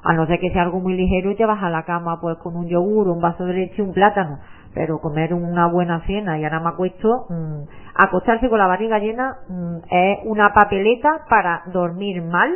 [0.03, 2.39] A no ser que sea algo muy ligero y te vas a la cama pues
[2.39, 4.39] con un yogur, un vaso de leche y un plátano,
[4.73, 7.63] pero comer una buena cena y ahora me acuesto, mmm,
[7.95, 12.51] acostarse con la barriga llena mm, es una papeleta para dormir mal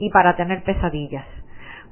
[0.00, 1.26] y para tener pesadillas,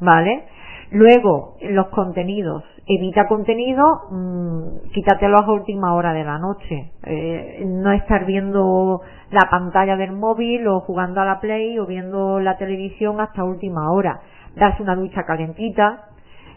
[0.01, 0.45] ¿vale?
[0.91, 2.65] Luego, los contenidos.
[2.87, 6.93] Evita contenido, mmm, quítatelos a última hora de la noche.
[7.05, 12.41] Eh, no estar viendo la pantalla del móvil o jugando a la play o viendo
[12.41, 14.21] la televisión hasta última hora.
[14.57, 16.07] Darse una ducha calentita,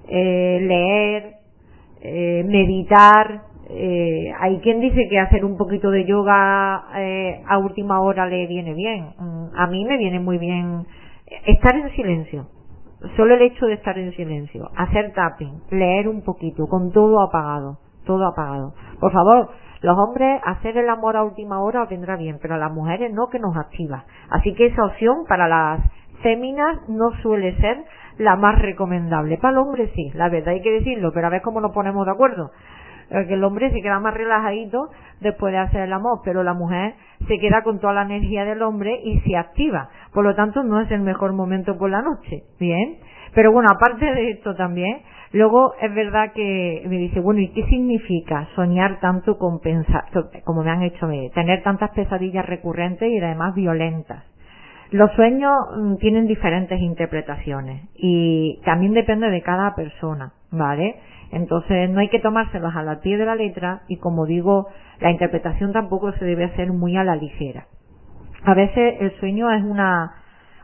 [0.07, 1.33] eh, leer,
[2.01, 3.41] eh, meditar,
[3.73, 8.45] eh, hay quien dice que hacer un poquito de yoga eh, a última hora le
[8.47, 9.13] viene bien.
[9.17, 10.85] Mm, a mí me viene muy bien
[11.45, 12.47] estar en silencio.
[13.15, 17.79] Solo el hecho de estar en silencio, hacer tapping, leer un poquito, con todo apagado,
[18.05, 18.73] todo apagado.
[18.99, 19.49] Por favor,
[19.81, 23.27] los hombres hacer el amor a última hora os vendrá bien, pero las mujeres no
[23.29, 24.05] que nos activa.
[24.29, 25.81] Así que esa opción para las
[26.21, 27.83] féminas no suele ser
[28.19, 29.37] la más recomendable.
[29.37, 32.05] Para el hombre sí, la verdad hay que decirlo, pero a ver cómo nos ponemos
[32.05, 32.51] de acuerdo
[33.11, 34.89] el hombre se queda más relajadito
[35.19, 36.95] después de hacer el amor, pero la mujer
[37.27, 39.89] se queda con toda la energía del hombre y se activa.
[40.13, 42.43] Por lo tanto, no es el mejor momento por la noche.
[42.59, 42.97] Bien.
[43.33, 45.01] Pero bueno, aparte de esto también,
[45.31, 50.03] luego es verdad que me dice, bueno, ¿y qué significa soñar tanto con pensar,
[50.43, 54.23] como me han hecho tener tantas pesadillas recurrentes y además violentas?
[54.91, 60.33] Los sueños mm, tienen diferentes interpretaciones y también depende de cada persona.
[60.51, 60.95] ¿vale?
[61.31, 64.67] Entonces no hay que tomárselas a la pie de la letra y como digo,
[64.99, 67.67] la interpretación tampoco se debe hacer muy a la ligera.
[68.43, 70.11] A veces el sueño es una,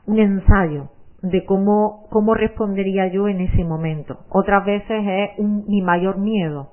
[0.06, 0.89] un ensayo
[1.22, 4.19] de cómo, cómo respondería yo en ese momento.
[4.30, 6.72] Otras veces es un, mi mayor miedo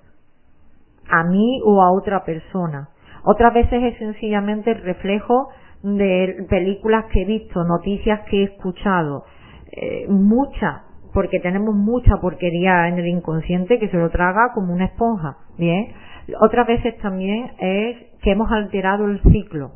[1.09, 2.89] a mí o a otra persona.
[3.25, 5.49] Otras veces es sencillamente el reflejo
[5.83, 9.25] de películas que he visto, noticias que he escuchado,
[9.71, 10.83] eh, muchas,
[11.15, 15.95] porque tenemos mucha porquería en el inconsciente que se lo traga como una esponja, ¿bien?
[16.41, 19.73] Otras veces también es que hemos alterado el ciclo.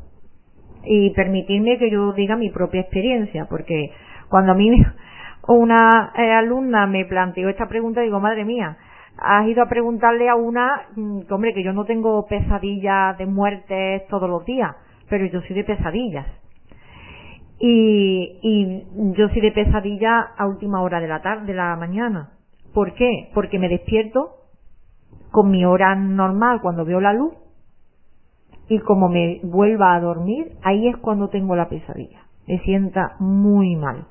[0.83, 3.91] Y permitirme que yo diga mi propia experiencia, porque
[4.29, 4.69] cuando a mí
[5.47, 8.77] una eh, alumna me planteó esta pregunta, digo, madre mía,
[9.17, 14.07] has ido a preguntarle a una, mm, hombre, que yo no tengo pesadillas de muertes
[14.07, 14.75] todos los días,
[15.09, 16.38] pero yo soy de pesadillas.
[17.59, 22.31] Y, y yo soy de pesadilla a última hora de la tarde, de la mañana.
[22.73, 23.29] ¿Por qué?
[23.33, 24.35] Porque me despierto
[25.31, 27.33] con mi hora normal cuando veo la luz
[28.69, 32.21] y como me vuelva a dormir, ahí es cuando tengo la pesadilla.
[32.47, 34.05] Me sienta muy mal.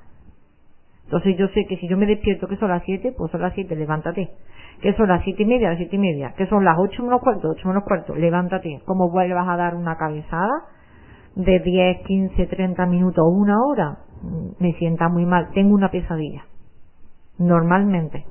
[1.04, 3.54] Entonces yo sé que si yo me despierto que son las siete, pues son las
[3.54, 4.30] siete, levántate.
[4.82, 6.34] Que son las siete y media, las siete y media.
[6.36, 8.82] Que son las ocho menos cuarto, ocho menos cuarto, levántate.
[8.84, 10.66] Como vuelvas a dar una cabezada,
[11.38, 13.98] de 10, 15, 30 minutos o una hora,
[14.58, 15.48] me sienta muy mal.
[15.54, 16.44] Tengo una pesadilla.
[17.38, 18.24] Normalmente.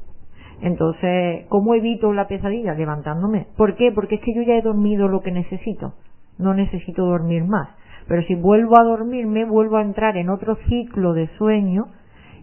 [0.61, 2.73] Entonces, ¿cómo evito la pesadilla?
[2.73, 3.47] Levantándome.
[3.55, 3.93] ¿Por qué?
[3.93, 5.93] Porque es que yo ya he dormido lo que necesito.
[6.37, 7.69] No necesito dormir más.
[8.09, 11.85] Pero si vuelvo a dormirme, vuelvo a entrar en otro ciclo de sueño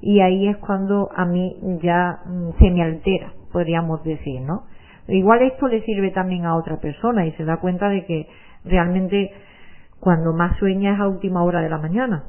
[0.00, 4.64] y ahí es cuando a mí ya mm, se me altera, podríamos decir, ¿no?
[5.08, 8.26] Igual esto le sirve también a otra persona y se da cuenta de que
[8.64, 9.30] realmente
[10.04, 12.24] cuando más sueña es a última hora de la mañana.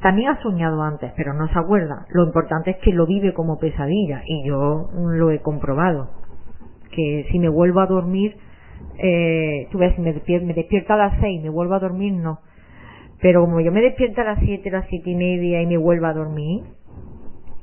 [0.00, 2.06] También ha soñado antes, pero no se acuerda.
[2.10, 6.10] Lo importante es que lo vive como pesadilla y yo lo he comprobado.
[6.92, 8.36] Que si me vuelvo a dormir,
[8.96, 12.38] eh, tú ves, me despierto, me despierto a las seis, me vuelvo a dormir, no.
[13.20, 15.78] Pero como yo me despierto a las siete, a las siete y media y me
[15.78, 16.62] vuelvo a dormir,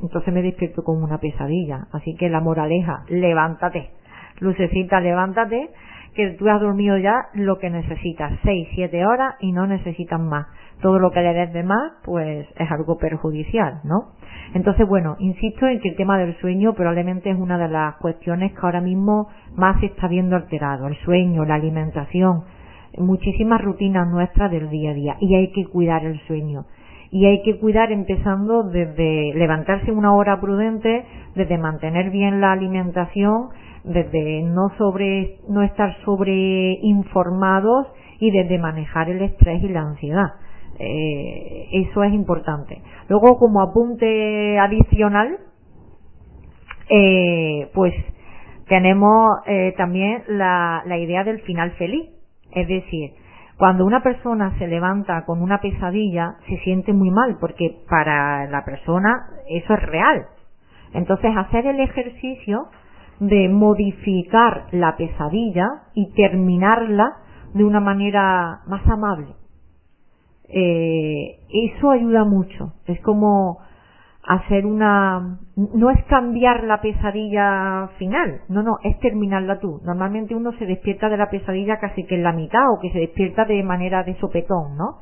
[0.01, 1.87] entonces me despierto como una pesadilla.
[1.93, 3.91] Así que la moraleja, levántate.
[4.41, 5.69] Lucecita, levántate
[6.13, 10.47] que tú has dormido ya lo que necesitas, 6, 7 horas y no necesitas más.
[10.81, 14.13] Todo lo que le des de más, pues es algo perjudicial, ¿no?
[14.53, 18.53] Entonces, bueno, insisto en que el tema del sueño probablemente es una de las cuestiones
[18.53, 20.87] que ahora mismo más se está viendo alterado.
[20.87, 22.43] El sueño, la alimentación,
[22.97, 26.65] muchísimas rutinas nuestras del día a día y hay que cuidar el sueño.
[27.11, 31.05] Y hay que cuidar empezando desde levantarse una hora prudente,
[31.35, 33.49] desde mantener bien la alimentación,
[33.83, 37.87] desde no sobre no estar sobreinformados
[38.19, 40.33] y desde manejar el estrés y la ansiedad.
[40.77, 42.81] Eh, eso es importante.
[43.07, 45.37] Luego, como apunte adicional,
[46.89, 47.93] eh, pues
[48.67, 52.09] tenemos eh, también la, la idea del final feliz.
[52.51, 53.11] Es decir,
[53.57, 58.63] cuando una persona se levanta con una pesadilla, se siente muy mal, porque para la
[58.63, 60.27] persona eso es real.
[60.93, 62.67] Entonces, hacer el ejercicio
[63.19, 67.17] de modificar la pesadilla y terminarla
[67.53, 69.35] de una manera más amable.
[70.47, 72.73] Eh, eso ayuda mucho.
[72.85, 73.59] Es como
[74.23, 79.81] hacer una, no es cambiar la pesadilla final, no, no, es terminarla tú.
[79.83, 82.99] Normalmente uno se despierta de la pesadilla casi que en la mitad o que se
[82.99, 84.99] despierta de manera de sopetón, ¿no?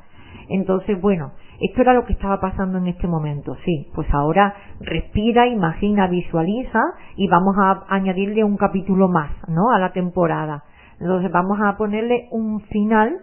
[0.50, 3.88] Entonces, bueno, esto era lo que estaba pasando en este momento, sí.
[3.96, 6.80] Pues ahora respira, imagina, visualiza
[7.16, 9.72] y vamos a añadirle un capítulo más, ¿no?
[9.72, 10.64] A la temporada.
[11.00, 13.18] Entonces vamos a ponerle un final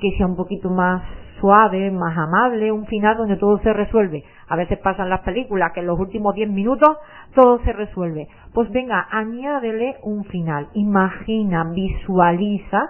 [0.00, 1.02] que sea un poquito más
[1.40, 4.24] suave, más amable, un final donde todo se resuelve.
[4.48, 6.96] A veces pasan las películas que en los últimos 10 minutos
[7.34, 8.28] todo se resuelve.
[8.52, 10.68] Pues venga, añádele un final.
[10.74, 12.80] Imagina, visualiza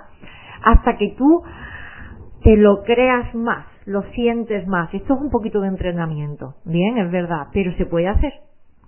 [0.62, 1.42] hasta que tú
[2.42, 4.92] te lo creas más lo sientes más.
[4.94, 8.32] Esto es un poquito de entrenamiento, bien, es verdad, pero se puede hacer.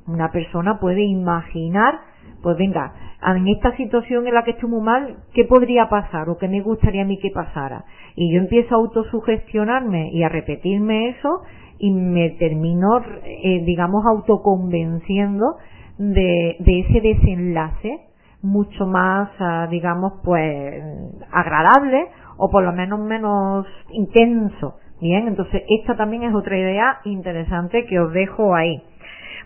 [0.06, 2.00] Una persona puede imaginar,
[2.42, 2.92] pues venga,
[3.24, 6.60] en esta situación en la que estoy muy mal, ¿qué podría pasar o qué me
[6.60, 7.84] gustaría a mí que pasara?
[8.14, 11.42] Y yo empiezo a autosugestionarme y a repetirme eso
[11.78, 15.56] y me termino, eh, digamos, autoconvenciendo
[15.98, 18.00] de, de ese desenlace
[18.42, 20.82] mucho más, ah, digamos, pues
[21.30, 27.86] agradable o por lo menos menos intenso Bien, entonces esta también es otra idea interesante
[27.86, 28.80] que os dejo ahí.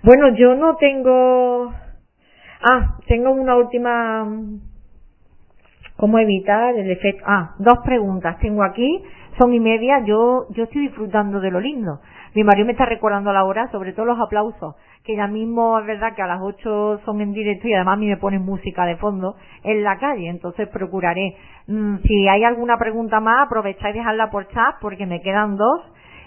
[0.03, 1.73] Bueno, yo no tengo...
[2.61, 4.29] Ah, tengo una última...
[5.97, 7.25] ¿Cómo evitar el efecto?
[7.27, 9.03] Ah, dos preguntas tengo aquí,
[9.39, 12.01] son y media, yo, yo estoy disfrutando de lo lindo.
[12.35, 14.75] Mi marido me está recordando la hora, sobre todo los aplausos,
[15.07, 18.01] que ya mismo es verdad que a las 8 son en directo y además a
[18.01, 21.37] mí me ponen música de fondo en la calle, entonces procuraré.
[21.69, 25.81] Mm, si hay alguna pregunta más, aprovecháis dejarla por chat porque me quedan dos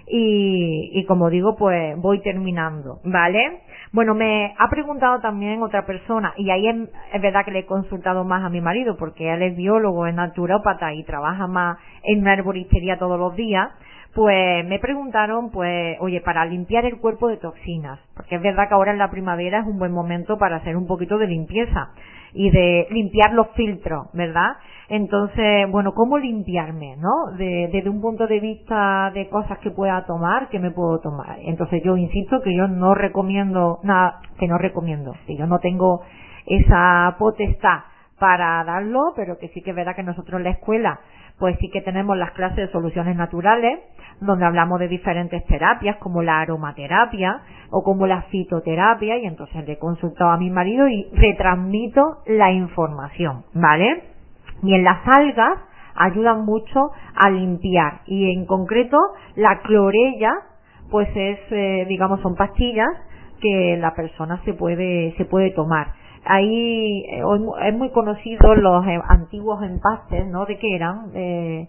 [0.07, 3.61] y, y como digo, pues voy terminando, ¿vale?
[3.91, 8.23] Bueno, me ha preguntado también otra persona y ahí es, verdad que le he consultado
[8.23, 12.33] más a mi marido porque él es biólogo, es naturópata y trabaja más en una
[12.33, 13.69] herboristería todos los días
[14.13, 18.73] pues me preguntaron, pues, oye, para limpiar el cuerpo de toxinas, porque es verdad que
[18.73, 21.89] ahora en la primavera es un buen momento para hacer un poquito de limpieza
[22.33, 24.57] y de limpiar los filtros, ¿verdad?
[24.89, 27.37] Entonces, bueno, ¿cómo limpiarme, no?
[27.37, 31.37] desde un punto de vista de cosas que pueda tomar, que me puedo tomar.
[31.43, 36.01] Entonces yo insisto que yo no recomiendo nada, que no recomiendo, que yo no tengo
[36.47, 37.81] esa potestad
[38.17, 40.99] para darlo, pero que sí que es verdad que nosotros en la escuela
[41.39, 43.79] pues sí que tenemos las clases de soluciones naturales,
[44.19, 47.41] donde hablamos de diferentes terapias, como la aromaterapia
[47.71, 52.51] o como la fitoterapia, y entonces le he consultado a mi marido y retransmito la
[52.51, 54.03] información, ¿vale?
[54.63, 55.59] Y en las algas
[55.95, 58.97] ayudan mucho a limpiar, y en concreto
[59.35, 60.33] la clorella,
[60.91, 62.89] pues es, eh, digamos, son pastillas
[63.39, 65.93] que la persona se puede, se puede tomar
[66.25, 67.23] ahí eh,
[67.65, 70.45] es muy conocido los eh, antiguos empastes, ¿no?
[70.45, 71.11] ¿De qué eran?
[71.13, 71.67] Eh,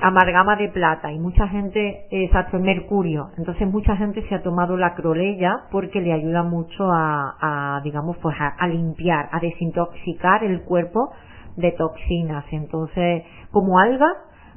[0.00, 3.30] amalgama de plata y mucha gente, exacto, mercurio.
[3.38, 8.16] Entonces mucha gente se ha tomado la crolella porque le ayuda mucho a, a digamos,
[8.18, 11.12] pues a, limpiar, a desintoxicar el cuerpo
[11.56, 12.44] de toxinas.
[12.50, 14.08] Entonces, como alga,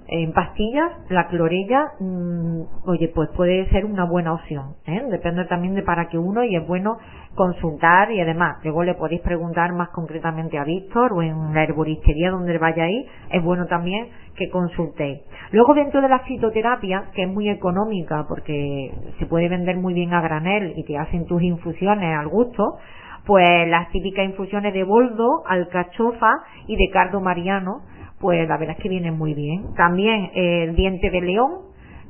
[0.10, 4.76] en pastillas, la clorella, mm, oye, pues puede ser una buena opción.
[4.86, 5.04] ¿eh?
[5.10, 6.98] Depende también de para qué uno y es bueno
[7.36, 12.32] consultar y además, luego le podéis preguntar más concretamente a Víctor o en la herboristería
[12.32, 15.20] donde vayáis, es bueno también que consultéis.
[15.52, 20.14] Luego dentro de la fitoterapia, que es muy económica porque se puede vender muy bien
[20.14, 22.78] a granel y te hacen tus infusiones al gusto,
[23.26, 26.32] pues las típicas infusiones de boldo, alcachofa
[26.66, 27.82] y de cardo mariano,
[28.20, 29.74] pues la verdad es que viene muy bien.
[29.76, 31.68] También eh, el diente de león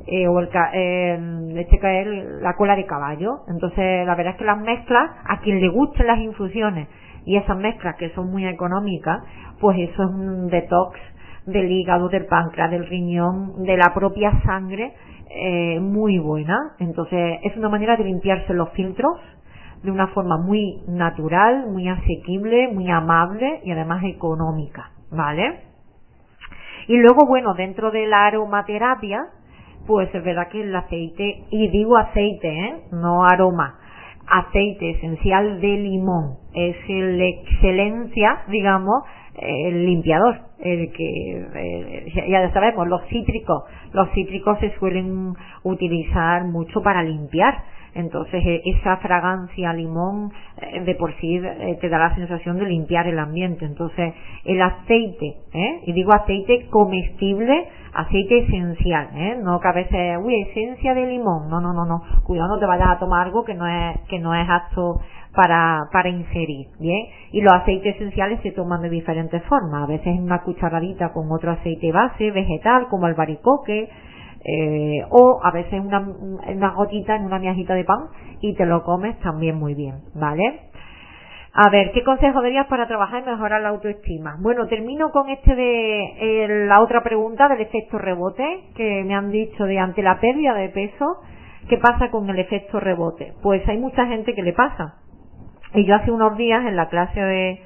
[0.08, 2.08] eh, o el, este caer
[2.42, 3.42] la cola de caballo.
[3.50, 6.88] Entonces la verdad es que las mezclas, a quien le gusten las infusiones
[7.26, 9.22] y esas mezclas que son muy económicas,
[9.60, 10.98] pues eso es un detox
[11.46, 14.94] del hígado, del páncreas, del riñón, de la propia sangre,
[15.30, 16.58] eh, muy buena.
[16.80, 19.20] Entonces es una manera de limpiarse los filtros
[19.84, 25.67] de una forma muy natural, muy asequible, muy amable y además económica, ¿vale?
[26.88, 29.28] Y luego, bueno, dentro de la aromaterapia,
[29.86, 32.76] pues es verdad que el aceite, y digo aceite, ¿eh?
[32.92, 33.80] no aroma,
[34.28, 39.04] aceite esencial de limón, es la excelencia, digamos,
[39.36, 45.34] el limpiador, el que ya sabemos, los cítricos, los cítricos se suelen
[45.64, 47.54] utilizar mucho para limpiar
[47.98, 52.66] entonces e, esa fragancia limón eh, de por sí eh, te da la sensación de
[52.66, 53.66] limpiar el ambiente.
[53.66, 54.14] Entonces
[54.46, 55.82] el aceite, ¿eh?
[55.86, 59.40] y digo aceite comestible, aceite esencial, ¿eh?
[59.44, 62.66] no que a veces, uy, esencia de limón, no, no, no, no, cuidado no te
[62.66, 65.02] vayas a tomar algo que no es, que no es apto
[65.34, 67.08] para, para ingerir, ¿bien?
[67.32, 71.52] Y los aceites esenciales se toman de diferentes formas, a veces una cucharadita con otro
[71.52, 73.90] aceite base, vegetal, como el baricoque,
[74.44, 78.08] eh, o a veces una, una gotita en una miajita de pan
[78.42, 80.68] y te lo comes también muy bien, ¿vale?
[81.60, 84.38] A ver, ¿qué consejo darías para trabajar y mejorar la autoestima?
[84.40, 89.66] Bueno, termino con este de la otra pregunta del efecto rebote que me han dicho
[89.66, 91.18] de ante la pérdida de peso,
[91.68, 93.34] ¿qué pasa con el efecto rebote?
[93.42, 94.98] Pues hay mucha gente que le pasa.
[95.74, 97.60] Y yo hace unos días en la clase de,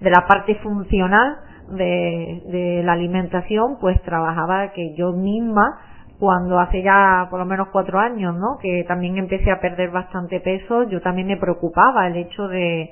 [0.00, 1.36] de la parte funcional
[1.72, 5.78] de, de la alimentación, pues trabajaba que yo misma
[6.18, 8.58] cuando hace ya por lo menos cuatro años, ¿no?
[8.60, 12.90] Que también empecé a perder bastante peso, yo también me preocupaba el hecho de,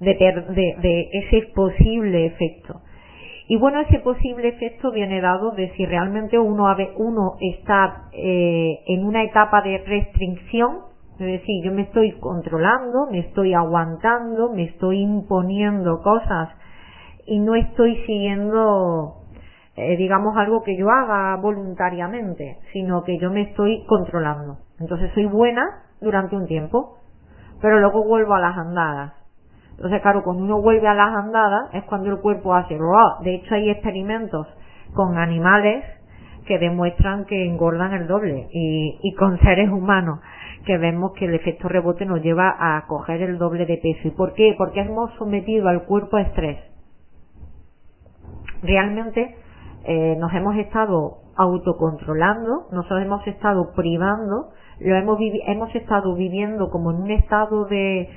[0.00, 2.80] de, de, ese posible efecto.
[3.48, 6.66] Y bueno, ese posible efecto viene dado de si realmente uno,
[6.96, 10.80] uno está eh, en una etapa de restricción,
[11.18, 16.50] es decir, yo me estoy controlando, me estoy aguantando, me estoy imponiendo cosas
[17.24, 19.15] y no estoy siguiendo
[19.76, 24.58] eh, digamos, algo que yo haga voluntariamente, sino que yo me estoy controlando.
[24.80, 26.98] Entonces soy buena durante un tiempo,
[27.60, 29.12] pero luego vuelvo a las andadas.
[29.72, 32.78] Entonces, claro, cuando uno vuelve a las andadas es cuando el cuerpo hace
[33.22, 34.46] De hecho, hay experimentos
[34.94, 35.84] con animales
[36.46, 40.20] que demuestran que engordan el doble y, y con seres humanos
[40.64, 44.08] que vemos que el efecto rebote nos lleva a coger el doble de peso.
[44.08, 44.54] ¿Y por qué?
[44.56, 46.58] Porque hemos sometido al cuerpo a estrés.
[48.62, 49.36] Realmente
[49.86, 54.50] eh, nos hemos estado autocontrolando, nos hemos estado privando,
[54.80, 58.08] lo hemos, hemos estado viviendo como en un estado de,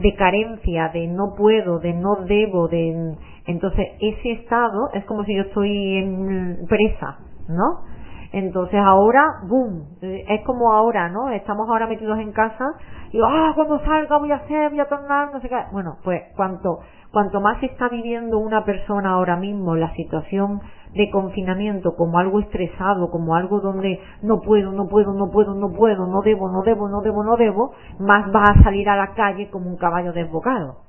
[0.00, 3.16] de carencia, de no puedo, de no debo, de
[3.46, 7.95] entonces ese estado es como si yo estoy en presa, ¿no?
[8.32, 11.30] Entonces ahora, boom, es como ahora, ¿no?
[11.30, 12.74] Estamos ahora metidos en casa
[13.12, 15.56] y ah, cuando salga voy a hacer, voy a tornar, no sé qué.
[15.72, 16.80] Bueno, pues cuanto
[17.12, 20.60] cuanto más está viviendo una persona ahora mismo la situación
[20.92, 25.72] de confinamiento como algo estresado, como algo donde no puedo, no puedo, no puedo, no
[25.72, 29.14] puedo, no debo, no debo, no debo, no debo, más va a salir a la
[29.14, 30.80] calle como un caballo desbocado.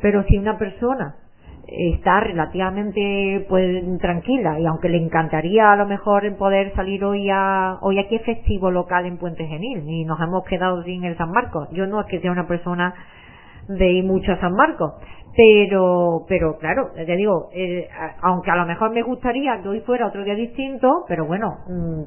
[0.00, 1.16] Pero si una persona
[1.70, 4.58] está relativamente pues tranquila.
[4.58, 8.70] Y aunque le encantaría a lo mejor poder salir hoy a hoy aquí es festivo
[8.70, 9.88] local en Puente Genil.
[9.88, 11.68] Y nos hemos quedado sin el San Marcos.
[11.72, 12.94] Yo no es que sea una persona
[13.68, 14.94] de ir mucho a San Marcos.
[15.36, 17.88] Pero pero claro te digo eh,
[18.20, 22.02] aunque a lo mejor me gustaría que hoy fuera otro día distinto pero bueno mm,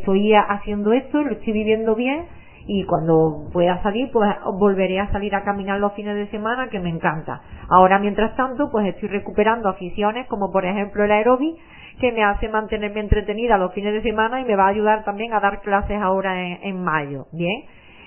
[0.00, 2.26] estoy haciendo esto lo estoy viviendo bien
[2.66, 6.80] y cuando pueda salir pues volveré a salir a caminar los fines de semana que
[6.80, 7.42] me encanta.
[7.68, 11.56] Ahora mientras tanto pues estoy recuperando aficiones como por ejemplo el aerobi
[12.00, 15.32] que me hace mantenerme entretenida los fines de semana y me va a ayudar también
[15.32, 17.64] a dar clases ahora en, en mayo bien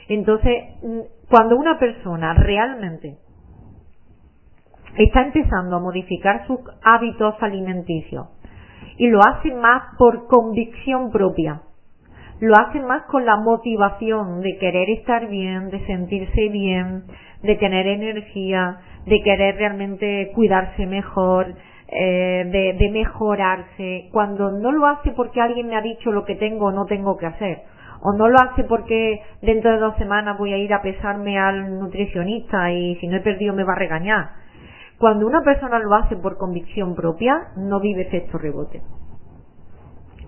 [0.10, 3.18] entonces mm, cuando una persona realmente
[4.98, 8.28] está empezando a modificar sus hábitos alimenticios
[8.98, 11.62] y lo hace más por convicción propia
[12.40, 17.04] lo hacen más con la motivación de querer estar bien, de sentirse bien,
[17.42, 21.48] de tener energía, de querer realmente cuidarse mejor,
[21.88, 26.36] eh, de, de mejorarse, cuando no lo hace porque alguien me ha dicho lo que
[26.36, 27.62] tengo o no tengo que hacer,
[28.02, 31.80] o no lo hace porque dentro de dos semanas voy a ir a pesarme al
[31.80, 34.30] nutricionista y si no he perdido me va a regañar.
[35.00, 38.82] Cuando una persona lo hace por convicción propia, no vive efecto rebote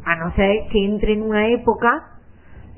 [0.10, 2.20] a no ser que entre en una época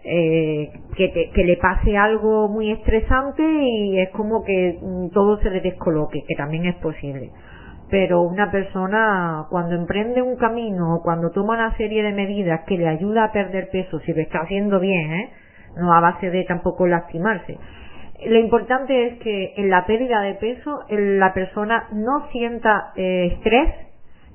[0.03, 5.49] eh, que, que le pase algo muy estresante y es como que mm, todo se
[5.49, 7.31] le descoloque, que también es posible.
[7.89, 12.77] Pero una persona cuando emprende un camino o cuando toma una serie de medidas que
[12.77, 15.29] le ayuda a perder peso, si lo está haciendo bien, ¿eh?
[15.77, 17.57] no a base de tampoco lastimarse.
[18.25, 23.73] Lo importante es que en la pérdida de peso la persona no sienta eh, estrés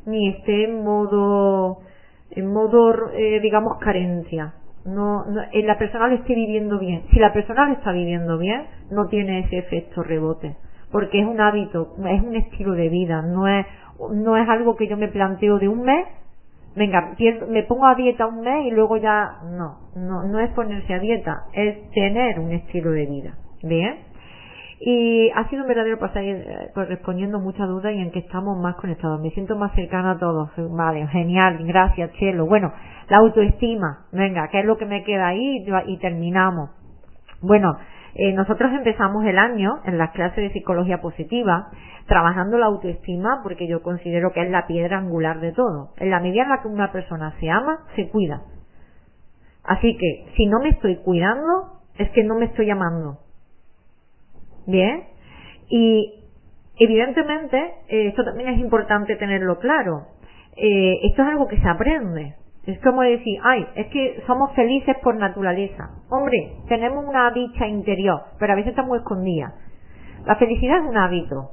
[0.07, 1.79] ni esté en modo
[2.31, 4.55] en modo, eh, digamos, carencia.
[4.85, 7.03] No, no, la persona lo esté viviendo bien.
[7.13, 10.57] Si la persona lo está viviendo bien, no tiene ese efecto rebote.
[10.93, 13.67] Porque es un hábito, es un estilo de vida, no es,
[14.13, 16.07] no es algo que yo me planteo de un mes,
[16.77, 17.15] venga,
[17.49, 21.01] me pongo a dieta un mes y luego ya, no, no, no es ponerse a
[21.01, 23.35] dieta, es tener un estilo de vida.
[23.63, 23.97] Bien.
[24.79, 28.77] Y ha sido un verdadero pasaje eh, respondiendo muchas dudas y en que estamos más
[28.77, 29.21] conectados.
[29.21, 30.51] Me siento más cercana a todos.
[30.57, 32.47] Vale, genial, gracias, Chelo.
[32.47, 32.73] Bueno,
[33.09, 34.07] la autoestima.
[34.13, 35.65] Venga, ¿qué es lo que me queda ahí?
[35.87, 36.71] Y terminamos.
[37.41, 37.77] Bueno,
[38.15, 41.69] eh, nosotros empezamos el año en las clases de psicología positiva
[42.07, 45.91] trabajando la autoestima porque yo considero que es la piedra angular de todo.
[45.97, 48.43] En la medida en la que una persona se ama, se cuida.
[49.65, 53.19] Así que si no me estoy cuidando, es que no me estoy amando.
[54.67, 55.05] Bien.
[55.69, 56.25] Y
[56.79, 60.07] evidentemente, esto también es importante tenerlo claro.
[60.57, 62.35] Eh, esto es algo que se aprende.
[62.67, 65.91] Es como decir, ay, es que somos felices por naturaleza.
[66.11, 69.55] Hombre, tenemos una dicha interior, pero a veces está muy escondida.
[70.25, 71.51] La felicidad es un hábito.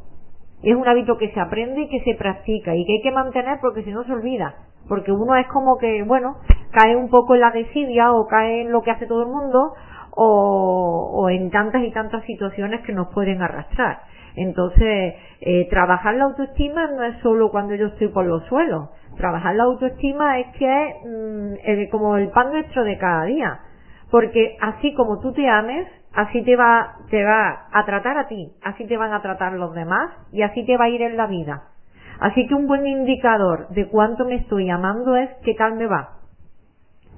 [0.64, 3.60] Es un hábito que se aprende y que se practica y que hay que mantener
[3.62, 4.56] porque si no se olvida.
[4.88, 6.38] Porque uno es como que, bueno,
[6.72, 9.74] cae un poco en la desidia o cae en lo que hace todo el mundo
[10.16, 14.02] o, en tantas y tantas situaciones que nos pueden arrastrar.
[14.36, 18.90] Entonces, eh, trabajar la autoestima no es solo cuando yo estoy por los suelos.
[19.18, 23.60] Trabajar la autoestima es que es mm, como el pan nuestro de cada día.
[24.10, 28.52] Porque así como tú te ames, así te va, te va a tratar a ti,
[28.64, 31.28] así te van a tratar los demás y así te va a ir en la
[31.28, 31.64] vida.
[32.20, 36.23] Así que un buen indicador de cuánto me estoy amando es qué tal me va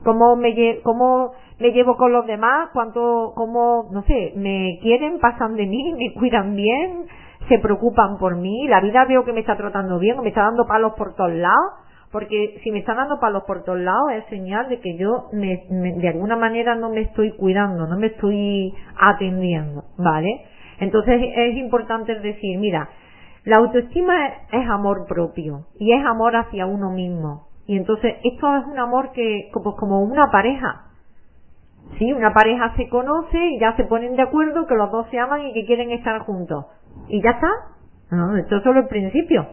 [0.06, 5.56] cómo me, cómo me llevo con los demás, cuánto, cómo, no sé, me quieren, pasan
[5.56, 7.08] de mí, me cuidan bien,
[7.50, 10.66] se preocupan por mí, la vida veo que me está tratando bien, me está dando
[10.68, 11.74] palos por todos lados,
[12.12, 15.66] porque si me está dando palos por todos lados es señal de que yo me,
[15.70, 20.46] de alguna manera no me estoy cuidando, no me estoy atendiendo, ¿vale?
[20.80, 22.90] Entonces es importante decir, mira,
[23.44, 27.48] la autoestima es amor propio y es amor hacia uno mismo.
[27.68, 30.84] Y entonces esto es un amor que, como una pareja.
[31.98, 35.20] Sí, una pareja se conoce y ya se ponen de acuerdo que los dos se
[35.20, 36.66] aman y que quieren estar juntos.
[37.08, 37.50] Y ya está.
[38.12, 39.48] No, esto es solo el principio.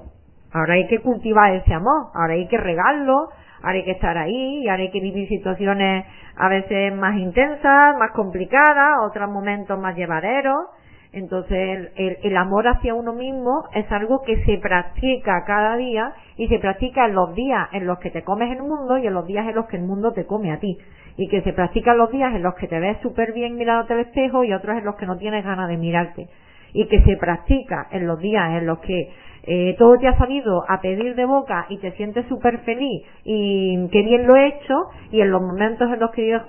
[0.52, 3.30] Ahora hay que cultivar ese amor, ahora hay que regarlo,
[3.62, 6.04] ahora hay que estar ahí y ahora hay que vivir situaciones
[6.36, 10.66] a veces más intensas, más complicadas, otros momentos más llevaderos.
[11.12, 16.48] Entonces el, el, amor hacia uno mismo es algo que se practica cada día y
[16.48, 19.26] se practica en los días en los que te comes el mundo y en los
[19.26, 20.78] días en los que el mundo te come a ti.
[21.18, 23.92] Y que se practica en los días en los que te ves súper bien mirándote
[23.92, 26.28] al espejo y otros en los que no tienes ganas de mirarte.
[26.72, 29.10] Y que se practica en los días en los que
[29.44, 33.88] eh, todo te ha salido a pedir de boca y te sientes súper feliz y
[33.90, 36.42] qué bien lo he hecho y en los momentos en los que dices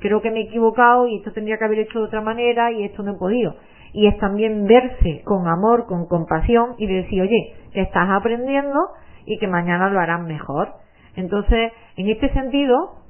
[0.00, 2.84] creo que me he equivocado y esto tendría que haber hecho de otra manera y
[2.84, 3.56] esto no he podido
[3.92, 8.90] y es también verse con amor, con compasión y decir, oye, que estás aprendiendo
[9.26, 10.74] y que mañana lo harás mejor.
[11.16, 13.00] Entonces, en este sentido,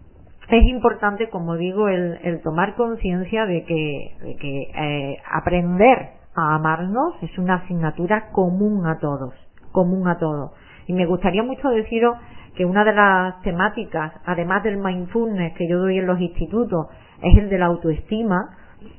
[0.49, 7.15] es importante, como digo, el, tomar conciencia de que, de que eh, aprender a amarnos
[7.23, 9.35] es una asignatura común a todos,
[9.73, 10.53] común a todos.
[10.87, 12.17] Y me gustaría mucho deciros
[12.57, 16.89] que una de las temáticas, además del mindfulness que yo doy en los institutos,
[17.23, 18.57] es el de la autoestima,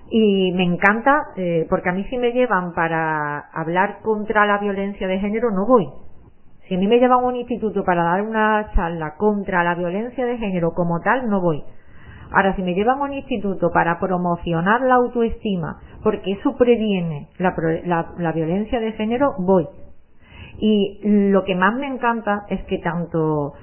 [0.09, 5.07] y me encanta eh, porque a mí si me llevan para hablar contra la violencia
[5.07, 5.87] de género no voy.
[6.67, 10.25] Si a mí me llevan a un instituto para dar una charla contra la violencia
[10.25, 11.63] de género como tal, no voy.
[12.31, 17.53] Ahora, si me llevan a un instituto para promocionar la autoestima, porque eso previene la,
[18.17, 19.67] la violencia de género, voy.
[20.59, 23.53] Y lo que más me encanta es que tanto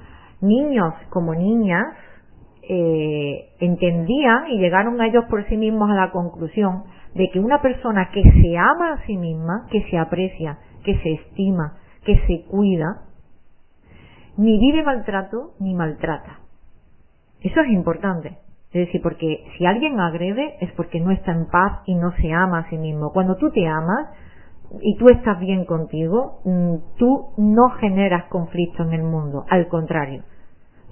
[0.41, 1.87] niños como niñas
[2.69, 6.83] eh, entendían y llegaron a ellos por sí mismos a la conclusión
[7.15, 11.13] de que una persona que se ama a sí misma, que se aprecia, que se
[11.13, 13.01] estima, que se cuida,
[14.37, 16.39] ni vive maltrato ni maltrata.
[17.41, 18.37] Eso es importante.
[18.71, 22.31] Es decir, porque si alguien agrede es porque no está en paz y no se
[22.31, 23.11] ama a sí mismo.
[23.11, 24.09] Cuando tú te amas
[24.79, 29.45] y tú estás bien contigo, mm, tú no generas conflicto en el mundo.
[29.49, 30.23] Al contrario,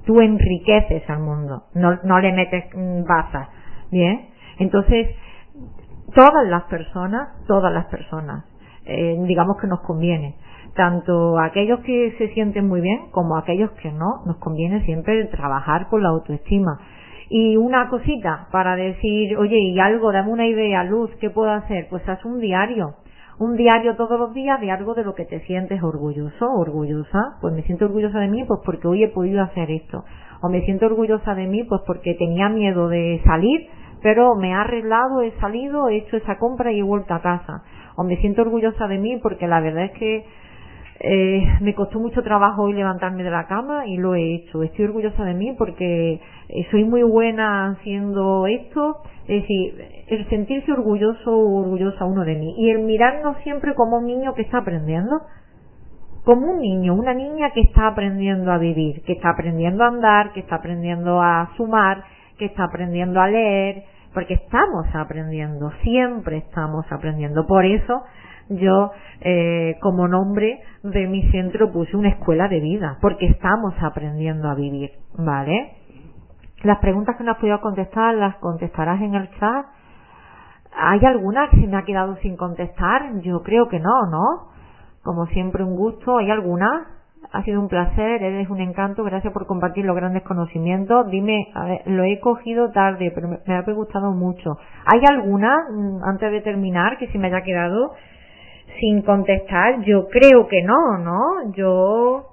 [0.08, 2.66] tú enriqueces al mundo, no, no le metes
[3.06, 3.50] bazas,
[3.92, 4.30] ¿bien?
[4.58, 5.10] Entonces,
[6.16, 8.46] todas las personas, todas las personas,
[8.86, 10.36] eh, digamos que nos conviene,
[10.76, 15.88] tanto aquellos que se sienten muy bien como aquellos que no, nos conviene siempre trabajar
[15.90, 16.80] con la autoestima.
[17.30, 21.88] Y una cosita para decir, oye, y algo, dame una idea, luz, ¿qué puedo hacer?
[21.90, 22.94] Pues haz un diario,
[23.40, 27.54] un diario todos los días de algo de lo que te sientes orgulloso, orgullosa, pues
[27.54, 30.04] me siento orgullosa de mí pues porque hoy he podido hacer esto,
[30.42, 33.68] o me siento orgullosa de mí pues porque tenía miedo de salir,
[34.02, 37.64] pero me ha arreglado, he salido, he hecho esa compra y he vuelto a casa,
[37.96, 40.26] o me siento orgullosa de mí porque la verdad es que
[41.00, 44.64] eh, me costó mucho trabajo hoy levantarme de la cama y lo he hecho.
[44.64, 48.98] Estoy orgullosa de mí porque eh, soy muy buena haciendo esto.
[49.28, 53.98] Es decir, el sentirse orgulloso o orgullosa uno de mí y el mirarnos siempre como
[53.98, 55.22] un niño que está aprendiendo.
[56.24, 60.34] Como un niño, una niña que está aprendiendo a vivir, que está aprendiendo a andar,
[60.34, 62.04] que está aprendiendo a sumar,
[62.38, 63.86] que está aprendiendo a leer,
[64.18, 67.46] porque estamos aprendiendo, siempre estamos aprendiendo.
[67.46, 68.02] Por eso
[68.50, 68.90] yo
[69.22, 74.56] eh, como nombre de mi centro puse una escuela de vida, porque estamos aprendiendo a
[74.56, 74.90] vivir,
[75.20, 75.74] ¿vale?
[76.64, 79.68] Las preguntas que no has podido contestar las contestarás en el chat.
[80.76, 83.20] ¿Hay alguna que se me ha quedado sin contestar?
[83.22, 84.50] Yo creo que no, ¿no?
[85.04, 86.18] Como siempre un gusto.
[86.18, 86.97] ¿Hay alguna?
[87.32, 91.10] Ha sido un placer, eres un encanto, gracias por compartir los grandes conocimientos.
[91.10, 94.58] Dime, a ver, lo he cogido tarde, pero me, me ha gustado mucho.
[94.86, 97.94] ¿Hay alguna, mm, antes de terminar, que se me haya quedado?
[98.80, 99.82] sin contestar?
[99.82, 101.52] Yo creo que no, ¿no?
[101.54, 102.26] Yo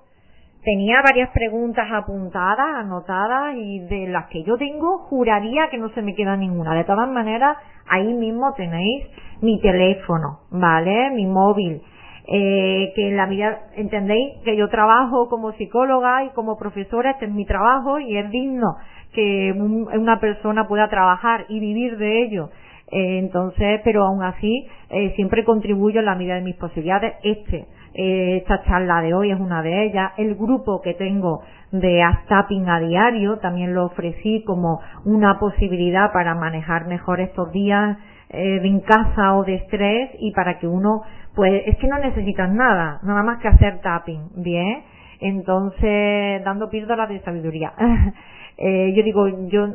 [0.62, 6.02] tenía varias preguntas apuntadas, anotadas y de las que yo tengo juraría que no se
[6.02, 6.74] me queda ninguna.
[6.74, 7.56] De todas maneras,
[7.88, 9.06] ahí mismo tenéis
[9.40, 11.10] mi teléfono, ¿vale?
[11.10, 11.82] Mi móvil.
[12.26, 17.26] Eh, que en la vida, entendéis que yo trabajo como psicóloga y como profesora, este
[17.26, 18.76] es mi trabajo y es digno
[19.12, 22.48] que una persona pueda trabajar y vivir de ello
[22.90, 27.14] eh, entonces, pero aún así, eh, siempre contribuyo en la medida de mis posibilidades.
[27.22, 30.12] Este, eh, esta charla de hoy es una de ellas.
[30.16, 31.42] El grupo que tengo
[31.72, 37.98] de Astapping a diario también lo ofrecí como una posibilidad para manejar mejor estos días
[38.30, 41.02] de en casa o de estrés y para que uno,
[41.34, 44.84] pues, es que no necesitas nada, nada más que hacer tapping, ¿bien?
[45.20, 47.72] Entonces, dando píldoras de sabiduría.
[48.56, 49.66] Eh, yo digo, yo,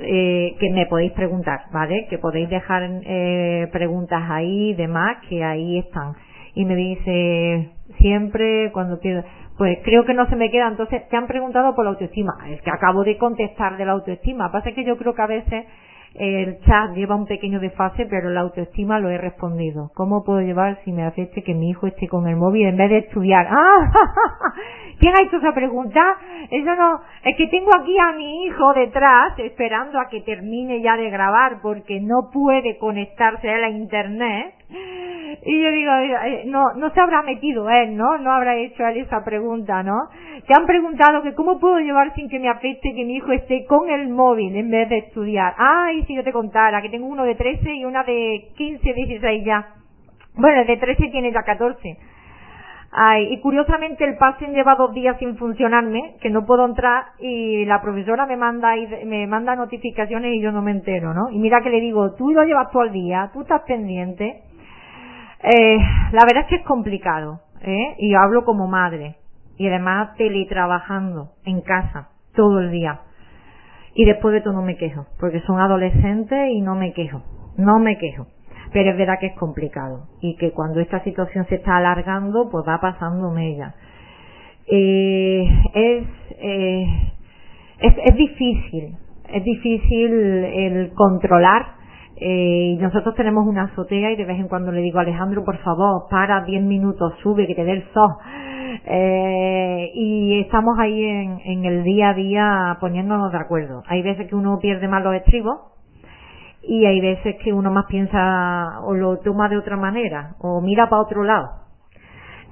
[0.00, 2.08] eh, que me podéis preguntar, ¿vale?
[2.10, 6.14] Que podéis dejar eh, preguntas ahí, demás, que ahí están.
[6.54, 9.22] Y me dice, siempre cuando pido,
[9.56, 10.66] pues creo que no se me queda.
[10.66, 12.32] Entonces, te han preguntado por la autoestima.
[12.48, 14.50] Es que acabo de contestar de la autoestima.
[14.50, 15.66] Pasa que yo creo que a veces
[16.14, 19.90] el chat lleva un pequeño desfase, pero la autoestima lo he respondido.
[19.94, 22.90] ¿Cómo puedo llevar si me afecte que mi hijo esté con el móvil en vez
[22.90, 23.46] de estudiar?
[23.50, 23.92] ¡Ah!
[24.98, 26.02] ¿Quién ha hecho esa pregunta?
[26.50, 30.96] Eso no, es que tengo aquí a mi hijo detrás esperando a que termine ya
[30.96, 34.54] de grabar porque no puede conectarse a la internet.
[34.70, 35.92] Y yo digo,
[36.46, 38.18] no, no se habrá metido él, ¿no?
[38.18, 40.08] No habrá hecho él esa pregunta, ¿no?
[40.46, 43.64] Te han preguntado que cómo puedo llevar sin que me afecte que mi hijo esté
[43.66, 45.54] con el móvil en vez de estudiar.
[45.56, 49.44] Ay, si yo te contara, que tengo uno de 13 y una de 15, 16
[49.44, 49.68] ya.
[50.34, 51.96] Bueno, el de 13 tiene ya 14.
[52.90, 57.66] Ay, y curiosamente el pasen lleva dos días sin funcionarme, que no puedo entrar y
[57.66, 58.74] la profesora me manda
[59.04, 61.30] me manda notificaciones y yo no me entero, ¿no?
[61.30, 64.42] Y mira que le digo, tú lo llevas todo el día, tú estás pendiente.
[65.42, 65.78] Eh,
[66.12, 67.94] la verdad es que es complicado, ¿eh?
[67.98, 69.16] Y hablo como madre
[69.56, 73.00] y además teletrabajando en casa todo el día.
[73.94, 77.22] Y después de todo no me quejo, porque son adolescentes y no me quejo,
[77.56, 78.26] no me quejo
[78.72, 82.64] pero es verdad que es complicado y que cuando esta situación se está alargando, pues
[82.66, 83.74] va pasando ella.
[84.66, 86.04] Eh, es,
[86.38, 86.86] eh,
[87.80, 88.96] es, es difícil,
[89.32, 91.77] es difícil el controlar
[92.20, 96.06] eh, nosotros tenemos una azotea y de vez en cuando le digo Alejandro por favor
[96.10, 98.10] para 10 minutos sube que te dé el sol
[98.84, 104.28] eh, y estamos ahí en, en el día a día poniéndonos de acuerdo hay veces
[104.28, 105.58] que uno pierde más los estribos
[106.68, 110.88] y hay veces que uno más piensa o lo toma de otra manera o mira
[110.90, 111.48] para otro lado.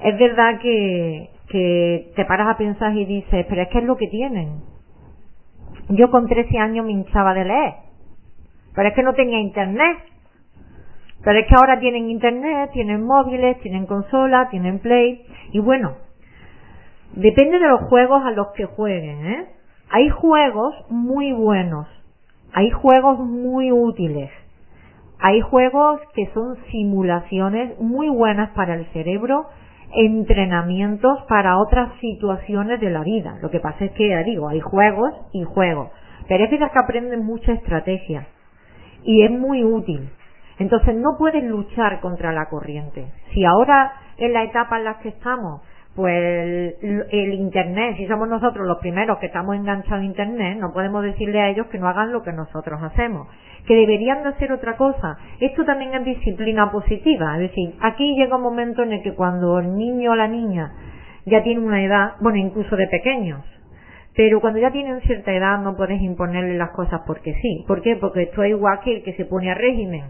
[0.02, 3.96] Es verdad que, que te paras a pensar y dices, pero es que es lo
[3.96, 4.62] que tienen.
[5.90, 7.74] Yo con 13 años me hinchaba de leer,
[8.76, 9.98] pero es que no tenía internet.
[11.24, 15.96] Pero es que ahora tienen internet, tienen móviles, tienen consola, tienen play y bueno,
[17.14, 19.46] depende de los juegos a los que jueguen, ¿eh?
[19.90, 21.88] Hay juegos muy buenos
[22.56, 24.30] hay juegos muy útiles.
[25.18, 29.44] Hay juegos que son simulaciones muy buenas para el cerebro,
[29.92, 33.38] entrenamientos para otras situaciones de la vida.
[33.42, 35.90] Lo que pasa es que, ya digo, hay juegos y juegos.
[36.28, 38.26] Pero es que aprenden mucha estrategia
[39.06, 40.10] y es muy útil.
[40.58, 43.06] Entonces no puedes luchar contra la corriente.
[43.32, 45.62] Si ahora en la etapa en la que estamos
[45.94, 51.02] pues el, Internet, si somos nosotros los primeros que estamos enganchados a Internet, no podemos
[51.02, 53.28] decirle a ellos que no hagan lo que nosotros hacemos,
[53.66, 55.16] que deberían de hacer otra cosa.
[55.40, 59.58] Esto también es disciplina positiva, es decir, aquí llega un momento en el que cuando
[59.58, 60.70] el niño o la niña
[61.24, 63.42] ya tiene una edad, bueno, incluso de pequeños,
[64.16, 67.64] pero cuando ya tienen cierta edad no puedes imponerle las cosas porque sí.
[67.68, 67.96] ¿Por qué?
[67.96, 70.04] Porque esto es igual que el que se pone a régimen.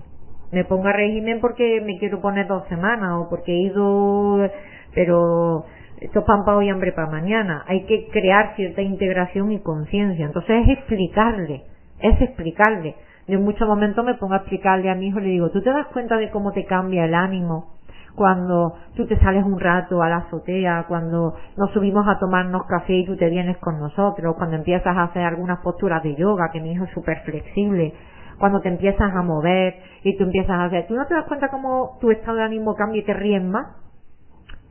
[0.53, 4.49] Me pongo a régimen porque me quiero poner dos semanas o porque he ido,
[4.95, 5.65] pero
[6.01, 7.65] esto es pan para hoy, hambre para mañana.
[7.66, 10.27] Hay que crear cierta integración y conciencia.
[10.27, 11.65] Entonces es explicarle,
[12.01, 12.95] es explicarle.
[13.27, 15.70] Yo en muchos momentos me pongo a explicarle a mi hijo le digo, ¿tú te
[15.70, 17.76] das cuenta de cómo te cambia el ánimo
[18.16, 22.94] cuando tú te sales un rato a la azotea, cuando nos subimos a tomarnos café
[22.94, 26.60] y tú te vienes con nosotros, cuando empiezas a hacer algunas posturas de yoga, que
[26.60, 27.94] mi hijo es súper flexible,
[28.38, 31.48] cuando te empiezas a mover y tú empiezas a hacer, ¿tú no te das cuenta
[31.48, 33.66] cómo tu estado de ánimo cambia y te ríes más?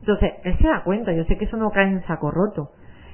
[0.00, 2.70] Entonces, él se da cuenta, yo sé que eso no cae en saco roto.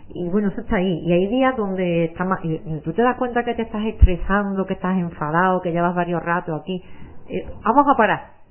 [0.09, 1.01] Y bueno, eso está ahí.
[1.07, 4.67] Y hay días donde está más, y tú te das cuenta que te estás estresando,
[4.67, 6.83] que estás enfadado, que llevas varios ratos aquí.
[7.29, 8.42] Eh, vamos a parar.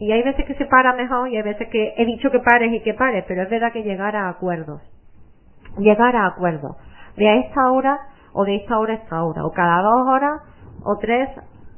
[0.00, 2.72] Y hay veces que se para mejor y hay veces que he dicho que pares
[2.72, 4.80] y que pares, pero es verdad que llegar a acuerdos.
[5.78, 6.76] Llegar a acuerdos.
[7.16, 7.98] De a esta hora
[8.32, 9.44] o de esta hora a esta hora.
[9.44, 10.40] O cada dos horas
[10.84, 11.28] o tres,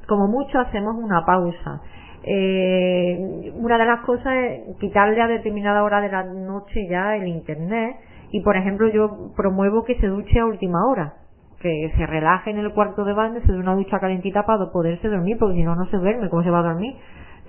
[0.07, 1.81] como mucho hacemos una pausa
[2.23, 7.27] eh, una de las cosas es quitarle a determinada hora de la noche ya el
[7.29, 7.97] internet
[8.31, 11.15] y por ejemplo yo promuevo que se duche a última hora
[11.61, 15.09] que se relaje en el cuarto de baño se dé una ducha calentita para poderse
[15.09, 16.95] dormir porque si no no se duerme cómo se va a dormir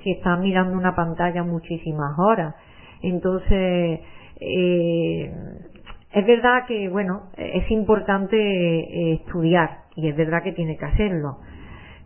[0.03, 2.55] si está mirando una pantalla muchísimas horas.
[3.01, 4.01] Entonces
[4.39, 5.33] eh,
[6.11, 11.37] es verdad que bueno es importante eh, estudiar y es verdad que tiene que hacerlo.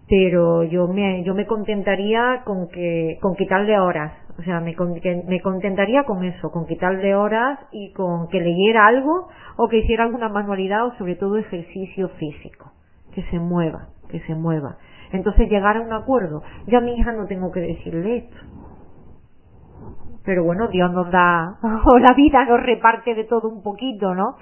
[0.08, 4.14] Pero yo me yo me contentaría con que con quitarle horas.
[4.38, 4.76] O sea me,
[5.28, 10.04] me contentaría con eso con quitarle horas y con que leyera algo o que hiciera
[10.04, 12.72] alguna manualidad o sobre todo ejercicio físico.
[13.14, 14.78] Que se mueva que se mueva
[15.16, 18.38] entonces llegar a un acuerdo yo a mi hija no tengo que decirle esto
[20.24, 24.36] pero bueno Dios nos da o la vida nos reparte de todo un poquito no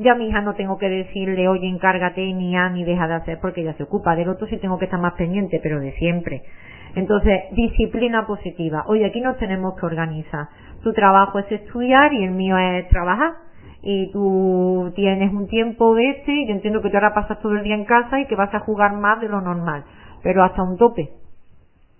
[0.00, 3.14] ya a mi hija no tengo que decirle, oye, encárgate, ni a, ni deja de
[3.14, 4.16] hacer, porque ella se ocupa.
[4.16, 6.42] Del otro sí tengo que estar más pendiente, pero de siempre.
[6.94, 8.84] Entonces, disciplina positiva.
[8.86, 10.48] Oye, aquí nos tenemos que organizar.
[10.82, 13.32] Tu trabajo es estudiar y el mío es trabajar.
[13.82, 17.62] Y tú tienes un tiempo de este, yo entiendo que tú ahora pasas todo el
[17.62, 19.84] día en casa y que vas a jugar más de lo normal.
[20.22, 21.10] Pero hasta un tope.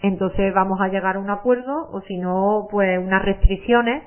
[0.02, 4.02] Entonces vamos a llegar a un acuerdo o si no, pues unas restricciones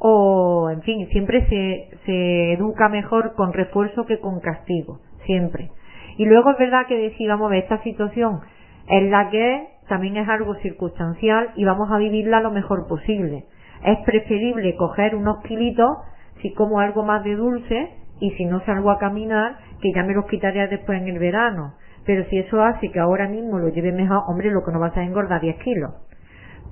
[0.00, 5.70] o, en fin, siempre se, se educa mejor con refuerzo que con castigo, siempre.
[6.16, 8.40] Y luego es verdad que decíamos, esta situación
[8.88, 13.44] es la que también es algo circunstancial y vamos a vivirla lo mejor posible.
[13.84, 15.98] Es preferible coger unos kilitos
[16.42, 17.90] si como algo más de dulce
[18.20, 21.74] y si no salgo a caminar, que ya me los quitaría después en el verano.
[22.08, 24.96] Pero si eso hace que ahora mismo lo lleve mejor, hombre, lo que no vas
[24.96, 25.90] a engordar 10 kilos.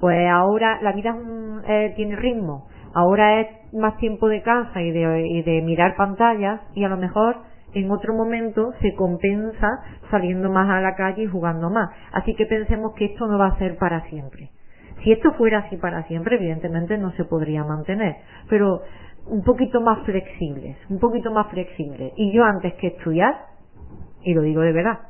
[0.00, 1.14] Pues ahora la vida
[1.68, 2.68] eh, tiene ritmo.
[2.94, 6.96] Ahora es más tiempo de casa y de, y de mirar pantallas y a lo
[6.96, 7.36] mejor
[7.74, 9.68] en otro momento se compensa
[10.10, 11.90] saliendo más a la calle y jugando más.
[12.14, 14.48] Así que pensemos que esto no va a ser para siempre.
[15.04, 18.16] Si esto fuera así para siempre, evidentemente no se podría mantener.
[18.48, 18.80] Pero
[19.26, 22.14] un poquito más flexibles, un poquito más flexibles.
[22.16, 23.34] Y yo antes que estudiar,
[24.22, 25.00] y lo digo de verdad,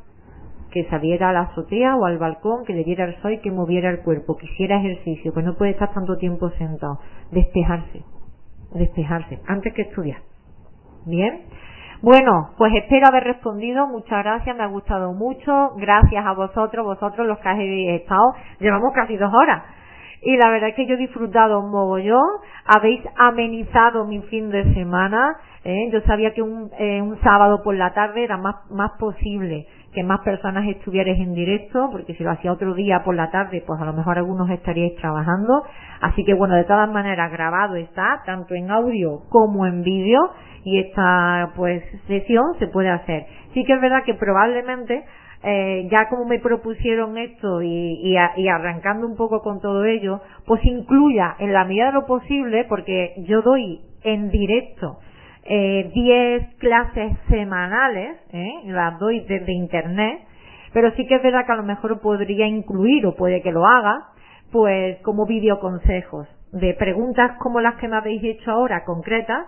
[0.71, 3.51] que saliera a la azotea o al balcón, que le diera el sol y que
[3.51, 6.99] moviera el cuerpo, que hiciera ejercicio, que no puede estar tanto tiempo sentado,
[7.31, 8.03] despejarse,
[8.75, 10.19] despejarse, antes que estudiar.
[11.07, 11.43] Bien,
[12.03, 13.87] bueno, pues espero haber respondido.
[13.87, 15.71] Muchas gracias, me ha gustado mucho.
[15.77, 18.35] Gracias a vosotros, vosotros los que habéis estado.
[18.61, 19.63] Llevamos casi dos horas
[20.23, 24.75] y la verdad es que yo he disfrutado un mogollón, habéis amenizado mi fin de
[24.75, 25.91] semana, ¿eh?
[25.93, 29.67] yo sabía que un, eh, un sábado por la tarde era más, más posible
[29.97, 33.65] que más personas estuvierais en directo, porque si lo hacía otro día por la tarde,
[33.67, 35.63] pues a lo mejor algunos estaríais trabajando.
[36.03, 40.21] Así que bueno, de todas maneras grabado está, tanto en audio como en vídeo,
[40.65, 43.25] y esta pues sesión se puede hacer.
[43.55, 45.03] Sí que es verdad que probablemente
[45.43, 51.37] eh, ya como me propusieron esto y, arrancando un poco con todo ello, pues incluya
[51.39, 54.99] en la medida de lo posible, porque yo doy en directo
[55.49, 58.53] 10 eh, clases semanales, ¿eh?
[58.65, 60.21] las doy desde internet,
[60.73, 63.65] pero sí que es verdad que a lo mejor podría incluir, o puede que lo
[63.65, 64.09] haga,
[64.51, 69.47] pues como videoconsejos de preguntas como las que me habéis hecho ahora, concretas,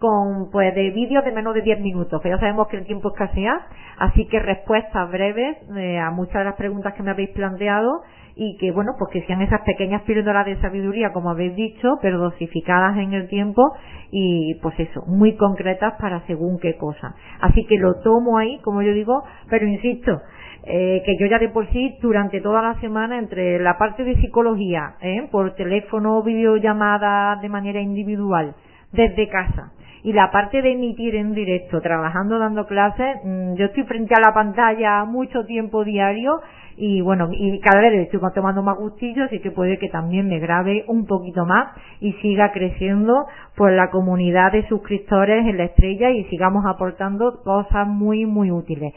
[0.00, 3.10] con pues de vídeos de menos de 10 minutos, que ya sabemos que el tiempo
[3.10, 3.66] escasea,
[3.98, 8.00] así que respuestas breves eh, a muchas de las preguntas que me habéis planteado
[8.34, 12.18] y que bueno, pues que sean esas pequeñas píldoras de sabiduría, como habéis dicho, pero
[12.18, 13.62] dosificadas en el tiempo
[14.10, 17.14] y pues eso, muy concretas para según qué cosa.
[17.42, 20.22] Así que lo tomo ahí, como yo digo, pero insisto,
[20.64, 24.16] eh, que yo ya de por sí durante toda la semana entre la parte de
[24.16, 25.28] psicología, ¿eh?
[25.30, 28.54] por teléfono, videollamada de manera individual,
[28.92, 29.72] desde casa,
[30.02, 34.20] y la parte de emitir en directo, trabajando, dando clases, mm, yo estoy frente a
[34.20, 36.40] la pantalla mucho tiempo diario
[36.76, 40.38] y bueno, y cada vez estoy tomando más gustillos y que puede que también me
[40.38, 46.10] grabe un poquito más y siga creciendo pues la comunidad de suscriptores en la estrella
[46.10, 48.94] y sigamos aportando cosas muy muy útiles.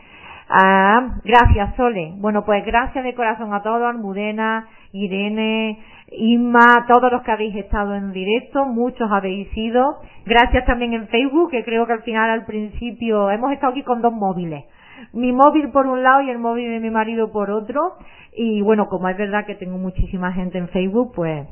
[0.47, 2.13] Ah, gracias Sole.
[2.19, 5.79] Bueno pues gracias de corazón a todos, Almudena, Irene,
[6.15, 9.97] Inma, todos los que habéis estado en directo, muchos habéis ido.
[10.25, 14.01] Gracias también en Facebook, que creo que al final, al principio, hemos estado aquí con
[14.01, 14.65] dos móviles.
[15.11, 17.95] Mi móvil por un lado y el móvil de mi marido por otro.
[18.35, 21.47] Y bueno, como es verdad que tengo muchísima gente en Facebook, pues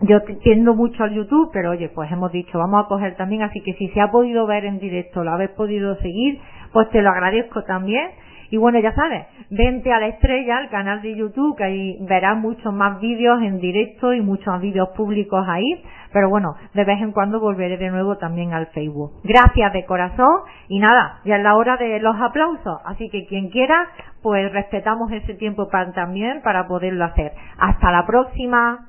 [0.00, 3.60] yo tiendo mucho al YouTube, pero oye, pues hemos dicho, vamos a coger también, así
[3.60, 6.40] que si se ha podido ver en directo, lo habéis podido seguir,
[6.72, 8.10] pues te lo agradezco también
[8.50, 12.38] y bueno, ya sabes, vente a la estrella, al canal de YouTube, que ahí verás
[12.38, 15.82] muchos más vídeos en directo y muchos más vídeos públicos ahí.
[16.12, 19.20] Pero bueno, de vez en cuando volveré de nuevo también al Facebook.
[19.24, 22.80] Gracias de corazón y nada, ya es la hora de los aplausos.
[22.86, 23.88] Así que quien quiera,
[24.22, 27.32] pues respetamos ese tiempo también para poderlo hacer.
[27.58, 28.87] Hasta la próxima.